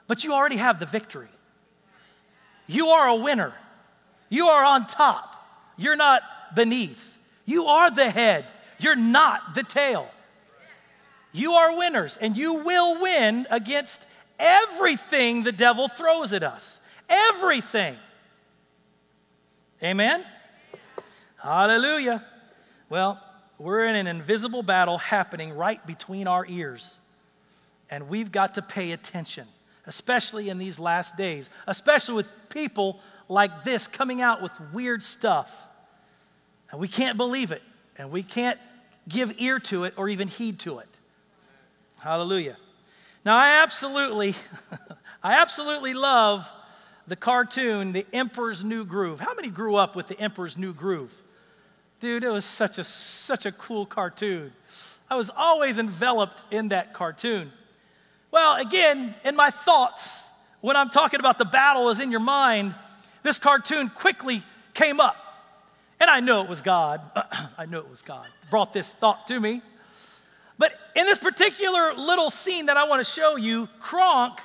but 0.06 0.24
you 0.24 0.32
already 0.32 0.56
have 0.56 0.80
the 0.80 0.86
victory. 0.86 1.28
You 2.66 2.88
are 2.88 3.08
a 3.08 3.16
winner. 3.16 3.52
You 4.28 4.48
are 4.48 4.64
on 4.64 4.86
top. 4.86 5.34
You're 5.76 5.96
not 5.96 6.22
beneath. 6.54 7.16
You 7.44 7.66
are 7.66 7.90
the 7.90 8.10
head. 8.10 8.46
You're 8.78 8.96
not 8.96 9.54
the 9.54 9.62
tail. 9.62 10.08
You 11.32 11.52
are 11.52 11.76
winners, 11.76 12.16
and 12.20 12.36
you 12.36 12.54
will 12.54 13.00
win 13.00 13.46
against 13.50 14.04
everything 14.38 15.42
the 15.42 15.52
devil 15.52 15.88
throws 15.88 16.32
at 16.32 16.42
us. 16.42 16.80
Everything. 17.08 17.96
Amen? 19.82 20.24
Hallelujah. 21.36 22.24
Well, 22.88 23.20
we're 23.58 23.86
in 23.86 23.96
an 23.96 24.06
invisible 24.06 24.62
battle 24.62 24.98
happening 24.98 25.52
right 25.52 25.84
between 25.86 26.26
our 26.26 26.46
ears. 26.48 26.98
And 27.90 28.08
we've 28.08 28.32
got 28.32 28.54
to 28.54 28.62
pay 28.62 28.92
attention, 28.92 29.46
especially 29.86 30.48
in 30.48 30.58
these 30.58 30.78
last 30.78 31.16
days, 31.16 31.50
especially 31.66 32.14
with 32.14 32.43
people 32.54 33.00
like 33.28 33.64
this 33.64 33.86
coming 33.86 34.22
out 34.22 34.40
with 34.40 34.52
weird 34.72 35.02
stuff. 35.02 35.50
And 36.70 36.80
we 36.80 36.88
can't 36.88 37.16
believe 37.16 37.52
it, 37.52 37.62
and 37.98 38.10
we 38.10 38.22
can't 38.22 38.58
give 39.08 39.34
ear 39.40 39.58
to 39.60 39.84
it 39.84 39.94
or 39.96 40.08
even 40.08 40.28
heed 40.28 40.60
to 40.60 40.78
it. 40.78 40.88
Hallelujah. 41.98 42.56
Now, 43.24 43.36
I 43.36 43.62
absolutely, 43.62 44.34
I 45.22 45.40
absolutely 45.40 45.94
love 45.94 46.48
the 47.06 47.16
cartoon, 47.16 47.92
The 47.92 48.06
Emperor's 48.12 48.64
New 48.64 48.84
Groove. 48.84 49.20
How 49.20 49.34
many 49.34 49.48
grew 49.48 49.76
up 49.76 49.94
with 49.94 50.08
The 50.08 50.18
Emperor's 50.18 50.56
New 50.56 50.72
Groove? 50.72 51.12
Dude, 52.00 52.24
it 52.24 52.30
was 52.30 52.44
such 52.44 52.78
a, 52.78 52.84
such 52.84 53.46
a 53.46 53.52
cool 53.52 53.86
cartoon. 53.86 54.52
I 55.10 55.16
was 55.16 55.30
always 55.34 55.78
enveloped 55.78 56.44
in 56.50 56.68
that 56.68 56.92
cartoon. 56.92 57.52
Well, 58.30 58.56
again, 58.56 59.14
in 59.24 59.36
my 59.36 59.50
thoughts, 59.50 60.28
when 60.64 60.76
I'm 60.76 60.88
talking 60.88 61.20
about 61.20 61.36
the 61.36 61.44
battle 61.44 61.90
is 61.90 62.00
in 62.00 62.10
your 62.10 62.20
mind, 62.20 62.74
this 63.22 63.38
cartoon 63.38 63.90
quickly 63.90 64.42
came 64.72 64.98
up. 64.98 65.14
And 66.00 66.08
I 66.08 66.20
know 66.20 66.42
it 66.42 66.48
was 66.48 66.62
God. 66.62 67.02
I 67.58 67.66
know 67.66 67.80
it 67.80 67.90
was 67.90 68.00
God. 68.00 68.26
Brought 68.48 68.72
this 68.72 68.90
thought 68.94 69.26
to 69.26 69.38
me. 69.38 69.60
But 70.56 70.72
in 70.96 71.04
this 71.04 71.18
particular 71.18 71.92
little 71.92 72.30
scene 72.30 72.64
that 72.66 72.78
I 72.78 72.84
want 72.84 73.04
to 73.04 73.04
show 73.04 73.36
you, 73.36 73.68
Kronk 73.78 74.40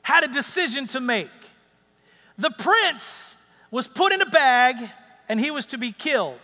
had 0.00 0.24
a 0.24 0.28
decision 0.28 0.86
to 0.86 1.00
make. 1.00 1.28
The 2.38 2.50
prince 2.50 3.36
was 3.70 3.86
put 3.86 4.14
in 4.14 4.22
a 4.22 4.30
bag 4.30 4.76
and 5.28 5.38
he 5.38 5.50
was 5.50 5.66
to 5.66 5.76
be 5.76 5.92
killed. 5.92 6.40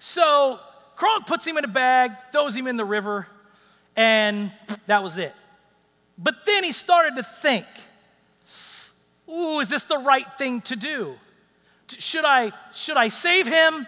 So 0.00 0.60
Kronk 0.96 1.26
puts 1.26 1.46
him 1.46 1.56
in 1.56 1.64
a 1.64 1.68
bag, 1.68 2.10
throws 2.30 2.54
him 2.54 2.66
in 2.66 2.76
the 2.76 2.84
river, 2.84 3.26
and 3.96 4.52
that 4.86 5.02
was 5.02 5.16
it. 5.16 5.32
But 6.18 6.44
then 6.44 6.62
he 6.62 6.72
started 6.72 7.16
to 7.16 7.22
think, 7.22 7.64
ooh, 9.28 9.60
is 9.60 9.68
this 9.68 9.84
the 9.84 9.98
right 9.98 10.26
thing 10.38 10.60
to 10.62 10.76
do? 10.76 11.14
Should 11.88 12.24
I, 12.24 12.52
should 12.72 12.96
I 12.96 13.08
save 13.08 13.46
him 13.46 13.86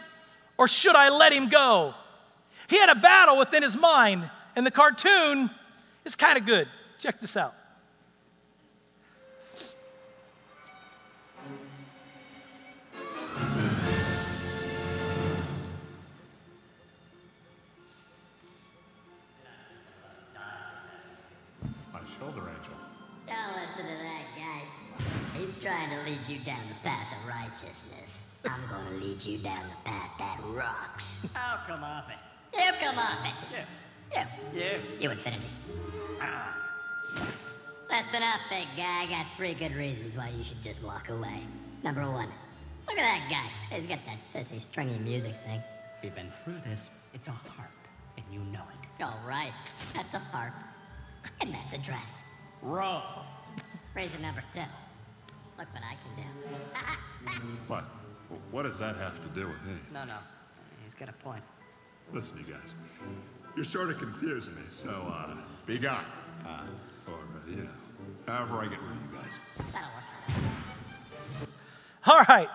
or 0.58 0.68
should 0.68 0.96
I 0.96 1.08
let 1.08 1.32
him 1.32 1.48
go? 1.48 1.94
He 2.68 2.78
had 2.78 2.88
a 2.88 2.94
battle 2.94 3.38
within 3.38 3.62
his 3.62 3.76
mind, 3.76 4.28
and 4.56 4.64
the 4.64 4.70
cartoon 4.70 5.50
is 6.04 6.16
kind 6.16 6.38
of 6.38 6.46
good. 6.46 6.68
Check 6.98 7.20
this 7.20 7.36
out. 7.36 7.54
Trying 25.64 25.88
to 25.88 26.10
lead 26.10 26.28
you 26.28 26.38
down 26.44 26.60
the 26.68 26.74
path 26.86 27.06
of 27.16 27.26
righteousness. 27.26 28.20
I'm 28.44 28.60
gonna 28.68 29.02
lead 29.02 29.24
you 29.24 29.38
down 29.38 29.62
the 29.62 29.90
path 29.90 30.10
that 30.18 30.38
rocks. 30.48 31.04
I'll 31.34 31.66
come 31.66 31.82
off 31.82 32.04
it. 32.10 32.18
You 32.54 32.70
come 32.78 32.98
off 32.98 33.24
it. 33.24 33.66
Yeah. 34.12 34.26
You. 34.52 34.60
You. 34.60 34.80
You 35.00 35.10
Infinity. 35.12 35.46
Listen 37.90 38.22
up, 38.22 38.40
big 38.50 38.66
guy. 38.76 39.04
I 39.04 39.06
got 39.08 39.24
three 39.38 39.54
good 39.54 39.74
reasons 39.74 40.16
why 40.16 40.28
you 40.36 40.44
should 40.44 40.62
just 40.62 40.82
walk 40.82 41.08
away. 41.08 41.40
Number 41.82 42.02
one, 42.02 42.28
look 42.86 42.98
at 42.98 43.02
that 43.02 43.28
guy. 43.30 43.74
He's 43.74 43.86
got 43.86 44.00
that 44.04 44.18
sissy 44.30 44.60
stringy 44.60 44.98
music 44.98 45.34
thing. 45.46 45.62
We've 46.02 46.14
been 46.14 46.30
through 46.44 46.60
this. 46.68 46.90
It's 47.14 47.28
a 47.28 47.30
harp, 47.30 47.70
and 48.18 48.26
you 48.30 48.40
know 48.52 48.64
it. 48.68 49.02
All 49.02 49.18
right, 49.26 49.52
that's 49.94 50.12
a 50.12 50.18
harp, 50.18 50.52
and 51.40 51.54
that's 51.54 51.72
a 51.72 51.78
dress. 51.78 52.24
Roll. 52.60 53.00
Reason 53.94 54.20
number 54.20 54.42
two. 54.52 54.60
Look 55.58 55.68
what 55.72 55.82
I 55.82 55.96
can 56.02 56.24
do. 56.24 56.30
What? 57.68 57.84
What 58.50 58.62
does 58.64 58.78
that 58.78 58.96
have 58.96 59.20
to 59.22 59.28
do 59.28 59.46
with 59.46 59.56
anything? 59.66 59.92
No, 59.92 60.04
no. 60.04 60.16
He's 60.84 60.94
got 60.94 61.08
a 61.08 61.12
point. 61.12 61.42
Listen, 62.12 62.36
you 62.38 62.52
guys. 62.52 62.74
You're 63.56 63.64
sort 63.64 63.90
of 63.90 63.98
confusing 63.98 64.54
me, 64.54 64.62
so, 64.70 64.90
uh, 64.90 65.34
be 65.66 65.78
gone. 65.78 66.04
Uh, 66.46 66.60
or, 67.08 67.14
uh, 67.14 67.50
you 67.50 67.56
know, 67.56 67.68
however 68.26 68.58
I 68.58 68.64
get 68.64 68.78
rid 68.80 68.90
of 68.90 69.12
you 69.12 69.18
guys. 69.18 69.72
That'll 69.72 69.88
work. 69.88 70.04
All 72.06 72.20
right. 72.28 72.48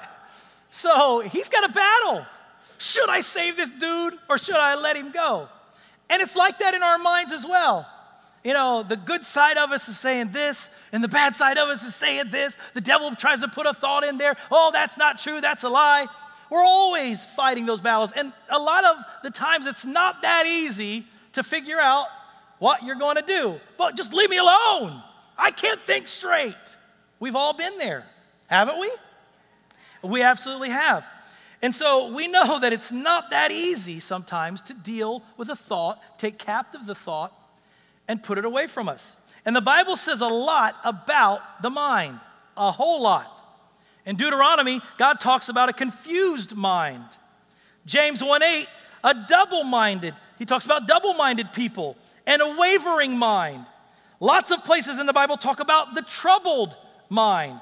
So 0.71 1.21
he's 1.21 1.49
got 1.49 1.67
a 1.67 1.73
battle. 1.73 2.25
Should 2.77 3.09
I 3.09 3.21
save 3.21 3.57
this 3.57 3.71
dude 3.71 4.13
or 4.29 4.37
should 4.37 4.55
I 4.55 4.75
let 4.75 4.95
him 4.95 5.11
go? 5.11 5.49
And 6.09 6.21
it's 6.21 6.35
like 6.35 6.59
that 6.59 6.73
in 6.73 6.83
our 6.83 6.97
minds 6.97 7.31
as 7.31 7.45
well. 7.45 7.87
You 8.43 8.53
know, 8.53 8.83
the 8.83 8.95
good 8.95 9.25
side 9.25 9.57
of 9.57 9.71
us 9.71 9.89
is 9.89 9.99
saying 9.99 10.31
this, 10.31 10.69
and 10.91 11.03
the 11.03 11.09
bad 11.09 11.35
side 11.35 11.57
of 11.57 11.67
us 11.69 11.83
is 11.83 11.93
saying 11.93 12.29
this. 12.31 12.57
The 12.73 12.81
devil 12.81 13.13
tries 13.15 13.41
to 13.41 13.47
put 13.47 13.65
a 13.65 13.73
thought 13.73 14.03
in 14.03 14.17
there. 14.17 14.37
Oh, 14.49 14.71
that's 14.71 14.97
not 14.97 15.19
true. 15.19 15.41
That's 15.41 15.63
a 15.63 15.69
lie. 15.69 16.07
We're 16.49 16.63
always 16.63 17.25
fighting 17.25 17.65
those 17.65 17.81
battles. 17.81 18.11
And 18.13 18.31
a 18.49 18.57
lot 18.57 18.85
of 18.85 18.97
the 19.23 19.29
times 19.29 19.65
it's 19.65 19.85
not 19.85 20.21
that 20.21 20.45
easy 20.47 21.05
to 21.33 21.43
figure 21.43 21.79
out 21.79 22.07
what 22.59 22.83
you're 22.83 22.95
going 22.95 23.17
to 23.17 23.21
do. 23.21 23.59
But 23.77 23.95
just 23.95 24.13
leave 24.13 24.29
me 24.29 24.37
alone. 24.37 25.03
I 25.37 25.51
can't 25.51 25.79
think 25.81 26.07
straight. 26.07 26.55
We've 27.19 27.35
all 27.35 27.53
been 27.53 27.77
there, 27.77 28.05
haven't 28.47 28.79
we? 28.79 28.91
We 30.01 30.21
absolutely 30.21 30.69
have. 30.69 31.05
And 31.61 31.75
so 31.75 32.13
we 32.13 32.27
know 32.27 32.59
that 32.59 32.71
it's 32.71 32.91
not 32.91 33.31
that 33.31 33.51
easy 33.51 33.99
sometimes 33.99 34.61
to 34.63 34.73
deal 34.73 35.23
with 35.35 35.49
a 35.49 35.55
thought, 35.55 36.01
take 36.17 36.37
captive 36.37 36.85
the 36.85 36.95
thought, 36.95 37.33
and 38.09 38.21
put 38.21 38.37
it 38.37 38.43
away 38.43 38.67
from 38.67 38.89
us. 38.89 39.15
And 39.45 39.55
the 39.55 39.61
Bible 39.61 39.95
says 39.95 40.19
a 40.19 40.27
lot 40.27 40.75
about 40.83 41.61
the 41.61 41.69
mind, 41.69 42.19
a 42.57 42.71
whole 42.71 43.01
lot. 43.01 43.35
In 44.05 44.17
Deuteronomy, 44.17 44.81
God 44.97 45.19
talks 45.19 45.47
about 45.47 45.69
a 45.69 45.73
confused 45.73 46.55
mind. 46.55 47.05
James 47.85 48.21
1 48.21 48.43
8, 48.43 48.67
a 49.05 49.15
double 49.27 49.63
minded. 49.63 50.15
He 50.39 50.45
talks 50.45 50.65
about 50.65 50.87
double 50.87 51.13
minded 51.13 51.53
people 51.53 51.95
and 52.25 52.41
a 52.41 52.55
wavering 52.57 53.17
mind. 53.17 53.65
Lots 54.19 54.51
of 54.51 54.65
places 54.65 54.99
in 54.99 55.05
the 55.05 55.13
Bible 55.13 55.37
talk 55.37 55.59
about 55.59 55.93
the 55.93 56.01
troubled 56.01 56.75
mind. 57.09 57.61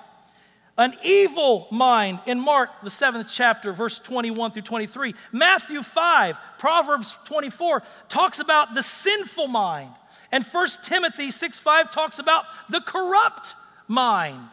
An 0.77 0.93
evil 1.03 1.67
mind 1.71 2.19
in 2.27 2.39
Mark, 2.39 2.69
the 2.83 2.89
seventh 2.89 3.29
chapter, 3.33 3.73
verse 3.73 3.99
21 3.99 4.51
through 4.51 4.61
23. 4.61 5.15
Matthew 5.31 5.81
5, 5.81 6.37
Proverbs 6.59 7.17
24 7.25 7.83
talks 8.09 8.39
about 8.39 8.75
the 8.75 8.83
sinful 8.83 9.47
mind. 9.47 9.91
And 10.31 10.43
1 10.43 10.67
Timothy 10.83 11.31
6 11.31 11.59
5 11.59 11.91
talks 11.91 12.19
about 12.19 12.45
the 12.69 12.81
corrupt 12.81 13.55
mind. 13.87 14.49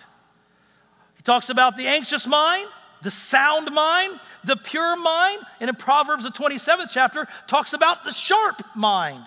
He 1.17 1.23
talks 1.23 1.51
about 1.51 1.77
the 1.77 1.87
anxious 1.87 2.27
mind, 2.27 2.69
the 3.03 3.11
sound 3.11 3.73
mind, 3.73 4.21
the 4.45 4.57
pure 4.57 4.97
mind, 4.97 5.39
and 5.61 5.69
in 5.69 5.77
Proverbs, 5.77 6.25
the 6.25 6.31
27th 6.31 6.89
chapter, 6.91 7.27
talks 7.47 7.73
about 7.73 8.05
the 8.05 8.13
sharp 8.13 8.63
mind. 8.75 9.25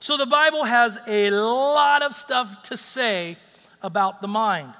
So 0.00 0.16
the 0.16 0.26
Bible 0.26 0.64
has 0.64 0.98
a 1.06 1.30
lot 1.30 2.02
of 2.02 2.14
stuff 2.14 2.64
to 2.64 2.76
say 2.76 3.38
about 3.82 4.20
the 4.20 4.28
mind. 4.28 4.72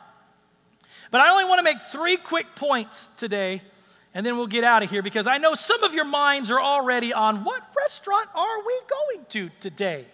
But 1.10 1.20
I 1.20 1.30
only 1.30 1.44
want 1.44 1.60
to 1.60 1.62
make 1.62 1.80
three 1.80 2.16
quick 2.16 2.54
points 2.56 3.08
today, 3.16 3.62
and 4.12 4.26
then 4.26 4.36
we'll 4.36 4.46
get 4.46 4.64
out 4.64 4.82
of 4.82 4.90
here 4.90 5.02
because 5.02 5.26
I 5.26 5.38
know 5.38 5.54
some 5.54 5.82
of 5.84 5.94
your 5.94 6.04
minds 6.04 6.50
are 6.50 6.60
already 6.60 7.12
on 7.12 7.44
what 7.44 7.62
restaurant 7.76 8.28
are 8.34 8.58
we 8.66 8.80
going 8.88 9.26
to 9.30 9.50
today? 9.60 10.06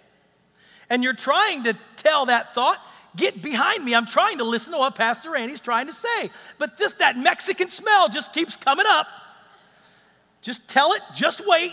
And 0.93 1.03
you're 1.03 1.15
trying 1.15 1.65
to 1.65 1.75
tell 1.97 2.27
that 2.27 2.55
thought, 2.55 2.79
get 3.17 3.41
behind 3.41 3.83
me. 3.83 3.95
I'm 3.95 4.05
trying 4.05 4.37
to 4.39 4.45
listen 4.45 4.73
to 4.73 4.79
what 4.79 4.95
Pastor 4.95 5.31
Randy's 5.31 5.63
trying 5.63 5.87
to 5.87 5.93
say. 5.95 6.31
But 6.59 6.77
just 6.77 6.99
that 6.99 7.17
Mexican 7.17 7.71
smell 7.71 8.11
just 8.11 8.35
keeps 8.35 8.59
coming 8.59 8.85
up. 8.87 9.07
Just 10.43 10.69
tell 10.69 10.93
it, 10.93 11.01
just 11.15 11.47
wait. 11.47 11.73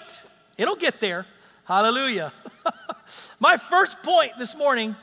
It'll 0.57 0.77
get 0.77 1.01
there. 1.01 1.25
Hallelujah. 1.65 2.31
My 3.41 3.57
first 3.57 4.01
point 4.03 4.31
this 4.39 4.55
morning 4.55 4.95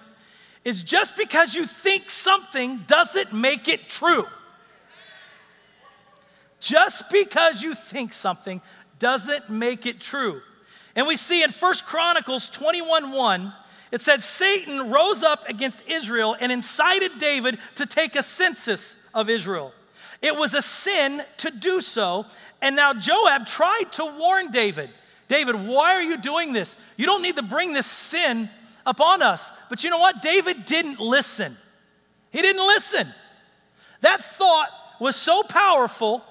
is 0.64 0.82
just 0.82 1.14
because 1.14 1.55
you 1.55 1.66
think 1.66 2.09
something 2.09 2.84
doesn't 2.86 3.34
make 3.34 3.68
it 3.68 3.90
true. 3.90 4.24
Just 6.59 7.10
because 7.10 7.62
you 7.62 7.74
think 7.74 8.14
something 8.14 8.62
doesn't 8.98 9.51
make 9.51 9.84
it 9.84 10.01
true. 10.01 10.40
And 10.94 11.06
we 11.06 11.16
see 11.16 11.43
in 11.43 11.51
First 11.51 11.84
Chronicles 11.84 12.48
21 12.48 13.12
1, 13.12 13.52
it 13.93 14.03
said 14.03 14.23
Satan 14.23 14.91
rose 14.91 15.23
up 15.23 15.49
against 15.49 15.83
Israel 15.89 16.37
and 16.39 16.51
incited 16.51 17.19
David 17.19 17.59
to 17.77 17.87
take 17.87 18.17
a 18.17 18.23
census 18.23 18.97
of 19.15 19.31
Israel. 19.31 19.73
It 20.23 20.35
was 20.35 20.55
a 20.55 20.63
sin 20.63 21.23
to 21.39 21.51
do 21.51 21.81
so, 21.81 22.27
and 22.61 22.75
now 22.75 22.95
Joab 22.95 23.47
tried 23.47 23.93
to 23.93 24.07
warn 24.07 24.51
David 24.51 24.91
David, 25.29 25.57
why 25.57 25.95
are 25.95 26.03
you 26.03 26.17
doing 26.17 26.53
this? 26.53 26.77
You 26.97 27.07
don't 27.07 27.23
need 27.23 27.37
to 27.37 27.43
bring 27.43 27.73
this 27.73 27.87
sin 27.87 28.49
upon 28.85 29.23
us. 29.23 29.53
But 29.69 29.83
you 29.83 29.91
know 29.91 29.99
what? 29.99 30.23
David 30.23 30.65
didn't 30.67 31.01
listen. 31.01 31.57
He 32.31 32.43
didn't 32.43 32.65
listen. 32.67 33.09
That 34.03 34.23
thought 34.23 34.69
was 35.01 35.17
so 35.17 35.43
powerful 35.43 36.23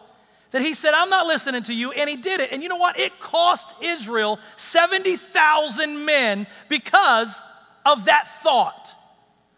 that 0.55 0.61
he 0.61 0.73
said, 0.73 0.93
I'm 0.93 1.09
not 1.09 1.27
listening 1.27 1.63
to 1.63 1.73
you, 1.73 1.91
and 1.91 2.09
he 2.09 2.15
did 2.15 2.39
it. 2.39 2.53
And 2.53 2.63
you 2.63 2.69
know 2.69 2.77
what? 2.77 2.97
It 2.97 3.19
cost 3.19 3.73
Israel 3.81 4.39
70,000 4.55 6.05
men 6.05 6.47
because 6.69 7.41
of 7.85 8.05
that 8.05 8.29
thought, 8.41 8.95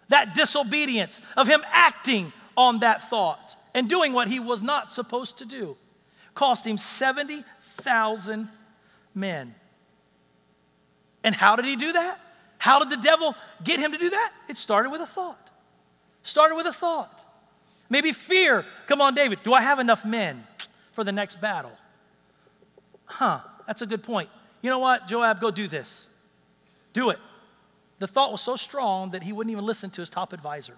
that 0.10 0.34
disobedience, 0.34 1.22
of 1.36 1.48
him 1.48 1.62
acting 1.72 2.34
on 2.58 2.80
that 2.80 3.12
thought 3.12 3.56
and 3.76 3.88
doing 3.88 4.12
what 4.12 4.28
he 4.28 4.40
was 4.40 4.64
not 4.64 4.92
supposed 4.92 5.38
to 5.38 5.46
do. 5.46 5.78
Cost 6.34 6.66
him 6.66 6.80
70,000 6.80 8.50
men. 9.14 9.54
And 11.24 11.36
how 11.36 11.56
did 11.58 11.66
he 11.66 11.76
do 11.76 11.94
that? 11.94 12.20
How 12.58 12.80
did 12.80 12.90
the 12.90 13.04
devil 13.04 13.36
get 13.64 13.80
him 13.80 13.92
to 13.92 14.00
do 14.00 14.10
that? 14.10 14.34
It 14.50 14.58
started 14.58 14.90
with 14.90 15.02
a 15.02 15.06
thought. 15.06 15.52
Started 16.24 16.56
with 16.56 16.66
a 16.66 16.74
thought. 16.74 17.14
Maybe 17.88 18.14
fear. 18.14 18.66
Come 18.88 19.00
on, 19.00 19.14
David, 19.14 19.38
do 19.44 19.54
I 19.54 19.62
have 19.62 19.78
enough 19.78 20.04
men 20.04 20.44
for 20.98 21.04
the 21.04 21.12
next 21.12 21.40
battle? 21.40 21.74
Huh, 23.06 23.42
that's 23.68 23.84
a 23.84 23.86
good 23.86 24.02
point. 24.02 24.32
You 24.64 24.72
know 24.72 24.80
what, 24.80 25.08
Joab, 25.08 25.40
go 25.40 25.52
do 25.52 25.68
this. 25.68 26.08
Do 26.92 27.12
it. 27.12 27.20
The 28.00 28.08
thought 28.08 28.32
was 28.32 28.42
so 28.42 28.56
strong 28.56 29.12
that 29.12 29.22
he 29.22 29.32
wouldn't 29.32 29.52
even 29.52 29.64
listen 29.64 29.92
to 29.92 30.02
his 30.02 30.10
top 30.10 30.34
advisor, 30.34 30.76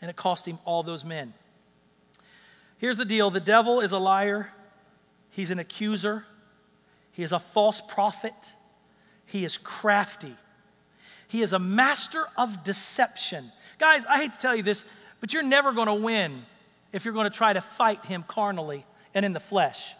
and 0.00 0.08
it 0.08 0.16
cost 0.16 0.48
him 0.48 0.58
all 0.64 0.82
those 0.82 1.04
men. 1.04 1.34
Here's 2.78 2.96
the 2.96 3.04
deal 3.04 3.30
the 3.30 3.38
devil 3.38 3.80
is 3.80 3.92
a 3.92 3.98
liar, 3.98 4.50
he's 5.28 5.50
an 5.50 5.58
accuser, 5.58 6.24
he 7.12 7.22
is 7.22 7.32
a 7.32 7.38
false 7.38 7.82
prophet, 7.82 8.54
he 9.26 9.44
is 9.44 9.58
crafty. 9.58 10.34
He 11.28 11.42
is 11.42 11.52
a 11.52 11.58
master 11.58 12.24
of 12.38 12.64
deception. 12.64 13.52
Guys, 13.78 14.06
I 14.06 14.16
hate 14.16 14.32
to 14.32 14.38
tell 14.38 14.56
you 14.56 14.62
this, 14.62 14.82
but 15.20 15.34
you're 15.34 15.42
never 15.42 15.72
going 15.72 15.88
to 15.88 15.94
win 15.94 16.46
if 16.92 17.04
you're 17.04 17.12
going 17.12 17.30
to 17.30 17.36
try 17.36 17.52
to 17.52 17.60
fight 17.60 18.02
him 18.06 18.24
carnally 18.26 18.86
and 19.16 19.24
in 19.24 19.32
the 19.32 19.40
flesh. 19.40 19.94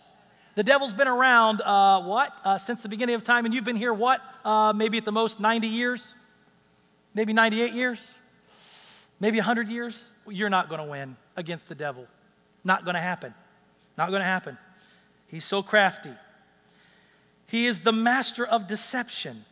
The 0.55 0.63
devil's 0.63 0.93
been 0.93 1.09
around, 1.09 1.63
uh, 1.63 2.03
what, 2.03 2.39
uh, 2.45 2.59
since 2.59 2.83
the 2.83 2.89
beginning 2.89 3.15
of 3.15 3.25
time, 3.25 3.47
and 3.47 3.55
you've 3.55 3.65
been 3.65 3.77
here, 3.77 3.93
what, 3.93 4.21
uh, 4.45 4.75
maybe 4.77 4.99
at 4.99 5.07
the 5.07 5.13
most 5.13 5.41
90 5.41 5.67
years? 5.67 6.15
Maybe 7.15 7.33
98 7.33 7.73
years? 7.73 8.15
Maybe 9.19 9.39
100 9.39 9.69
years? 9.69 10.13
You're 10.29 10.51
not 10.51 10.69
going 10.69 10.83
to 10.83 10.87
win 10.87 11.17
against 11.35 11.67
the 11.69 11.75
devil. 11.75 12.07
Not 12.63 12.85
going 12.85 12.95
to 12.95 13.01
happen. 13.01 13.35
Not 13.97 14.11
going 14.11 14.21
to 14.21 14.27
happen. 14.27 14.59
He's 15.29 15.45
so 15.45 15.63
crafty. 15.63 16.13
He 17.47 17.67
is 17.67 17.81
the 17.81 17.93
master 17.93 18.47
of 18.47 18.67
deception 18.67 19.45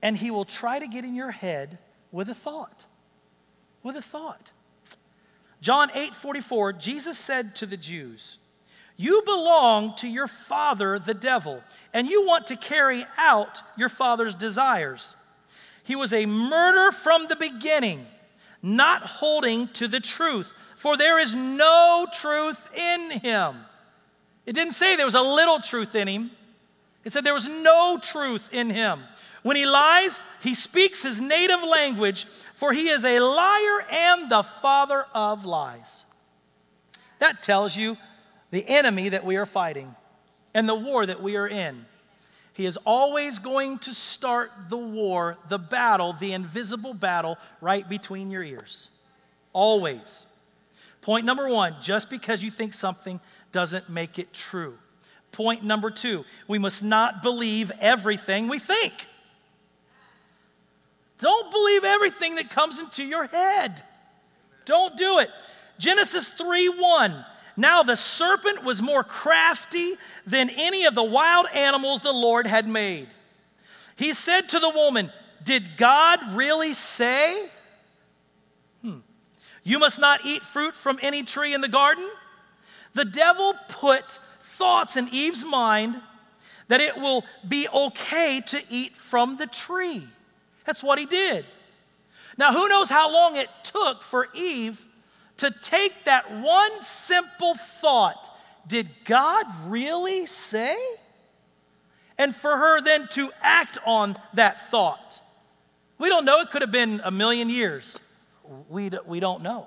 and 0.00 0.16
he 0.16 0.30
will 0.30 0.44
try 0.44 0.78
to 0.78 0.86
get 0.86 1.04
in 1.04 1.14
your 1.14 1.30
head 1.30 1.78
with 2.10 2.30
a 2.30 2.34
thought. 2.34 2.86
With 3.82 3.96
a 3.96 4.02
thought. 4.02 4.52
John 5.60 5.90
8 5.92 6.14
44, 6.14 6.72
Jesus 6.74 7.18
said 7.18 7.56
to 7.56 7.66
the 7.66 7.76
Jews, 7.76 8.38
You 9.00 9.22
belong 9.24 9.94
to 9.98 10.08
your 10.08 10.26
father, 10.26 10.98
the 10.98 11.14
devil, 11.14 11.62
and 11.94 12.08
you 12.08 12.26
want 12.26 12.48
to 12.48 12.56
carry 12.56 13.06
out 13.16 13.62
your 13.76 13.88
father's 13.88 14.34
desires. 14.34 15.14
He 15.84 15.94
was 15.94 16.12
a 16.12 16.26
murderer 16.26 16.90
from 16.90 17.28
the 17.28 17.36
beginning, 17.36 18.04
not 18.60 19.02
holding 19.02 19.68
to 19.68 19.86
the 19.86 20.00
truth, 20.00 20.52
for 20.76 20.96
there 20.96 21.20
is 21.20 21.32
no 21.32 22.08
truth 22.12 22.68
in 22.74 23.12
him. 23.20 23.58
It 24.44 24.54
didn't 24.54 24.74
say 24.74 24.96
there 24.96 25.06
was 25.06 25.14
a 25.14 25.22
little 25.22 25.60
truth 25.60 25.94
in 25.94 26.08
him, 26.08 26.32
it 27.04 27.12
said 27.12 27.22
there 27.22 27.32
was 27.32 27.46
no 27.46 27.98
truth 28.02 28.50
in 28.52 28.68
him. 28.68 29.00
When 29.44 29.56
he 29.56 29.64
lies, 29.64 30.20
he 30.42 30.54
speaks 30.54 31.04
his 31.04 31.20
native 31.20 31.62
language, 31.62 32.26
for 32.54 32.72
he 32.72 32.88
is 32.88 33.04
a 33.04 33.20
liar 33.20 33.86
and 33.90 34.28
the 34.28 34.42
father 34.42 35.06
of 35.14 35.44
lies. 35.44 36.04
That 37.20 37.44
tells 37.44 37.76
you 37.76 37.96
the 38.50 38.66
enemy 38.66 39.10
that 39.10 39.24
we 39.24 39.36
are 39.36 39.46
fighting 39.46 39.94
and 40.54 40.68
the 40.68 40.74
war 40.74 41.04
that 41.06 41.22
we 41.22 41.36
are 41.36 41.46
in. 41.46 41.84
He 42.52 42.66
is 42.66 42.76
always 42.78 43.38
going 43.38 43.78
to 43.80 43.94
start 43.94 44.50
the 44.68 44.76
war, 44.76 45.38
the 45.48 45.58
battle, 45.58 46.16
the 46.18 46.32
invisible 46.32 46.94
battle 46.94 47.38
right 47.60 47.88
between 47.88 48.30
your 48.30 48.42
ears. 48.42 48.88
Always. 49.52 50.26
Point 51.02 51.24
number 51.24 51.48
one 51.48 51.76
just 51.80 52.10
because 52.10 52.42
you 52.42 52.50
think 52.50 52.74
something 52.74 53.20
doesn't 53.52 53.88
make 53.88 54.18
it 54.18 54.32
true. 54.32 54.76
Point 55.30 55.62
number 55.62 55.90
two 55.90 56.24
we 56.48 56.58
must 56.58 56.82
not 56.82 57.22
believe 57.22 57.70
everything 57.80 58.48
we 58.48 58.58
think. 58.58 58.92
Don't 61.18 61.50
believe 61.50 61.84
everything 61.84 62.36
that 62.36 62.50
comes 62.50 62.78
into 62.78 63.04
your 63.04 63.26
head. 63.26 63.82
Don't 64.64 64.96
do 64.96 65.18
it. 65.18 65.30
Genesis 65.78 66.28
3 66.28 66.68
1. 66.68 67.24
Now 67.58 67.82
the 67.82 67.96
serpent 67.96 68.62
was 68.62 68.80
more 68.80 69.02
crafty 69.02 69.96
than 70.24 70.48
any 70.48 70.84
of 70.84 70.94
the 70.94 71.02
wild 71.02 71.46
animals 71.52 72.02
the 72.02 72.12
Lord 72.12 72.46
had 72.46 72.68
made. 72.68 73.08
He 73.96 74.12
said 74.12 74.48
to 74.50 74.60
the 74.60 74.68
woman, 74.68 75.10
Did 75.42 75.76
God 75.76 76.20
really 76.36 76.72
say? 76.72 77.50
Hmm. 78.80 78.98
You 79.64 79.80
must 79.80 79.98
not 79.98 80.20
eat 80.24 80.42
fruit 80.42 80.76
from 80.76 81.00
any 81.02 81.24
tree 81.24 81.52
in 81.52 81.60
the 81.60 81.68
garden? 81.68 82.08
The 82.94 83.04
devil 83.04 83.54
put 83.66 84.04
thoughts 84.40 84.96
in 84.96 85.08
Eve's 85.08 85.44
mind 85.44 86.00
that 86.68 86.80
it 86.80 86.96
will 86.96 87.24
be 87.48 87.66
okay 87.68 88.40
to 88.40 88.62
eat 88.70 88.94
from 88.94 89.36
the 89.36 89.48
tree. 89.48 90.06
That's 90.64 90.84
what 90.84 91.00
he 91.00 91.06
did. 91.06 91.44
Now, 92.36 92.52
who 92.52 92.68
knows 92.68 92.88
how 92.88 93.12
long 93.12 93.34
it 93.34 93.48
took 93.64 94.04
for 94.04 94.28
Eve 94.32 94.80
to 95.38 95.50
take 95.62 96.04
that 96.04 96.40
one 96.40 96.80
simple 96.80 97.54
thought 97.54 98.34
did 98.66 98.88
God 99.04 99.46
really 99.66 100.26
say? 100.26 100.76
And 102.18 102.34
for 102.36 102.54
her 102.54 102.82
then 102.82 103.08
to 103.12 103.30
act 103.40 103.78
on 103.86 104.16
that 104.34 104.70
thought. 104.70 105.20
We 105.98 106.08
don't 106.08 106.24
know. 106.24 106.40
It 106.40 106.50
could 106.50 106.62
have 106.62 106.72
been 106.72 107.00
a 107.02 107.10
million 107.10 107.48
years. 107.48 107.98
We, 108.68 108.90
we 109.06 109.20
don't 109.20 109.42
know. 109.42 109.66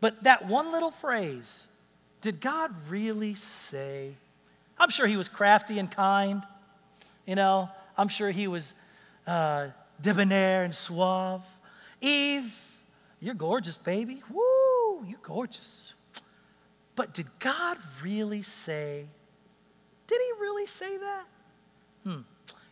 But 0.00 0.24
that 0.24 0.46
one 0.46 0.72
little 0.72 0.90
phrase, 0.90 1.66
did 2.20 2.40
God 2.40 2.74
really 2.88 3.34
say? 3.34 4.14
I'm 4.76 4.90
sure 4.90 5.06
he 5.06 5.16
was 5.16 5.28
crafty 5.28 5.78
and 5.78 5.90
kind. 5.90 6.42
You 7.26 7.36
know, 7.36 7.70
I'm 7.96 8.08
sure 8.08 8.30
he 8.30 8.48
was 8.48 8.74
uh, 9.26 9.68
debonair 10.00 10.64
and 10.64 10.74
suave. 10.74 11.44
Eve, 12.00 12.52
you're 13.24 13.34
gorgeous, 13.34 13.78
baby. 13.78 14.22
Woo, 14.30 15.04
you're 15.06 15.18
gorgeous. 15.22 15.94
But 16.94 17.14
did 17.14 17.26
God 17.38 17.78
really 18.02 18.42
say? 18.42 19.06
Did 20.06 20.20
he 20.20 20.40
really 20.40 20.66
say 20.66 20.98
that? 20.98 21.24
Hmm. 22.02 22.20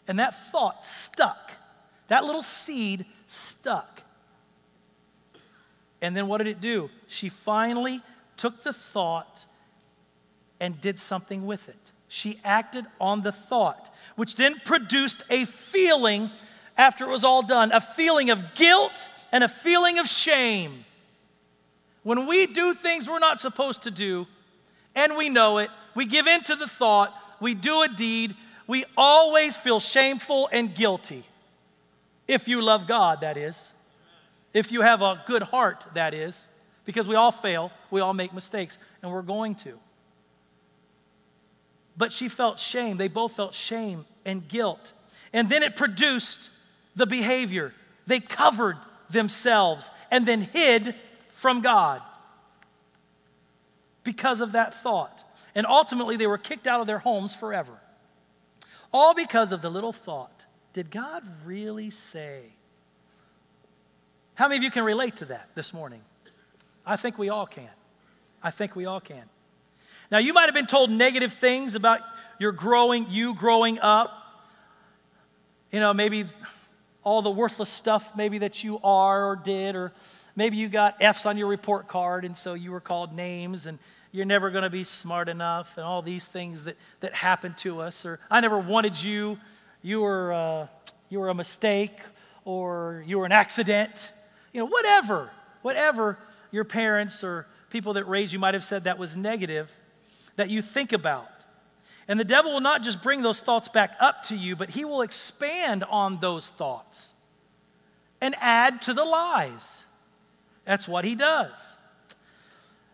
And 0.07 0.19
that 0.19 0.51
thought 0.51 0.85
stuck. 0.85 1.53
That 2.09 2.25
little 2.25 2.43
seed 2.43 3.07
stuck. 3.27 4.03
And 6.03 6.15
then 6.15 6.29
what 6.29 6.39
did 6.39 6.49
it 6.49 6.61
do? 6.61 6.91
She 7.09 7.31
finally 7.31 8.03
took 8.37 8.63
the 8.63 8.75
thought 8.75 9.47
and 10.61 10.79
did 10.83 10.99
something 10.99 11.47
with 11.47 11.69
it. 11.71 11.77
She 12.09 12.39
acted 12.45 12.85
on 13.01 13.23
the 13.23 13.33
thought, 13.33 13.95
which 14.17 14.37
then 14.37 14.61
produced 14.67 15.25
a 15.31 15.47
feeling 15.47 16.31
after 16.77 17.05
it 17.05 17.11
was 17.11 17.25
all 17.25 17.43
done 17.43 17.73
a 17.73 17.81
feeling 17.81 18.29
of 18.29 18.55
guilt 18.55 19.09
and 19.33 19.43
a 19.43 19.49
feeling 19.49 19.99
of 19.99 20.07
shame. 20.07 20.85
When 22.03 22.27
we 22.27 22.47
do 22.47 22.75
things 22.75 23.09
we're 23.09 23.19
not 23.19 23.41
supposed 23.41 23.83
to 23.85 23.91
do, 23.91 24.27
and 24.95 25.17
we 25.17 25.31
know 25.31 25.59
it, 25.59 25.71
we 25.95 26.05
give 26.05 26.27
in 26.27 26.43
to 26.45 26.57
the 26.57 26.67
thought, 26.67 27.15
we 27.41 27.55
do 27.55 27.83
a 27.83 27.89
deed, 27.89 28.37
we 28.67 28.85
always 28.97 29.57
feel 29.57 29.81
shameful 29.81 30.49
and 30.53 30.75
guilty. 30.75 31.25
If 32.29 32.47
you 32.47 32.63
love 32.63 32.87
God, 32.87 33.23
that 33.23 33.37
is. 33.37 33.71
If 34.53 34.71
you 34.71 34.83
have 34.83 35.03
a 35.03 35.23
good 35.27 35.43
heart, 35.43 35.85
that 35.95 36.15
is. 36.15 36.49
Because 36.85 37.09
we 37.09 37.15
all 37.15 37.33
fail, 37.33 37.73
we 37.91 38.01
all 38.01 38.15
make 38.15 38.35
mistakes, 38.35 38.79
and 39.03 39.11
we're 39.11 39.23
going 39.23 39.55
to. 39.57 39.79
But 41.97 42.13
she 42.13 42.29
felt 42.29 42.59
shame. 42.59 42.97
They 42.97 43.09
both 43.09 43.37
felt 43.37 43.55
shame 43.55 44.05
and 44.25 44.47
guilt. 44.47 44.93
And 45.33 45.49
then 45.49 45.63
it 45.63 45.77
produced 45.77 46.51
the 46.97 47.07
behavior. 47.07 47.73
They 48.07 48.21
covered 48.21 48.77
themselves 49.13 49.91
and 50.11 50.27
then 50.27 50.43
hid 50.43 50.95
from 51.31 51.61
God 51.61 52.03
because 54.05 54.41
of 54.41 54.53
that 54.53 54.75
thought. 54.83 55.25
And 55.55 55.67
ultimately, 55.67 56.17
they 56.17 56.27
were 56.27 56.39
kicked 56.39 56.67
out 56.67 56.81
of 56.81 56.87
their 56.87 56.99
homes 56.99 57.35
forever. 57.35 57.73
All 58.93 59.15
because 59.15 59.53
of 59.53 59.63
the 59.63 59.71
little 59.71 59.93
thought 59.93 60.45
Did 60.73 60.91
God 60.91 61.23
really 61.45 61.91
say? 61.91 62.45
How 64.35 64.49
many 64.49 64.57
of 64.57 64.63
you 64.63 64.71
can 64.71 64.85
relate 64.85 65.17
to 65.17 65.27
that 65.27 65.49
this 65.55 65.75
morning? 65.75 66.01
I 66.87 66.97
think 66.97 67.19
we 67.19 67.29
all 67.29 67.47
can. 67.47 67.69
I 68.43 68.51
think 68.51 68.75
we 68.75 68.87
all 68.87 69.01
can. 69.01 69.25
Now, 70.11 70.19
you 70.19 70.33
might 70.33 70.47
have 70.47 70.55
been 70.55 70.67
told 70.67 70.91
negative 70.91 71.35
things 71.35 71.75
about 71.75 72.01
your 72.39 72.53
growing, 72.53 73.07
you 73.11 73.35
growing 73.35 73.79
up. 73.81 74.11
You 75.71 75.81
know, 75.81 75.95
maybe 75.95 76.25
all 77.05 77.23
the 77.23 77.31
worthless 77.31 77.71
stuff 77.71 78.17
maybe 78.17 78.39
that 78.39 78.63
you 78.63 78.79
are 78.85 79.27
or 79.27 79.37
did, 79.37 79.77
or 79.77 79.93
maybe 80.37 80.57
you 80.57 80.69
got 80.69 80.97
F's 81.01 81.27
on 81.27 81.37
your 81.37 81.49
report 81.49 81.89
card 81.89 82.25
and 82.25 82.37
so 82.37 82.55
you 82.55 82.71
were 82.71 82.81
called 82.81 83.15
names 83.15 83.67
and 83.67 83.79
you're 84.13 84.27
never 84.27 84.51
going 84.51 84.63
to 84.63 84.71
be 84.71 84.85
smart 84.85 85.29
enough 85.29 85.77
and 85.77 85.87
all 85.87 86.03
these 86.03 86.27
things 86.27 86.65
that, 86.65 86.77
that 87.01 87.15
happen 87.15 87.55
to 87.55 87.81
us, 87.81 88.05
or 88.05 88.21
I 88.31 88.41
never 88.41 88.59
wanted 88.59 89.03
you, 89.03 89.39
you 89.83 90.03
were, 90.03 90.33
uh, 90.33 90.67
you 91.09 91.19
were 91.19 91.31
a 91.31 91.35
mistake, 91.35 91.99
or 92.45 93.03
you 93.07 93.19
were 93.19 93.27
an 93.27 93.33
accident, 93.33 94.13
you 94.53 94.61
know, 94.61 94.67
whatever, 94.67 95.31
whatever 95.63 96.19
your 96.51 96.65
parents 96.65 97.25
or 97.25 97.47
people 97.71 97.95
that 97.95 98.07
raised 98.07 98.33
you 98.33 98.39
might 98.39 98.55
have 98.55 98.65
said 98.65 98.85
that 98.85 98.99
was 98.99 99.17
negative 99.17 99.71
that 100.37 100.51
you 100.51 100.63
think 100.63 100.93
about. 100.93 101.29
And 102.09 102.19
the 102.19 102.25
devil 102.25 102.53
will 102.53 102.61
not 102.61 102.83
just 102.83 103.03
bring 103.03 103.23
those 103.23 103.41
thoughts 103.41 103.69
back 103.69 103.97
up 104.01 104.25
to 104.25 104.37
you, 104.37 104.57
but 104.57 104.71
he 104.71 104.85
will 104.85 105.03
expand 105.03 105.85
on 105.85 106.19
those 106.21 106.49
thoughts 106.49 107.13
and 108.21 108.35
add 108.41 108.83
to 108.83 108.95
the 108.95 109.05
lies. 109.05 109.85
That's 110.65 110.87
what 110.89 111.05
he 111.05 111.15
does. 111.15 111.77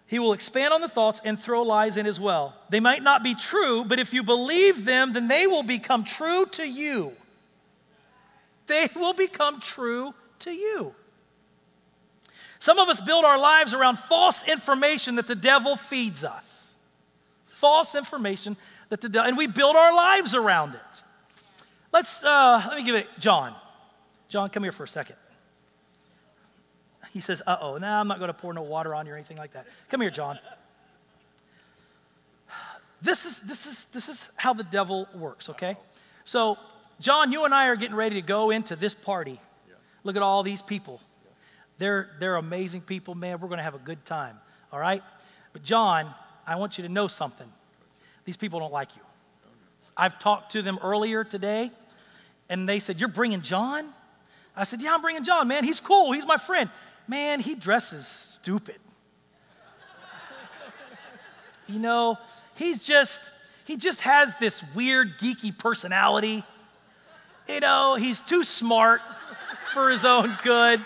He 0.07 0.19
will 0.19 0.33
expand 0.33 0.73
on 0.73 0.81
the 0.81 0.89
thoughts 0.89 1.21
and 1.23 1.39
throw 1.39 1.63
lies 1.63 1.99
in 1.99 2.07
as 2.07 2.19
well. 2.19 2.55
They 2.71 2.81
might 2.81 3.03
not 3.03 3.23
be 3.23 3.35
true, 3.35 3.85
but 3.85 3.99
if 3.99 4.15
you 4.15 4.23
believe 4.23 4.87
them, 4.87 5.13
then 5.13 5.29
they 5.29 5.47
will 5.47 5.63
become 5.63 6.05
true 6.05 6.47
to 6.53 6.67
you. 6.67 7.13
They 8.67 8.89
will 8.97 9.13
become 9.13 9.61
true 9.61 10.15
to 10.41 10.51
you. 10.51 10.95
Some 12.59 12.79
of 12.79 12.89
us 12.89 13.01
build 13.01 13.25
our 13.25 13.39
lives 13.39 13.75
around 13.75 13.99
false 13.99 14.43
information 14.49 15.17
that 15.17 15.29
the 15.29 15.35
devil 15.35 15.77
feeds 15.77 16.25
us. 16.25 16.75
False 17.45 17.95
information 17.95 18.57
that 18.89 19.01
the 19.01 19.23
and 19.23 19.37
we 19.37 19.47
build 19.47 19.77
our 19.77 19.95
lives 19.95 20.35
around 20.35 20.75
it. 20.75 21.03
Let's 21.93 22.25
uh, 22.25 22.65
let 22.69 22.77
me 22.77 22.85
give 22.85 22.95
it 22.95 23.09
John. 23.19 23.55
John, 24.29 24.51
come 24.51 24.63
here 24.63 24.73
for 24.73 24.85
a 24.85 24.89
second. 24.89 25.17
He 27.13 27.21
says, 27.21 27.43
"Uh 27.47 27.57
oh, 27.61 27.79
nah, 27.79 28.01
I'm 28.01 28.09
not 28.09 28.19
going 28.19 28.29
to 28.29 28.35
pour 28.35 28.53
no 28.53 28.63
water 28.63 28.95
on 28.95 29.07
you 29.07 29.13
or 29.13 29.17
anything 29.17 29.39
like 29.39 29.53
that. 29.53 29.67
Come 29.91 30.01
here, 30.01 30.11
John." 30.11 30.39
This 33.01 33.27
is 33.27 33.41
this 33.41 33.67
is 33.67 33.85
this 33.87 34.09
is 34.09 34.29
how 34.37 34.53
the 34.53 34.65
devil 34.65 35.09
works. 35.15 35.49
Okay, 35.51 35.77
so 36.25 36.59
John, 37.01 37.31
you 37.31 37.45
and 37.45 37.55
I 37.55 37.69
are 37.69 37.77
getting 37.77 37.97
ready 37.97 38.17
to 38.17 38.27
go 38.27 38.51
into 38.51 38.77
this 38.77 38.95
party. 38.95 39.41
Look 40.05 40.17
at 40.17 40.23
all 40.23 40.43
these 40.43 40.63
people. 40.63 41.01
They're 41.79 42.11
they're 42.19 42.37
amazing 42.37 42.83
people, 42.83 43.15
man. 43.15 43.41
We're 43.41 43.49
going 43.49 43.59
to 43.59 43.65
have 43.65 43.75
a 43.75 43.79
good 43.79 44.05
time. 44.05 44.37
All 44.73 44.81
right, 44.81 45.03
but 45.53 45.63
John, 45.63 46.13
I 46.47 46.57
want 46.57 46.77
you 46.77 46.83
to 46.83 46.93
know 46.93 47.09
something. 47.09 47.51
These 48.29 48.37
people 48.37 48.61
don't 48.61 48.75
like 48.75 48.95
you. 48.95 49.01
I've 49.97 50.19
talked 50.19 50.53
to 50.53 50.61
them 50.61 50.79
earlier 50.83 51.25
today, 51.25 51.71
and 52.51 52.69
they 52.69 52.79
said, 52.79 53.01
You're 53.01 53.09
bringing 53.09 53.41
John? 53.41 53.89
I 54.55 54.65
said, 54.65 54.83
Yeah, 54.83 54.93
I'm 54.93 55.01
bringing 55.01 55.25
John, 55.25 55.49
man. 55.49 55.65
He's 55.65 55.81
cool. 55.81 56.13
He's 56.13 56.27
my 56.27 56.37
friend. 56.37 56.69
Man, 57.07 57.41
he 57.41 57.55
dresses 57.55 58.07
stupid. 58.07 58.77
you 61.69 61.79
know, 61.79 62.19
he's 62.57 62.87
just, 62.87 63.33
he 63.65 63.79
just 63.79 64.03
has 64.03 64.37
this 64.37 64.63
weird, 64.75 65.17
geeky 65.19 65.57
personality. 65.57 66.45
you 67.49 67.61
know, 67.61 67.95
he's 67.95 68.21
too 68.21 68.45
smart 68.45 69.01
for 69.73 69.89
his 69.89 70.05
own 70.05 70.37
good. 70.45 70.85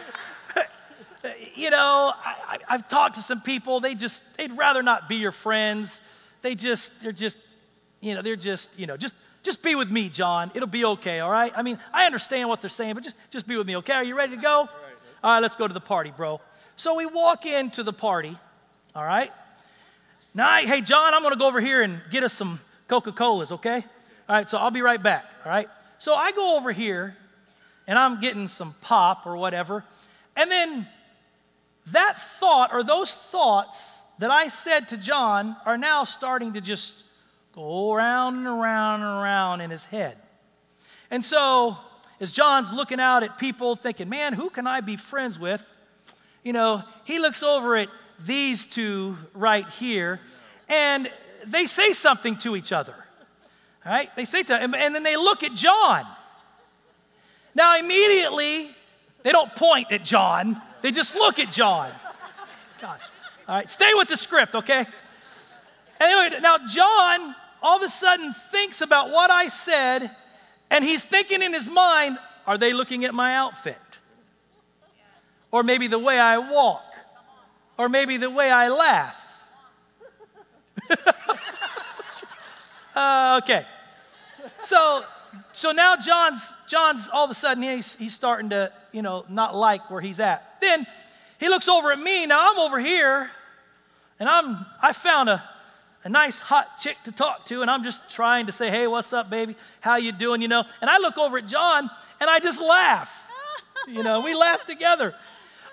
you 1.57 1.71
know, 1.71 2.13
I, 2.25 2.59
have 2.69 2.89
talked 2.89 3.17
to 3.17 3.21
some 3.21 3.41
people, 3.41 3.81
they 3.81 3.97
just, 3.97 4.23
they'd 4.39 4.57
rather 4.57 4.85
not 4.85 5.09
be 5.09 5.17
your 5.17 5.33
friends. 5.33 6.01
They 6.43 6.55
just, 6.55 7.01
they're 7.03 7.13
just, 7.13 7.41
you 8.01 8.15
know, 8.15 8.23
they're 8.23 8.37
just, 8.37 8.79
you 8.79 8.87
know, 8.87 8.97
just, 8.97 9.15
just 9.43 9.63
be 9.63 9.75
with 9.75 9.91
me, 9.91 10.09
John. 10.09 10.51
It'll 10.55 10.69
be 10.69 10.85
okay, 10.85 11.21
all 11.21 11.31
right? 11.31 11.53
I 11.57 11.63
mean, 11.63 11.79
I 11.93 12.05
understand 12.07 12.49
what 12.49 12.61
they're 12.61 12.71
saying, 12.71 12.95
but 12.95 13.05
just, 13.05 13.17
just 13.31 13.47
be 13.47 13.57
with 13.57 13.67
me, 13.67 13.77
okay? 13.79 13.95
Are 13.95 14.05
you 14.05 14.17
ready 14.17 14.37
to 14.37 14.43
go? 14.43 14.69
All 15.25 15.33
right, 15.33 15.41
let's 15.41 15.57
go 15.57 15.67
to 15.67 15.75
the 15.75 15.81
party, 15.81 16.13
bro. 16.15 16.41
So 16.77 16.97
we 16.97 17.07
walk 17.07 17.47
into 17.47 17.83
the 17.83 17.93
party, 17.93 18.37
all 18.95 19.05
right? 19.05 19.31
Now, 20.35 20.49
I, 20.49 20.63
hey, 20.63 20.81
John, 20.81 21.15
I'm 21.15 21.23
to 21.23 21.37
go 21.37 21.47
over 21.47 21.61
here 21.61 21.83
and 21.83 22.01
get 22.11 22.25
us 22.25 22.33
some 22.33 22.61
Coca 22.89 23.13
Colas, 23.13 23.53
okay? 23.53 23.85
All 24.29 24.37
right, 24.37 24.49
so 24.49 24.59
I'll 24.59 24.71
be 24.71 24.83
right 24.83 25.03
back, 25.03 25.25
all 25.45 25.51
right? 25.51 25.69
So 25.99 26.15
I 26.15 26.33
go 26.33 26.57
over 26.57 26.73
here 26.73 27.17
and 27.87 27.99
I'm 27.99 28.21
getting 28.21 28.49
some 28.49 28.75
pop 28.81 29.27
or 29.27 29.37
whatever. 29.37 29.85
And 30.37 30.51
then 30.51 30.89
that 31.89 32.19
thought 32.39 32.73
or 32.73 32.83
those 32.83 33.13
thoughts 33.13 34.02
that 34.19 34.31
I 34.31 34.49
said 34.49 34.89
to 34.89 34.97
John 34.97 35.57
are 35.67 35.79
now 35.79 36.05
starting 36.05 36.53
to 36.55 36.61
just 36.61 37.05
go 37.53 37.93
around 37.93 38.37
and 38.37 38.47
around 38.47 39.03
and 39.03 39.11
around 39.11 39.61
in 39.61 39.71
his 39.71 39.85
head. 39.85 40.17
And 41.11 41.25
so, 41.25 41.77
as 42.21 42.33
John's 42.33 42.73
looking 42.73 43.01
out 43.01 43.23
at 43.23 43.39
people 43.39 43.77
thinking, 43.77 44.09
man, 44.09 44.33
who 44.33 44.49
can 44.49 44.67
I 44.67 44.81
be 44.81 44.97
friends 44.97 45.39
with? 45.39 45.65
You 46.43 46.53
know, 46.53 46.83
he 47.05 47.19
looks 47.19 47.43
over 47.43 47.77
at 47.77 47.89
these 48.25 48.67
two 48.67 49.17
right 49.35 49.69
here 49.69 50.21
and 50.69 51.11
they 51.47 51.67
say 51.67 51.93
something 51.93 52.37
to 52.39 52.57
each 52.57 52.73
other. 52.73 52.95
All 53.85 53.93
right? 53.93 54.15
They 54.17 54.25
say 54.25 54.43
to 54.45 54.59
him, 54.59 54.75
and 54.75 54.95
then 54.95 55.03
they 55.03 55.17
look 55.17 55.43
at 55.43 55.55
John. 55.55 56.07
Now, 57.55 57.77
immediately, 57.77 58.71
they 59.23 59.33
don't 59.33 59.55
point 59.55 59.91
at 59.91 60.05
John, 60.05 60.61
they 60.81 60.93
just 60.93 61.15
look 61.15 61.39
at 61.39 61.51
John. 61.51 61.91
Gosh. 62.81 63.03
All 63.53 63.59
right, 63.59 63.69
stay 63.69 63.93
with 63.93 64.09
the 64.09 64.17
script, 64.17 64.55
okay? 64.55 64.87
Anyway, 66.01 66.39
now 66.41 66.57
John 66.67 67.35
all 67.61 67.77
of 67.77 67.83
a 67.83 67.89
sudden 67.91 68.33
thinks 68.51 68.81
about 68.81 69.11
what 69.11 69.31
I 69.31 69.49
said, 69.49 70.11
and 70.71 70.83
he's 70.83 71.05
thinking 71.05 71.43
in 71.43 71.53
his 71.53 71.69
mind, 71.69 72.17
are 72.47 72.57
they 72.57 72.73
looking 72.73 73.05
at 73.05 73.13
my 73.13 73.35
outfit? 73.35 73.77
Or 75.51 75.63
maybe 75.63 75.87
the 75.87 75.99
way 75.99 76.19
I 76.19 76.39
walk? 76.39 76.83
Or 77.77 77.91
maybe 77.91 78.17
the 78.17 78.31
way 78.31 78.51
I 78.51 78.71
laugh? 78.71 79.23
uh, 82.97 83.41
okay. 83.43 83.67
So 84.61 85.05
so 85.53 85.73
now 85.73 85.97
John's 85.97 86.55
John's 86.67 87.07
all 87.13 87.27
of 87.27 87.31
a 87.31 87.35
sudden 87.35 87.63
he's 87.63 87.97
he's 87.97 88.15
starting 88.15 88.49
to, 88.49 88.73
you 88.93 89.03
know, 89.03 89.27
not 89.29 89.55
like 89.55 89.91
where 89.91 90.01
he's 90.01 90.21
at. 90.21 90.57
Then 90.63 90.87
he 91.39 91.51
looks 91.51 91.69
over 91.69 91.93
at 91.93 92.01
me. 92.01 92.25
Now 92.25 92.51
I'm 92.51 92.59
over 92.59 92.81
here 92.81 93.31
and 94.23 94.29
I'm 94.29 94.65
I 94.81 94.93
found 94.93 95.29
a 95.29 95.43
a 96.05 96.09
nice 96.09 96.39
hot 96.39 96.79
chick 96.79 96.97
to 97.07 97.13
talk 97.13 97.45
to 97.47 97.61
and 97.61 97.69
I'm 97.69 97.83
just 97.83 98.09
trying 98.09 98.47
to 98.47 98.53
say, 98.53 98.71
"Hey, 98.71 98.87
what's 98.87 99.13
up, 99.13 99.29
baby? 99.29 99.57
How 99.81 99.97
you 99.97 100.13
doing?" 100.13 100.41
you 100.41 100.47
know. 100.47 100.63
And 100.81 100.89
I 100.89 100.99
look 100.99 101.19
over 101.19 101.39
at 101.39 101.47
John 101.47 101.91
and 102.21 102.31
I 102.31 102.39
just 102.39 102.61
laugh. 102.61 103.13
you 103.89 104.05
know, 104.05 104.21
we 104.21 104.33
laugh 104.33 104.65
together. 104.65 105.13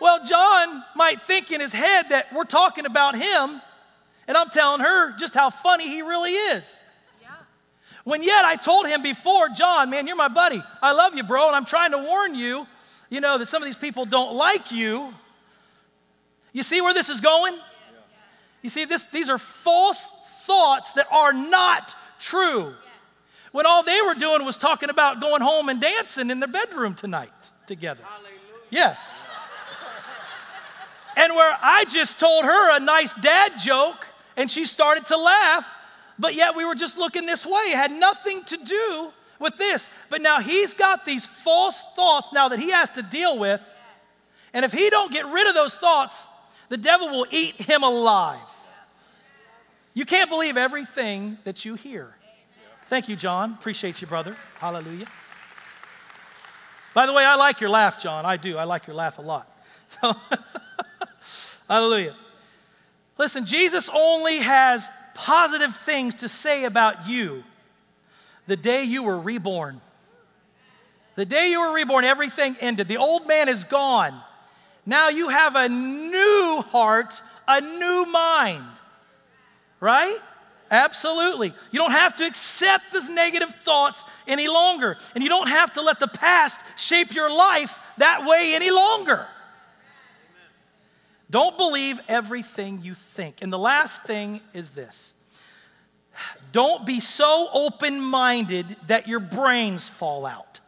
Well, 0.02 0.24
John 0.24 0.84
might 0.96 1.28
think 1.28 1.52
in 1.52 1.62
his 1.62 1.72
head 1.72 2.08
that 2.10 2.34
we're 2.34 2.44
talking 2.44 2.88
about 2.88 3.16
him 3.16 3.62
and 4.28 4.36
I'm 4.36 4.50
telling 4.50 4.82
her 4.82 5.16
just 5.18 5.36
how 5.36 5.52
funny 5.52 5.88
he 5.88 6.02
really 6.02 6.32
is. 6.32 6.82
yeah. 7.22 7.30
When 8.04 8.24
yet 8.24 8.46
I 8.46 8.56
told 8.56 8.88
him 8.88 9.04
before, 9.04 9.50
John, 9.50 9.92
man, 9.92 10.08
you're 10.08 10.16
my 10.16 10.28
buddy. 10.28 10.64
I 10.82 10.94
love 10.94 11.16
you, 11.16 11.22
bro, 11.22 11.46
and 11.46 11.56
I'm 11.56 11.66
trying 11.66 11.92
to 11.92 12.00
warn 12.00 12.34
you, 12.34 12.66
you 13.12 13.22
know, 13.22 13.38
that 13.38 13.48
some 13.48 13.62
of 13.62 13.68
these 13.68 13.78
people 13.78 14.06
don't 14.06 14.36
like 14.36 14.72
you. 14.72 15.14
You 16.52 16.64
see 16.64 16.82
where 16.82 16.96
this 16.96 17.10
is 17.10 17.22
going? 17.22 17.56
You 18.62 18.70
see, 18.70 18.86
this, 18.86 19.06
these 19.06 19.30
are 19.30 19.38
false 19.38 20.08
thoughts 20.46 20.94
that 20.94 21.08
are 21.12 21.34
not 21.34 21.96
true. 22.20 22.74
When 23.52 23.66
all 23.66 23.84
they 23.84 24.00
were 24.02 24.16
doing 24.16 24.46
was 24.46 24.58
talking 24.58 24.90
about 24.90 25.22
going 25.22 25.42
home 25.42 25.70
and 25.70 25.82
dancing 25.82 26.30
in 26.30 26.40
their 26.40 26.50
bedroom 26.50 26.94
tonight 26.94 27.32
together. 27.66 28.04
Yes. 28.70 29.24
And 31.16 31.34
where 31.34 31.56
I 31.62 31.86
just 31.86 32.20
told 32.20 32.46
her 32.46 32.78
a 32.78 32.80
nice 32.80 33.14
dad 33.16 33.54
joke 33.58 34.08
and 34.38 34.50
she 34.50 34.66
started 34.66 35.08
to 35.08 35.18
laugh, 35.18 35.68
but 36.18 36.36
yet 36.36 36.56
we 36.56 36.66
were 36.66 36.76
just 36.76 36.98
looking 36.98 37.26
this 37.26 37.46
way. 37.46 37.64
It 37.68 37.76
had 37.76 37.92
nothing 37.92 38.44
to 38.46 38.58
do 38.58 39.12
with 39.40 39.58
this. 39.58 39.90
But 40.10 40.22
now 40.22 40.40
he's 40.40 40.74
got 40.74 41.06
these 41.06 41.26
false 41.26 41.84
thoughts 41.96 42.32
now 42.32 42.50
that 42.50 42.60
he 42.60 42.72
has 42.72 42.92
to 42.92 43.02
deal 43.02 43.38
with. 43.40 43.62
And 44.54 44.64
if 44.64 44.72
he 44.72 44.90
don't 44.90 45.12
get 45.12 45.26
rid 45.28 45.48
of 45.48 45.56
those 45.56 45.76
thoughts, 45.76 46.28
the 46.70 46.78
devil 46.78 47.10
will 47.10 47.28
eat 47.32 47.56
him 47.56 47.84
alive. 47.84 48.40
You 49.94 50.06
can't 50.06 50.30
believe 50.30 50.58
everything 50.58 51.38
that 51.44 51.66
you 51.66 51.76
hear. 51.76 52.14
Thank 52.90 53.10
you, 53.10 53.16
John. 53.16 53.54
Appreciate 53.54 54.02
you, 54.02 54.08
brother. 54.08 54.36
Hallelujah. 54.56 55.08
By 56.94 57.06
the 57.06 57.14
way, 57.14 57.24
I 57.24 57.36
like 57.36 57.62
your 57.62 57.70
laugh, 57.70 58.02
John. 58.02 58.26
I 58.26 58.38
do. 58.38 58.58
I 58.58 58.64
like 58.64 58.88
your 58.88 58.96
laugh 58.96 59.20
a 59.20 59.22
lot. 59.22 59.48
hallelujah. 61.70 62.16
Listen, 63.18 63.46
Jesus 63.46 63.90
only 63.94 64.38
has 64.38 64.90
positive 65.14 65.76
things 65.76 66.16
to 66.16 66.30
say 66.30 66.64
about 66.64 67.08
you 67.08 67.44
the 68.48 68.58
day 68.58 68.84
you 68.84 69.04
were 69.04 69.20
reborn. 69.20 69.80
The 71.16 71.26
day 71.26 71.52
you 71.52 71.60
were 71.60 71.74
reborn, 71.74 72.06
everything 72.06 72.56
ended. 72.60 72.88
The 72.88 72.98
old 72.98 73.28
man 73.28 73.50
is 73.50 73.64
gone. 73.64 74.20
Now 74.86 75.10
you 75.10 75.30
have 75.30 75.56
a 75.56 75.70
new 75.70 76.64
heart, 76.68 77.22
a 77.48 77.62
new 77.62 78.06
mind. 78.12 78.66
Right? 79.80 80.18
Absolutely. 80.72 81.54
You 81.72 81.80
don't 81.80 81.92
have 81.92 82.16
to 82.18 82.26
accept 82.26 82.92
those 82.92 83.10
negative 83.10 83.54
thoughts 83.66 84.06
any 84.28 84.48
longer. 84.48 84.98
And 85.16 85.24
you 85.24 85.30
don't 85.30 85.48
have 85.48 85.74
to 85.74 85.82
let 85.82 86.00
the 86.00 86.08
past 86.08 86.62
shape 86.78 87.14
your 87.14 87.32
life 87.32 87.78
that 87.98 88.26
way 88.26 88.54
any 88.54 88.70
longer. 88.70 89.26
Don't 91.32 91.58
believe 91.58 92.00
everything 92.08 92.82
you 92.82 92.94
think. 92.94 93.42
And 93.42 93.54
the 93.54 93.60
last 93.60 94.04
thing 94.04 94.42
is 94.54 94.72
this 94.72 95.14
don't 96.52 96.86
be 96.86 97.00
so 97.00 97.48
open 97.54 98.02
minded 98.02 98.76
that 98.88 99.08
your 99.08 99.20
brains 99.20 99.88
fall 99.88 100.26
out. 100.26 100.60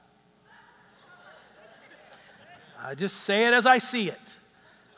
I 2.83 2.95
just 2.95 3.17
say 3.17 3.47
it 3.47 3.53
as 3.53 3.65
I 3.65 3.77
see 3.77 4.09
it. 4.09 4.19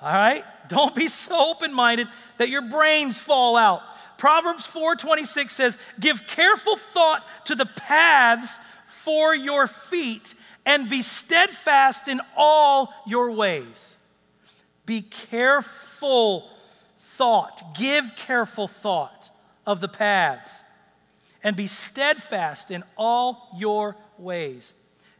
All 0.02 0.14
right? 0.14 0.44
Don't 0.70 0.96
be 0.96 1.08
so 1.08 1.52
open 1.52 1.74
minded 1.74 2.08
that 2.38 2.50
your 2.50 2.62
brains 2.62 3.20
fall 3.20 3.58
out. 3.58 3.82
Proverbs 4.24 4.66
4:26 4.66 5.54
says, 5.54 5.78
"Give 6.00 6.26
careful 6.26 6.78
thought 6.78 7.26
to 7.48 7.56
the 7.56 7.66
paths 7.66 8.58
for 8.88 9.36
your 9.36 9.68
feet 9.68 10.34
and 10.66 10.90
be 10.90 11.02
steadfast 11.02 12.08
in 12.08 12.22
all 12.34 12.94
your 13.06 13.32
ways." 13.32 13.98
Be 14.86 15.02
careful 15.02 16.50
thought. 17.18 17.76
Give 17.76 18.16
careful 18.16 18.70
thought 18.70 19.30
of 19.66 19.82
the 19.82 19.90
paths 19.90 20.64
and 21.44 21.58
be 21.58 21.68
steadfast 21.68 22.72
in 22.72 22.86
all 22.96 23.50
your 23.58 23.98
ways. 24.18 24.74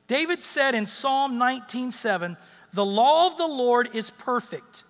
David 0.08 0.42
said 0.42 0.76
in 0.76 0.88
Psalm 0.88 1.38
19:7, 1.38 2.38
"The 2.72 2.86
law 2.86 3.28
of 3.28 3.36
the 3.36 3.48
Lord 3.48 3.94
is 3.94 4.12
perfect, 4.12 4.86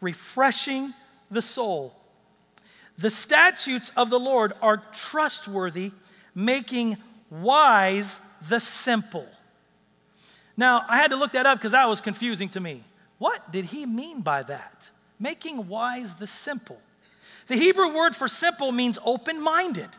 refreshing 0.00 0.94
the 1.32 1.42
soul. 1.42 2.00
The 2.98 3.10
statutes 3.10 3.90
of 3.96 4.10
the 4.10 4.18
Lord 4.18 4.52
are 4.62 4.78
trustworthy, 4.92 5.92
making 6.34 6.96
wise 7.30 8.20
the 8.48 8.60
simple." 8.60 9.28
Now, 10.56 10.84
I 10.88 10.96
had 10.96 11.10
to 11.10 11.16
look 11.16 11.32
that 11.32 11.46
up 11.46 11.58
because 11.58 11.72
that 11.72 11.88
was 11.88 12.00
confusing 12.00 12.48
to 12.50 12.60
me. 12.60 12.82
What 13.18 13.52
did 13.52 13.66
he 13.66 13.86
mean 13.86 14.22
by 14.22 14.42
that? 14.44 14.90
Making 15.18 15.68
wise 15.68 16.14
the 16.14 16.26
simple. 16.26 16.80
The 17.46 17.56
Hebrew 17.56 17.88
word 17.88 18.16
for 18.16 18.28
simple 18.28 18.72
means 18.72 18.98
open 19.04 19.40
minded, 19.40 19.90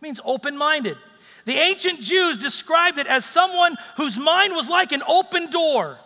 means 0.00 0.20
open 0.24 0.56
minded. 0.56 0.98
The 1.44 1.54
ancient 1.54 2.00
Jews 2.00 2.36
described 2.36 2.98
it 2.98 3.06
as 3.06 3.24
someone 3.24 3.76
whose 3.96 4.18
mind 4.18 4.54
was 4.54 4.68
like 4.68 4.92
an 4.92 5.02
open 5.06 5.50
door. 5.50 5.98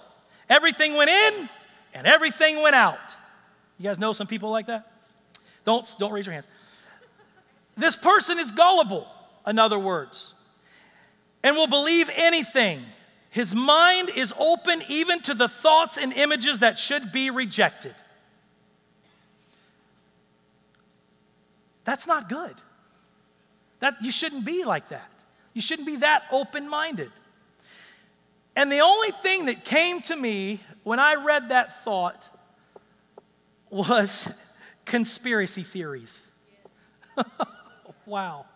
Everything 0.48 0.94
went 0.94 1.10
in 1.10 1.48
and 1.92 2.06
everything 2.06 2.62
went 2.62 2.76
out. 2.76 3.16
You 3.78 3.84
guys 3.84 3.98
know 3.98 4.12
some 4.12 4.26
people 4.26 4.50
like 4.50 4.66
that? 4.66 4.90
Don't, 5.66 5.86
don't 5.98 6.12
raise 6.12 6.24
your 6.24 6.32
hands. 6.32 6.48
This 7.76 7.96
person 7.96 8.38
is 8.38 8.50
gullible, 8.52 9.06
in 9.46 9.58
other 9.58 9.78
words, 9.78 10.32
and 11.42 11.56
will 11.56 11.66
believe 11.66 12.08
anything 12.14 12.82
his 13.28 13.54
mind 13.54 14.10
is 14.16 14.32
open 14.38 14.82
even 14.88 15.20
to 15.22 15.34
the 15.34 15.48
thoughts 15.48 15.98
and 15.98 16.12
images 16.14 16.60
that 16.60 16.78
should 16.78 17.12
be 17.12 17.28
rejected. 17.28 17.94
That's 21.84 22.06
not 22.06 22.30
good. 22.30 22.54
That 23.80 23.96
you 24.02 24.10
shouldn't 24.10 24.46
be 24.46 24.64
like 24.64 24.88
that. 24.88 25.10
You 25.52 25.60
shouldn't 25.60 25.86
be 25.86 25.96
that 25.96 26.22
open-minded. 26.32 27.10
And 28.54 28.72
the 28.72 28.80
only 28.80 29.10
thing 29.22 29.46
that 29.46 29.64
came 29.64 30.00
to 30.02 30.16
me 30.16 30.60
when 30.82 30.98
I 30.98 31.16
read 31.16 31.50
that 31.50 31.84
thought 31.84 32.26
was 33.68 34.26
conspiracy 34.86 35.62
theories. 35.62 36.22
wow. 38.06 38.46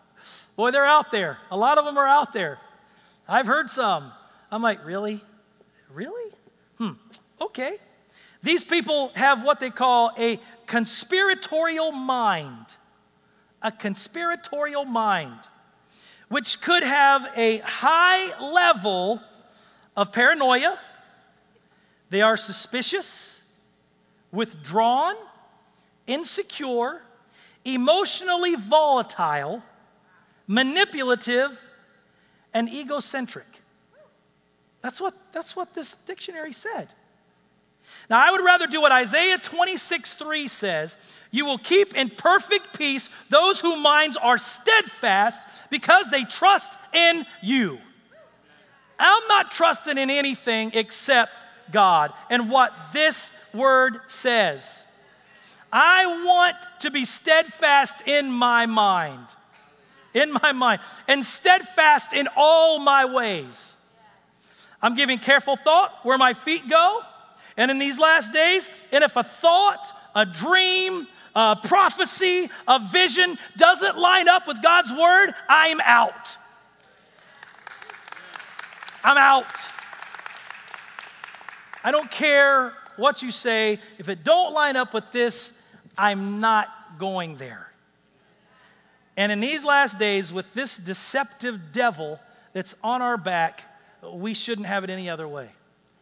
Boy, 0.55 0.71
they're 0.71 0.85
out 0.85 1.11
there. 1.11 1.37
A 1.51 1.57
lot 1.57 1.77
of 1.77 1.85
them 1.85 1.97
are 1.97 2.07
out 2.07 2.33
there. 2.33 2.59
I've 3.27 3.47
heard 3.47 3.69
some. 3.69 4.11
I'm 4.51 4.61
like, 4.61 4.85
really? 4.85 5.23
Really? 5.93 6.33
Hmm. 6.77 6.91
Okay. 7.39 7.77
These 8.43 8.63
people 8.63 9.11
have 9.15 9.43
what 9.43 9.59
they 9.59 9.69
call 9.69 10.11
a 10.17 10.39
conspiratorial 10.65 11.91
mind. 11.91 12.65
A 13.61 13.71
conspiratorial 13.71 14.85
mind, 14.85 15.37
which 16.29 16.61
could 16.61 16.81
have 16.81 17.27
a 17.35 17.59
high 17.59 18.51
level 18.51 19.21
of 19.95 20.11
paranoia. 20.11 20.79
They 22.09 22.23
are 22.23 22.37
suspicious, 22.37 23.39
withdrawn, 24.31 25.15
insecure, 26.07 27.01
emotionally 27.65 28.55
volatile, 28.55 29.61
manipulative, 30.47 31.59
and 32.53 32.69
egocentric. 32.69 33.45
That's 34.81 34.99
what, 34.99 35.13
that's 35.31 35.55
what 35.55 35.73
this 35.73 35.95
dictionary 36.05 36.53
said. 36.53 36.89
Now, 38.09 38.19
I 38.19 38.31
would 38.31 38.43
rather 38.43 38.67
do 38.67 38.81
what 38.81 38.91
Isaiah 38.91 39.37
26 39.37 40.13
3 40.13 40.47
says 40.47 40.97
You 41.29 41.45
will 41.45 41.57
keep 41.57 41.95
in 41.95 42.09
perfect 42.09 42.77
peace 42.77 43.09
those 43.29 43.59
whose 43.59 43.81
minds 43.81 44.17
are 44.17 44.37
steadfast 44.37 45.47
because 45.69 46.09
they 46.09 46.23
trust 46.23 46.73
in 46.93 47.25
you. 47.41 47.79
I'm 48.99 49.27
not 49.27 49.51
trusting 49.51 49.97
in 49.97 50.09
anything 50.09 50.71
except 50.73 51.31
God 51.71 52.13
and 52.29 52.49
what 52.49 52.73
this 52.93 53.31
word 53.53 53.99
says. 54.07 54.85
I 55.71 56.23
want 56.25 56.57
to 56.81 56.91
be 56.91 57.05
steadfast 57.05 58.07
in 58.07 58.29
my 58.29 58.65
mind, 58.65 59.25
in 60.13 60.33
my 60.33 60.51
mind, 60.51 60.81
and 61.07 61.23
steadfast 61.23 62.13
in 62.13 62.27
all 62.35 62.79
my 62.79 63.05
ways. 63.05 63.75
I'm 64.81 64.95
giving 64.95 65.19
careful 65.19 65.55
thought 65.55 65.93
where 66.03 66.17
my 66.17 66.33
feet 66.33 66.67
go. 66.69 67.01
And 67.57 67.69
in 67.69 67.79
these 67.79 67.99
last 67.99 68.33
days, 68.33 68.69
and 68.91 69.03
if 69.03 69.15
a 69.15 69.23
thought, 69.23 69.93
a 70.15 70.25
dream, 70.25 71.07
a 71.35 71.55
prophecy, 71.55 72.49
a 72.67 72.79
vision 72.79 73.37
doesn't 73.57 73.97
line 73.97 74.27
up 74.27 74.47
with 74.47 74.61
God's 74.61 74.91
word, 74.91 75.33
I'm 75.47 75.79
out. 75.81 76.37
I'm 79.03 79.17
out. 79.17 79.45
I 81.83 81.91
don't 81.91 82.09
care 82.09 82.73
what 82.97 83.21
you 83.21 83.31
say. 83.31 83.79
If 83.97 84.09
it 84.09 84.23
don't 84.23 84.53
line 84.53 84.75
up 84.75 84.93
with 84.93 85.11
this, 85.11 85.51
I'm 85.97 86.39
not 86.39 86.67
going 86.97 87.37
there. 87.37 87.71
And 89.17 89.31
in 89.31 89.39
these 89.39 89.63
last 89.63 89.99
days, 89.99 90.31
with 90.31 90.51
this 90.53 90.77
deceptive 90.77 91.71
devil 91.71 92.19
that's 92.53 92.75
on 92.83 93.01
our 93.01 93.17
back, 93.17 93.61
we 94.13 94.33
shouldn't 94.33 94.67
have 94.67 94.83
it 94.83 94.89
any 94.89 95.09
other 95.09 95.27
way. 95.27 95.49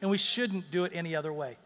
And 0.02 0.10
we 0.10 0.18
shouldn't 0.18 0.72
do 0.72 0.86
it 0.86 0.92
any 0.96 1.16
other 1.16 1.34
way. 1.34 1.58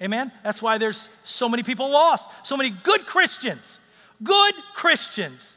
Amen? 0.00 0.30
That's 0.44 0.62
why 0.62 0.78
there's 0.78 1.08
so 1.24 1.48
many 1.48 1.62
people 1.62 1.90
lost, 1.90 2.28
so 2.42 2.56
many 2.56 2.70
good 2.70 3.06
Christians, 3.06 3.80
good 4.22 4.54
Christians 4.74 5.56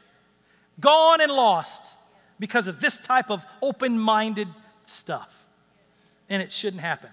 gone 0.80 1.20
and 1.20 1.30
lost 1.30 1.92
because 2.38 2.66
of 2.66 2.80
this 2.80 2.98
type 2.98 3.30
of 3.30 3.44
open 3.62 3.98
minded 3.98 4.48
stuff. 4.86 5.30
And 6.28 6.42
it 6.42 6.52
shouldn't 6.52 6.80
happen. 6.80 7.10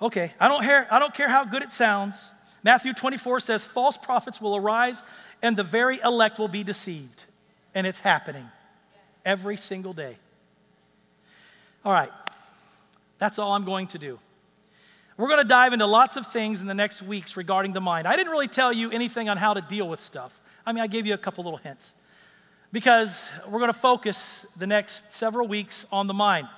Okay, 0.00 0.32
I 0.40 0.48
don't, 0.48 0.62
hear, 0.62 0.86
I 0.90 0.98
don't 0.98 1.14
care 1.14 1.28
how 1.28 1.44
good 1.44 1.62
it 1.62 1.72
sounds. 1.72 2.30
Matthew 2.64 2.94
24 2.94 3.40
says 3.40 3.66
false 3.66 3.98
prophets 3.98 4.40
will 4.40 4.56
arise 4.56 5.02
and 5.42 5.56
the 5.56 5.62
very 5.62 6.00
elect 6.02 6.38
will 6.38 6.48
be 6.48 6.64
deceived. 6.64 7.22
And 7.74 7.86
it's 7.86 8.00
happening 8.00 8.48
every 9.24 9.58
single 9.58 9.92
day. 9.92 10.16
All 11.84 11.92
right, 11.92 12.10
that's 13.18 13.38
all 13.38 13.52
I'm 13.52 13.64
going 13.64 13.88
to 13.88 13.98
do. 13.98 14.18
We're 15.16 15.28
going 15.28 15.42
to 15.42 15.48
dive 15.48 15.72
into 15.72 15.86
lots 15.86 16.16
of 16.16 16.26
things 16.32 16.60
in 16.60 16.66
the 16.66 16.74
next 16.74 17.02
weeks 17.02 17.36
regarding 17.36 17.72
the 17.72 17.80
mind. 17.80 18.08
I 18.08 18.16
didn't 18.16 18.32
really 18.32 18.48
tell 18.48 18.72
you 18.72 18.90
anything 18.90 19.28
on 19.28 19.36
how 19.36 19.54
to 19.54 19.60
deal 19.60 19.88
with 19.88 20.02
stuff. 20.02 20.40
I 20.66 20.72
mean, 20.72 20.82
I 20.82 20.86
gave 20.86 21.06
you 21.06 21.14
a 21.14 21.18
couple 21.18 21.44
little 21.44 21.58
hints 21.58 21.94
because 22.72 23.28
we're 23.46 23.60
going 23.60 23.72
to 23.72 23.78
focus 23.78 24.46
the 24.56 24.66
next 24.66 25.12
several 25.12 25.46
weeks 25.46 25.84
on 25.92 26.06
the 26.06 26.14
mind. 26.14 26.48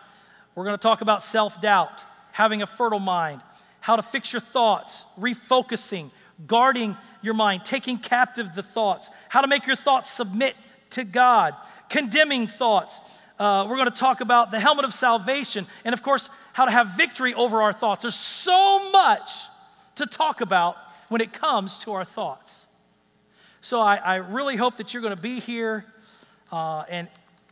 We're 0.55 0.65
going 0.65 0.78
to 0.78 0.83
talk 0.83 1.01
about 1.01 1.24
self 1.24 1.61
doubt, 1.61 2.01
having 2.33 2.62
a 2.62 2.66
fertile 2.66 3.01
mind, 3.01 3.43
how 3.86 3.94
to 3.94 4.02
fix 4.02 4.32
your 4.32 4.40
thoughts, 4.40 5.04
refocusing, 5.16 6.10
guarding 6.48 6.96
your 7.22 7.34
mind, 7.34 7.64
taking 7.64 7.96
captive 7.96 8.52
the 8.52 8.62
thoughts, 8.64 9.10
how 9.28 9.40
to 9.40 9.46
make 9.46 9.64
your 9.64 9.76
thoughts 9.76 10.10
submit 10.10 10.56
to 10.90 11.04
God, 11.04 11.54
condemning 11.88 12.48
thoughts. 12.48 12.98
Uh, 13.38 13.64
we're 13.70 13.76
going 13.76 13.88
to 13.88 13.96
talk 13.96 14.20
about 14.20 14.50
the 14.50 14.58
helmet 14.58 14.84
of 14.84 14.92
salvation, 14.92 15.68
and 15.84 15.92
of 15.92 16.02
course, 16.02 16.30
how 16.52 16.64
to 16.64 16.70
have 16.72 16.96
victory 16.96 17.32
over 17.34 17.62
our 17.62 17.72
thoughts. 17.72 18.02
There's 18.02 18.16
so 18.16 18.90
much 18.90 19.30
to 19.94 20.04
talk 20.04 20.40
about 20.40 20.74
when 21.08 21.20
it 21.20 21.32
comes 21.32 21.78
to 21.84 21.92
our 21.92 22.04
thoughts. 22.04 22.66
So 23.60 23.80
I, 23.80 23.98
I 23.98 24.14
really 24.16 24.56
hope 24.56 24.78
that 24.78 24.94
you're 24.94 25.02
going 25.02 25.14
to 25.14 25.22
be 25.22 25.38
here 25.38 25.84
uh, 26.50 26.82
and, 26.88 27.06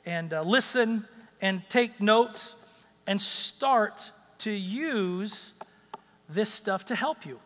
and 0.05 0.33
uh, 0.33 0.43
listen 0.43 1.07
and 1.41 1.63
take 1.69 2.01
notes 2.01 2.57
and 3.07 3.23
start 3.23 4.11
to 4.39 4.51
use 4.51 5.53
this 6.35 6.51
stuff 6.51 6.87
to 6.87 6.95
help 6.95 7.25
you. 7.25 7.39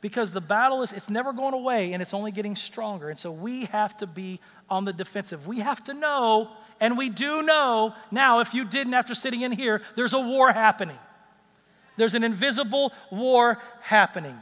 Because 0.00 0.30
the 0.30 0.40
battle 0.40 0.82
is 0.82 0.92
it's 0.92 1.10
never 1.10 1.32
going 1.32 1.54
away 1.54 1.92
and 1.92 2.00
it's 2.00 2.14
only 2.14 2.30
getting 2.30 2.54
stronger. 2.54 3.10
And 3.10 3.18
so 3.18 3.32
we 3.32 3.64
have 3.66 3.96
to 3.98 4.06
be 4.06 4.40
on 4.70 4.84
the 4.84 4.92
defensive. 4.92 5.46
We 5.46 5.58
have 5.60 5.82
to 5.84 5.94
know 5.94 6.50
and 6.80 6.96
we 6.96 7.08
do 7.08 7.42
know 7.42 7.94
now 8.10 8.38
if 8.38 8.54
you 8.54 8.64
didn't 8.64 8.94
after 8.94 9.14
sitting 9.14 9.40
in 9.42 9.50
here 9.50 9.82
there's 9.96 10.12
a 10.12 10.20
war 10.20 10.52
happening. 10.52 10.98
There's 11.96 12.14
an 12.14 12.22
invisible 12.22 12.92
war 13.10 13.60
happening. 13.80 14.38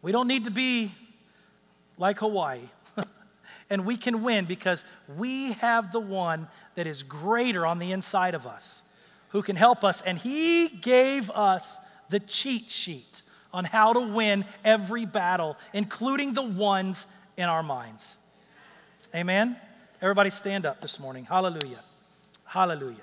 We 0.00 0.12
don't 0.12 0.28
need 0.28 0.44
to 0.44 0.50
be 0.52 0.92
like 1.98 2.20
hawaii 2.20 2.60
and 3.70 3.84
we 3.84 3.96
can 3.96 4.22
win 4.22 4.44
because 4.44 4.84
we 5.18 5.52
have 5.54 5.92
the 5.92 6.00
one 6.00 6.46
that 6.76 6.86
is 6.86 7.02
greater 7.02 7.66
on 7.66 7.78
the 7.78 7.90
inside 7.90 8.34
of 8.34 8.46
us 8.46 8.82
who 9.30 9.42
can 9.42 9.56
help 9.56 9.84
us 9.84 10.00
and 10.02 10.16
he 10.16 10.68
gave 10.68 11.30
us 11.30 11.78
the 12.10 12.20
cheat 12.20 12.70
sheet 12.70 13.22
on 13.52 13.64
how 13.64 13.92
to 13.92 14.00
win 14.00 14.44
every 14.64 15.06
battle, 15.06 15.56
including 15.72 16.34
the 16.34 16.42
ones 16.42 17.06
in 17.36 17.44
our 17.44 17.62
minds. 17.62 18.14
Amen? 19.14 19.56
Everybody 20.02 20.30
stand 20.30 20.66
up 20.66 20.80
this 20.80 21.00
morning. 21.00 21.24
Hallelujah. 21.24 21.80
Hallelujah. 22.44 22.96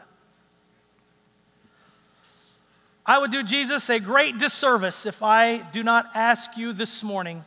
I 3.06 3.20
would 3.20 3.32
do 3.32 3.44
Jesus 3.44 3.90
a 3.90 4.00
great 4.00 4.38
disservice 4.38 5.06
if 5.06 5.24
I 5.24 5.60
do 5.60 5.84
not 5.84 6.10
ask 6.14 6.58
you 6.58 6.74
this 6.74 7.04
morning 7.04 7.46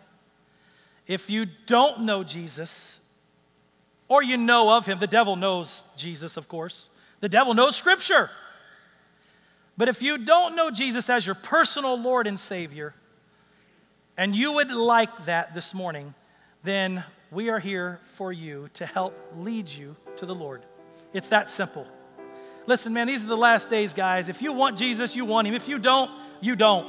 if 1.07 1.29
you 1.29 1.47
don't 1.67 2.03
know 2.03 2.25
Jesus 2.25 2.99
or 4.09 4.23
you 4.23 4.37
know 4.37 4.77
of 4.77 4.87
him. 4.87 4.99
The 4.99 5.07
devil 5.07 5.37
knows 5.37 5.85
Jesus, 5.97 6.37
of 6.37 6.49
course. 6.49 6.89
The 7.21 7.29
devil 7.29 7.53
knows 7.53 7.77
Scripture. 7.77 8.31
But 9.77 9.89
if 9.89 10.03
you 10.03 10.19
don't 10.19 10.57
know 10.57 10.71
Jesus 10.71 11.09
as 11.09 11.25
your 11.25 11.35
personal 11.35 11.99
Lord 11.99 12.27
and 12.27 12.39
Savior, 12.39 12.95
and 14.17 14.37
you 14.37 14.53
would 14.53 14.71
like 14.71 15.25
that 15.25 15.55
this 15.55 15.73
morning, 15.73 16.15
then 16.63 17.05
we 17.31 17.49
are 17.49 17.59
here 17.59 18.01
for 18.15 18.33
you 18.33 18.69
to 18.75 18.85
help 18.85 19.15
lead 19.39 19.69
you 19.69 19.97
to 20.17 20.27
the 20.27 20.35
Lord. 20.35 20.65
It's 21.13 21.31
that 21.31 21.51
simple. 21.51 21.87
Listen, 22.67 22.93
man, 22.93 23.07
these 23.07 23.25
are 23.25 23.29
the 23.29 23.37
last 23.37 23.71
days, 23.71 23.93
guys. 23.93 24.29
If 24.29 24.43
you 24.43 24.53
want 24.53 24.77
Jesus, 24.77 25.17
you 25.17 25.25
want 25.25 25.49
Him. 25.49 25.55
If 25.55 25.69
you 25.69 25.79
don't, 25.79 26.11
you 26.41 26.57
don't. 26.57 26.87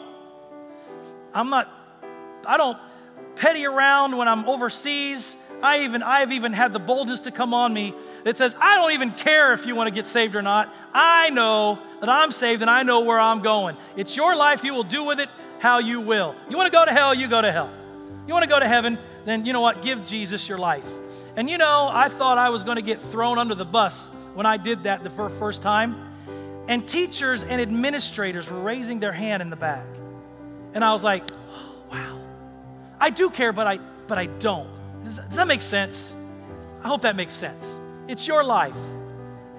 I'm 1.34 1.50
not, 1.50 1.70
I 2.46 2.58
don't 2.58 2.78
petty 3.36 3.66
around 3.66 4.18
when 4.18 4.28
I'm 4.28 4.48
overseas. 4.48 5.38
I 5.64 5.84
even, 5.84 6.04
I've 6.04 6.32
even 6.32 6.54
had 6.54 6.74
the 6.74 6.80
boldness 6.80 7.22
to 7.22 7.32
come 7.32 7.54
on 7.54 7.74
me 7.74 7.94
that 8.24 8.38
says, 8.38 8.56
I 8.60 8.76
don't 8.76 8.92
even 8.94 9.12
care 9.12 9.54
if 9.54 9.66
you 9.66 9.76
want 9.76 9.88
to 9.88 9.94
get 9.94 10.08
saved 10.08 10.36
or 10.36 10.42
not. 10.42 10.74
I 10.94 11.30
know 11.30 11.80
that 12.00 12.10
I'm 12.10 12.32
saved 12.32 12.62
and 12.62 12.70
I 12.70 12.84
know 12.84 13.02
where 13.02 13.20
I'm 13.20 13.42
going. 13.42 13.78
It's 13.96 14.16
your 14.16 14.36
life. 14.36 14.64
You 14.64 14.74
will 14.74 14.84
do 14.84 15.04
with 15.04 15.20
it 15.20 15.30
how 15.60 15.80
you 15.80 16.02
will. 16.02 16.36
You 16.50 16.58
want 16.58 16.72
to 16.72 16.78
go 16.78 16.84
to 16.84 16.92
hell, 16.92 17.14
you 17.14 17.28
go 17.28 17.42
to 17.42 17.52
hell. 17.52 17.70
You 18.28 18.34
want 18.34 18.44
to 18.44 18.50
go 18.50 18.60
to 18.60 18.68
heaven, 18.68 18.98
then 19.26 19.46
you 19.46 19.54
know 19.54 19.62
what? 19.62 19.82
Give 19.82 20.04
Jesus 20.06 20.48
your 20.48 20.58
life. 20.58 20.88
And 21.36 21.50
you 21.50 21.58
know, 21.58 21.90
I 21.92 22.10
thought 22.10 22.38
I 22.38 22.50
was 22.50 22.64
going 22.64 22.76
to 22.76 22.82
get 22.82 23.02
thrown 23.02 23.38
under 23.38 23.56
the 23.56 23.66
bus 23.66 24.10
when 24.34 24.46
I 24.46 24.58
did 24.58 24.84
that 24.84 25.04
the 25.04 25.10
first 25.10 25.62
time. 25.62 26.08
And 26.68 26.88
teachers 26.88 27.44
and 27.44 27.62
administrators 27.62 28.50
were 28.50 28.60
raising 28.60 29.00
their 29.00 29.12
hand 29.12 29.42
in 29.42 29.50
the 29.50 29.56
back. 29.56 29.86
And 30.74 30.84
I 30.84 30.94
was 30.94 31.04
like, 31.04 31.24
oh, 31.32 31.76
wow. 31.92 32.20
I 33.00 33.10
do 33.10 33.30
care, 33.30 33.52
but 33.52 33.68
I, 33.68 33.78
but 34.08 34.18
I 34.18 34.28
don't. 34.28 34.70
Does, 35.04 35.18
does 35.18 35.36
that 35.36 35.48
make 35.48 35.62
sense? 35.62 36.16
I 36.84 36.88
hope 36.88 37.02
that 37.04 37.16
makes 37.16 37.34
sense. 37.34 37.80
It's 38.08 38.28
your 38.28 38.44
life. 38.44 38.76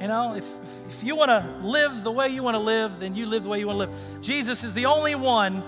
You 0.00 0.08
know, 0.08 0.34
if, 0.34 0.44
if 0.88 1.04
you 1.04 1.14
want 1.14 1.30
to 1.30 1.66
live 1.66 2.02
the 2.02 2.10
way 2.10 2.28
you 2.28 2.42
want 2.42 2.56
to 2.56 2.60
live, 2.60 2.98
then 2.98 3.14
you 3.14 3.26
live 3.26 3.44
the 3.44 3.48
way 3.48 3.60
you 3.60 3.68
want 3.68 3.76
to 3.76 3.86
live. 3.86 4.22
Jesus 4.22 4.64
is 4.64 4.74
the 4.74 4.86
only 4.86 5.14
one 5.14 5.62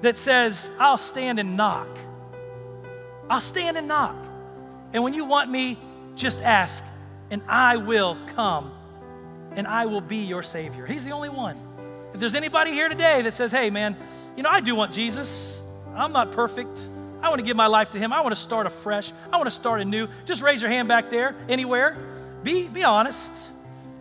that 0.00 0.18
says, 0.18 0.68
I'll 0.80 0.98
stand 0.98 1.38
and 1.38 1.56
knock. 1.56 1.88
I'll 3.30 3.40
stand 3.40 3.76
and 3.76 3.86
knock. 3.86 4.16
And 4.92 5.04
when 5.04 5.14
you 5.14 5.24
want 5.24 5.50
me, 5.50 5.78
just 6.16 6.40
ask, 6.40 6.84
and 7.30 7.40
I 7.48 7.76
will 7.76 8.18
come 8.34 8.72
and 9.54 9.66
I 9.66 9.86
will 9.86 10.00
be 10.00 10.18
your 10.18 10.42
Savior. 10.42 10.86
He's 10.86 11.04
the 11.04 11.12
only 11.12 11.28
one. 11.28 11.56
If 12.12 12.20
there's 12.20 12.34
anybody 12.34 12.72
here 12.72 12.88
today 12.88 13.22
that 13.22 13.34
says, 13.34 13.50
hey, 13.50 13.70
man, 13.70 13.96
you 14.36 14.42
know, 14.42 14.50
I 14.50 14.60
do 14.60 14.74
want 14.74 14.92
Jesus, 14.92 15.60
I'm 15.94 16.12
not 16.12 16.32
perfect. 16.32 16.88
I 17.22 17.28
want 17.28 17.38
to 17.38 17.44
give 17.44 17.56
my 17.56 17.68
life 17.68 17.90
to 17.90 17.98
Him. 17.98 18.12
I 18.12 18.20
want 18.20 18.34
to 18.34 18.40
start 18.40 18.66
afresh. 18.66 19.12
I 19.32 19.36
want 19.36 19.46
to 19.46 19.54
start 19.54 19.80
anew. 19.80 20.08
Just 20.24 20.42
raise 20.42 20.60
your 20.60 20.70
hand 20.70 20.88
back 20.88 21.10
there, 21.10 21.36
anywhere. 21.48 21.96
Be, 22.42 22.68
be 22.68 22.82
honest. 22.82 23.32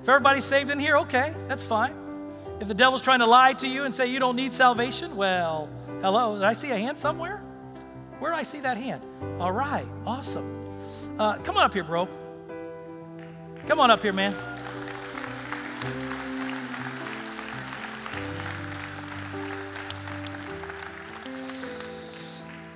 If 0.02 0.10
everybody's 0.10 0.46
saved 0.46 0.72
in 0.72 0.80
here, 0.80 0.98
okay, 1.00 1.34
that's 1.48 1.64
fine. 1.64 1.94
If 2.60 2.68
the 2.68 2.74
devil's 2.74 3.02
trying 3.02 3.20
to 3.20 3.28
lie 3.28 3.54
to 3.54 3.68
you 3.68 3.84
and 3.84 3.94
say 3.94 4.08
you 4.08 4.20
don't 4.20 4.36
need 4.36 4.54
salvation, 4.54 5.16
well, 5.16 5.70
hello, 6.02 6.36
did 6.36 6.44
I 6.44 6.54
see 6.54 6.72
a 6.72 6.78
hand 6.78 6.98
somewhere? 6.98 7.38
Where 8.20 8.32
do 8.32 8.38
I 8.38 8.44
see 8.44 8.60
that 8.62 8.78
hand? 8.78 9.04
All 9.40 9.52
right, 9.52 9.88
awesome. 10.06 10.60
Uh, 11.20 11.38
come 11.40 11.58
on 11.58 11.64
up 11.64 11.74
here, 11.74 11.84
bro. 11.84 12.08
Come 13.68 13.80
on 13.80 13.92
up 13.92 14.02
here, 14.02 14.14
man. 14.14 14.36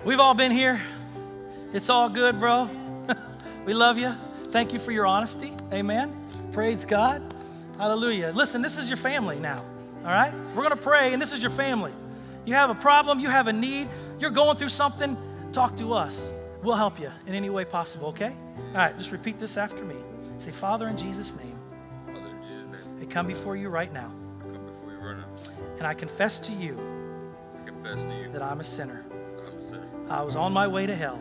We've 0.05 0.19
all 0.19 0.35
been 0.35 0.51
here. 0.51 0.79
It's 1.73 1.89
all 1.89 2.09
good, 2.09 2.39
bro. 2.39 2.69
we 3.65 3.73
love 3.73 3.99
you. 3.99 4.15
Thank 4.51 4.71
you 4.71 4.77
for 4.77 4.91
your 4.91 5.07
honesty. 5.07 5.51
Amen. 5.73 6.15
Praise 6.51 6.85
God. 6.85 7.33
Hallelujah. 7.79 8.31
Listen, 8.31 8.61
this 8.61 8.77
is 8.77 8.87
your 8.87 8.97
family 8.97 9.39
now. 9.39 9.65
All 10.03 10.11
right? 10.11 10.31
We're 10.49 10.61
going 10.61 10.69
to 10.69 10.75
pray, 10.75 11.11
and 11.11 11.19
this 11.19 11.33
is 11.33 11.41
your 11.41 11.49
family. 11.49 11.91
You 12.45 12.53
have 12.53 12.69
a 12.69 12.75
problem, 12.75 13.19
you 13.19 13.29
have 13.29 13.47
a 13.47 13.53
need, 13.53 13.89
you're 14.19 14.29
going 14.29 14.57
through 14.57 14.69
something, 14.69 15.17
talk 15.51 15.75
to 15.77 15.93
us. 15.93 16.31
We'll 16.61 16.75
help 16.75 16.99
you 16.99 17.11
in 17.25 17.33
any 17.33 17.49
way 17.49 17.65
possible, 17.65 18.09
okay? 18.09 18.35
All 18.57 18.73
right, 18.75 18.95
just 18.99 19.11
repeat 19.11 19.39
this 19.39 19.57
after 19.57 19.83
me. 19.83 19.95
Say, 20.37 20.51
Father, 20.51 20.87
in 20.87 20.97
Jesus' 20.97 21.35
name, 21.35 21.57
Father, 22.05 22.27
in 22.27 22.43
Jesus' 22.43 22.85
name, 22.85 23.01
I 23.01 23.05
come 23.05 23.25
before 23.25 23.55
you 23.55 23.69
right 23.69 23.91
now, 23.91 24.11
I 24.39 24.43
come 24.43 24.65
before 24.67 24.91
you 24.91 24.99
right 24.99 25.17
now. 25.17 25.25
and 25.79 25.87
I 25.87 25.95
confess 25.95 26.37
to 26.41 26.51
you 26.51 26.77
I 27.59 27.65
confess 27.65 28.03
to 28.03 28.15
you 28.15 28.31
that 28.31 28.43
I'm 28.43 28.59
a 28.59 28.63
sinner. 28.63 29.04
I 30.09 30.21
was 30.21 30.35
on 30.35 30.53
my 30.53 30.67
way 30.67 30.85
to 30.85 30.95
hell, 30.95 31.19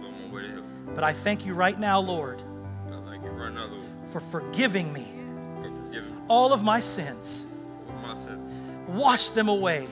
So 0.00 0.06
I'm 0.06 0.14
on 0.14 0.28
my 0.28 0.34
way 0.34 0.42
to 0.42 0.52
hell. 0.52 0.62
but 0.94 1.04
I 1.04 1.12
thank 1.12 1.44
you 1.46 1.54
right 1.54 1.78
now, 1.78 2.00
Lord, 2.00 2.40
I 2.88 3.00
thank 3.10 3.24
you 3.24 3.30
right 3.30 3.52
now, 3.52 3.66
Lord, 3.66 3.86
for 4.10 4.20
forgiving 4.20 4.92
me 4.92 5.06
for 5.62 5.70
forgiving 5.70 6.16
all 6.28 6.52
of 6.52 6.62
my 6.62 6.80
sins. 6.80 7.46
all 7.88 7.96
of 7.96 8.02
my 8.02 8.14
sins. 8.14 8.88
Wash 8.88 9.28
them 9.30 9.48
away 9.48 9.86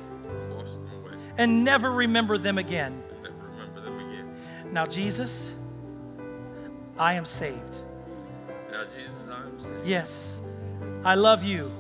Wash 0.57 0.71
them 0.73 0.89
away 1.03 1.13
and 1.37 1.65
never 1.65 1.91
remember 1.93 2.39
them 2.39 2.59
again. 2.59 3.03
never 3.23 3.35
remember 3.47 3.81
them 3.81 3.99
again. 3.99 4.35
Now, 4.73 4.87
Jesus, 4.87 5.53
I 6.99 7.15
am 7.15 7.25
saved. 7.25 7.77
Now, 8.73 8.83
Jesus, 8.97 9.29
I 9.31 9.43
am 9.43 9.59
saved. 9.59 9.87
Yes, 9.87 10.41
I 11.05 11.15
love 11.15 11.43
you, 11.45 11.71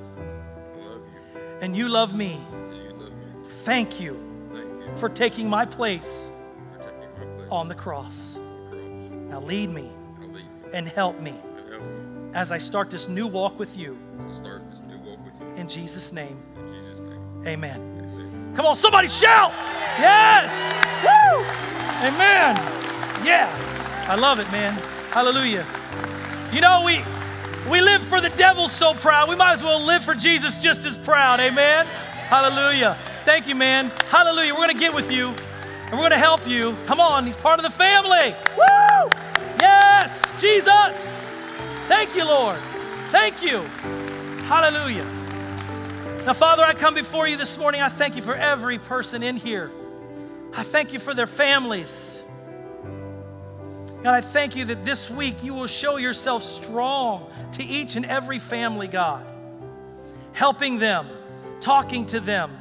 I 0.76 0.78
love 0.84 1.00
you. 1.02 1.40
and 1.60 1.76
you 1.76 1.88
love 1.88 2.14
me. 2.14 2.40
And 2.50 2.76
you 2.76 2.92
love 2.92 3.12
me. 3.12 3.48
Thank 3.64 4.00
you 4.00 4.16
Thank 4.52 4.64
you 4.66 4.96
for 4.96 5.08
taking 5.08 5.48
my 5.48 5.64
place 5.64 6.30
on 7.50 7.68
the 7.68 7.74
cross. 7.74 8.36
Now, 9.28 9.40
lead 9.40 9.70
me 9.70 9.90
and 10.72 10.88
help 10.88 11.20
me 11.20 11.34
as 12.34 12.52
I 12.52 12.58
start 12.58 12.90
this 12.90 13.08
new 13.08 13.26
walk 13.26 13.58
with 13.58 13.76
you. 13.76 13.96
In 15.56 15.68
Jesus' 15.68 16.12
name. 16.12 16.38
Amen. 17.46 18.52
Come 18.54 18.66
on, 18.66 18.76
somebody 18.76 19.08
shout! 19.08 19.52
Yes! 19.98 20.52
Woo! 21.02 21.40
Amen. 22.06 22.56
Yeah. 23.24 23.48
I 24.08 24.14
love 24.14 24.38
it, 24.38 24.50
man. 24.50 24.72
Hallelujah. 25.10 25.66
You 26.52 26.60
know, 26.60 26.82
we 26.84 27.02
we 27.70 27.80
live 27.80 28.02
for 28.02 28.20
the 28.20 28.30
devil 28.30 28.68
so 28.68 28.94
proud. 28.94 29.28
We 29.28 29.36
might 29.36 29.52
as 29.52 29.62
well 29.62 29.80
live 29.80 30.04
for 30.04 30.14
Jesus 30.14 30.62
just 30.62 30.86
as 30.86 30.96
proud. 30.96 31.40
Amen. 31.40 31.86
Hallelujah. 31.86 32.96
Thank 33.24 33.46
you, 33.46 33.54
man. 33.54 33.92
Hallelujah. 34.08 34.54
We're 34.54 34.66
going 34.66 34.74
to 34.74 34.80
get 34.80 34.94
with 34.94 35.12
you 35.12 35.34
and 35.88 35.94
we're 35.94 36.08
going 36.08 36.10
to 36.10 36.18
help 36.18 36.46
you. 36.46 36.76
Come 36.86 37.00
on, 37.00 37.26
he's 37.26 37.36
part 37.36 37.58
of 37.58 37.64
the 37.64 37.70
family. 37.70 38.34
Woo! 38.58 39.10
Yes, 39.58 40.38
Jesus. 40.38 41.34
Thank 41.86 42.14
you, 42.14 42.26
Lord. 42.26 42.60
Thank 43.08 43.42
you. 43.42 43.62
Hallelujah. 44.48 45.04
Now, 46.26 46.34
Father, 46.34 46.62
I 46.62 46.74
come 46.74 46.92
before 46.92 47.26
you 47.26 47.38
this 47.38 47.56
morning. 47.56 47.80
I 47.80 47.88
thank 47.88 48.16
you 48.16 48.22
for 48.22 48.34
every 48.34 48.78
person 48.78 49.22
in 49.22 49.36
here. 49.36 49.70
I 50.52 50.62
thank 50.62 50.92
you 50.92 50.98
for 50.98 51.14
their 51.14 51.26
families. 51.26 52.22
God, 54.02 54.14
I 54.14 54.20
thank 54.20 54.54
you 54.54 54.66
that 54.66 54.84
this 54.84 55.08
week 55.08 55.42
you 55.42 55.54
will 55.54 55.66
show 55.66 55.96
yourself 55.96 56.42
strong 56.42 57.30
to 57.52 57.64
each 57.64 57.96
and 57.96 58.04
every 58.04 58.38
family, 58.38 58.88
God, 58.88 59.24
helping 60.32 60.78
them, 60.78 61.08
talking 61.60 62.04
to 62.06 62.20
them 62.20 62.56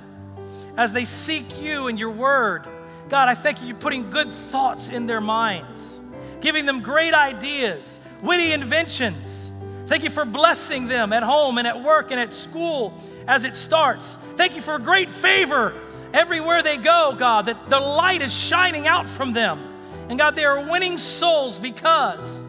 as 0.77 0.93
they 0.93 1.03
seek 1.03 1.61
you 1.61 1.87
and 1.89 1.99
your 1.99 2.11
word. 2.11 2.65
God, 3.09 3.29
I 3.29 3.35
thank 3.35 3.61
you 3.61 3.73
for 3.73 3.79
putting 3.79 4.09
good 4.09 4.29
thoughts 4.29 4.89
in 4.89 5.07
their 5.07 5.21
minds, 5.21 5.99
giving 6.41 6.65
them 6.65 6.81
great 6.81 7.13
ideas, 7.13 7.99
witty 8.21 8.51
inventions. 8.51 9.51
Thank 9.87 10.03
you 10.03 10.09
for 10.09 10.25
blessing 10.25 10.87
them 10.87 11.13
at 11.13 11.23
home 11.23 11.57
and 11.57 11.65
at 11.65 11.81
work 11.81 12.11
and 12.11 12.19
at 12.19 12.33
school 12.33 12.93
as 13.27 13.45
it 13.45 13.55
starts. 13.55 14.17
Thank 14.35 14.55
you 14.55 14.61
for 14.61 14.77
great 14.79 15.09
favor 15.09 15.73
everywhere 16.13 16.61
they 16.61 16.75
go, 16.77 17.15
God, 17.17 17.45
that 17.45 17.69
the 17.69 17.79
light 17.79 18.21
is 18.21 18.33
shining 18.33 18.87
out 18.87 19.07
from 19.07 19.31
them. 19.31 19.73
And 20.09 20.19
God, 20.19 20.35
they 20.35 20.43
are 20.43 20.69
winning 20.69 20.97
souls 20.97 21.57
because 21.57 22.41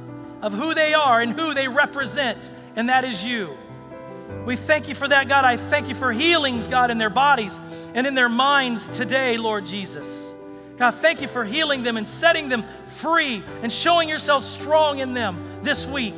of 0.42 0.52
who 0.52 0.74
they 0.74 0.94
are 0.94 1.20
and 1.20 1.38
who 1.38 1.54
they 1.54 1.68
represent, 1.68 2.50
and 2.74 2.88
that 2.88 3.04
is 3.04 3.24
you. 3.24 3.56
We 4.44 4.56
thank 4.56 4.88
you 4.88 4.94
for 4.94 5.06
that, 5.08 5.28
God. 5.28 5.44
I 5.44 5.56
thank 5.56 5.88
you 5.88 5.94
for 5.94 6.12
healings, 6.12 6.68
God, 6.68 6.90
in 6.90 6.98
their 6.98 7.10
bodies 7.10 7.60
and 7.94 8.06
in 8.06 8.14
their 8.14 8.28
minds 8.28 8.88
today, 8.88 9.36
Lord 9.36 9.64
Jesus. 9.64 10.32
God, 10.78 10.94
thank 10.94 11.20
you 11.20 11.28
for 11.28 11.44
healing 11.44 11.82
them 11.82 11.96
and 11.96 12.08
setting 12.08 12.48
them 12.48 12.64
free 12.86 13.42
and 13.62 13.72
showing 13.72 14.08
yourself 14.08 14.44
strong 14.44 15.00
in 15.00 15.12
them 15.12 15.60
this 15.62 15.86
week. 15.86 16.14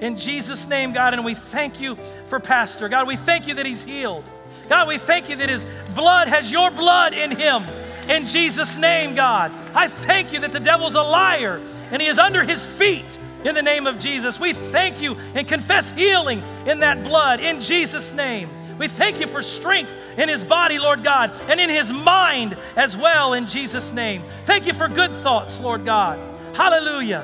In 0.00 0.16
Jesus' 0.16 0.66
name, 0.66 0.92
God, 0.92 1.12
and 1.12 1.24
we 1.24 1.34
thank 1.34 1.80
you 1.80 1.98
for 2.26 2.40
Pastor. 2.40 2.88
God, 2.88 3.06
we 3.06 3.16
thank 3.16 3.46
you 3.46 3.54
that 3.54 3.66
he's 3.66 3.82
healed. 3.82 4.24
God, 4.68 4.88
we 4.88 4.96
thank 4.96 5.28
you 5.28 5.36
that 5.36 5.48
his 5.48 5.66
blood 5.94 6.28
has 6.28 6.50
your 6.50 6.70
blood 6.70 7.12
in 7.12 7.36
him. 7.36 7.64
In 8.08 8.26
Jesus' 8.26 8.78
name, 8.78 9.14
God, 9.14 9.52
I 9.74 9.88
thank 9.88 10.32
you 10.32 10.40
that 10.40 10.52
the 10.52 10.60
devil's 10.60 10.94
a 10.94 11.02
liar 11.02 11.62
and 11.90 12.00
he 12.00 12.08
is 12.08 12.18
under 12.18 12.44
his 12.44 12.64
feet 12.64 13.18
in 13.44 13.54
the 13.54 13.62
name 13.62 13.86
of 13.86 13.98
Jesus. 13.98 14.40
We 14.40 14.52
thank 14.52 15.02
you 15.02 15.16
and 15.34 15.46
confess 15.46 15.90
healing 15.92 16.42
in 16.66 16.80
that 16.80 17.04
blood 17.04 17.40
in 17.40 17.60
Jesus' 17.60 18.12
name. 18.12 18.48
We 18.80 18.88
thank 18.88 19.20
you 19.20 19.26
for 19.26 19.42
strength 19.42 19.94
in 20.16 20.30
his 20.30 20.42
body, 20.42 20.78
Lord 20.78 21.04
God, 21.04 21.38
and 21.48 21.60
in 21.60 21.68
his 21.68 21.92
mind 21.92 22.56
as 22.76 22.96
well 22.96 23.34
in 23.34 23.46
Jesus' 23.46 23.92
name. 23.92 24.24
Thank 24.46 24.66
you 24.66 24.72
for 24.72 24.88
good 24.88 25.14
thoughts, 25.16 25.60
Lord 25.60 25.84
God. 25.84 26.18
Hallelujah. 26.56 27.22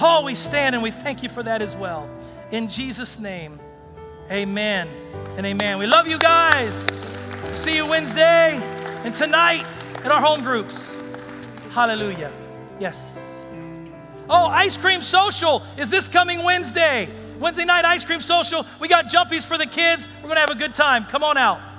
Oh, 0.00 0.24
we 0.24 0.34
stand 0.34 0.74
and 0.74 0.82
we 0.82 0.90
thank 0.90 1.22
you 1.22 1.28
for 1.28 1.44
that 1.44 1.62
as 1.62 1.76
well. 1.76 2.10
In 2.50 2.66
Jesus' 2.66 3.20
name, 3.20 3.60
amen 4.32 4.88
and 5.36 5.46
amen. 5.46 5.78
We 5.78 5.86
love 5.86 6.08
you 6.08 6.18
guys. 6.18 6.84
See 7.52 7.76
you 7.76 7.86
Wednesday 7.86 8.56
and 9.04 9.14
tonight 9.14 9.66
in 10.04 10.10
our 10.10 10.20
home 10.20 10.42
groups. 10.42 10.92
Hallelujah. 11.70 12.32
Yes. 12.80 13.16
Oh, 14.28 14.46
Ice 14.46 14.76
Cream 14.76 15.02
Social 15.02 15.62
is 15.76 15.88
this 15.88 16.08
coming 16.08 16.42
Wednesday. 16.42 17.08
Wednesday 17.40 17.64
night 17.64 17.86
ice 17.86 18.04
cream 18.04 18.20
social. 18.20 18.66
We 18.78 18.86
got 18.86 19.06
jumpies 19.06 19.44
for 19.44 19.56
the 19.56 19.66
kids. 19.66 20.06
We're 20.16 20.28
going 20.28 20.36
to 20.36 20.40
have 20.40 20.50
a 20.50 20.54
good 20.54 20.74
time. 20.74 21.06
Come 21.06 21.24
on 21.24 21.38
out. 21.38 21.69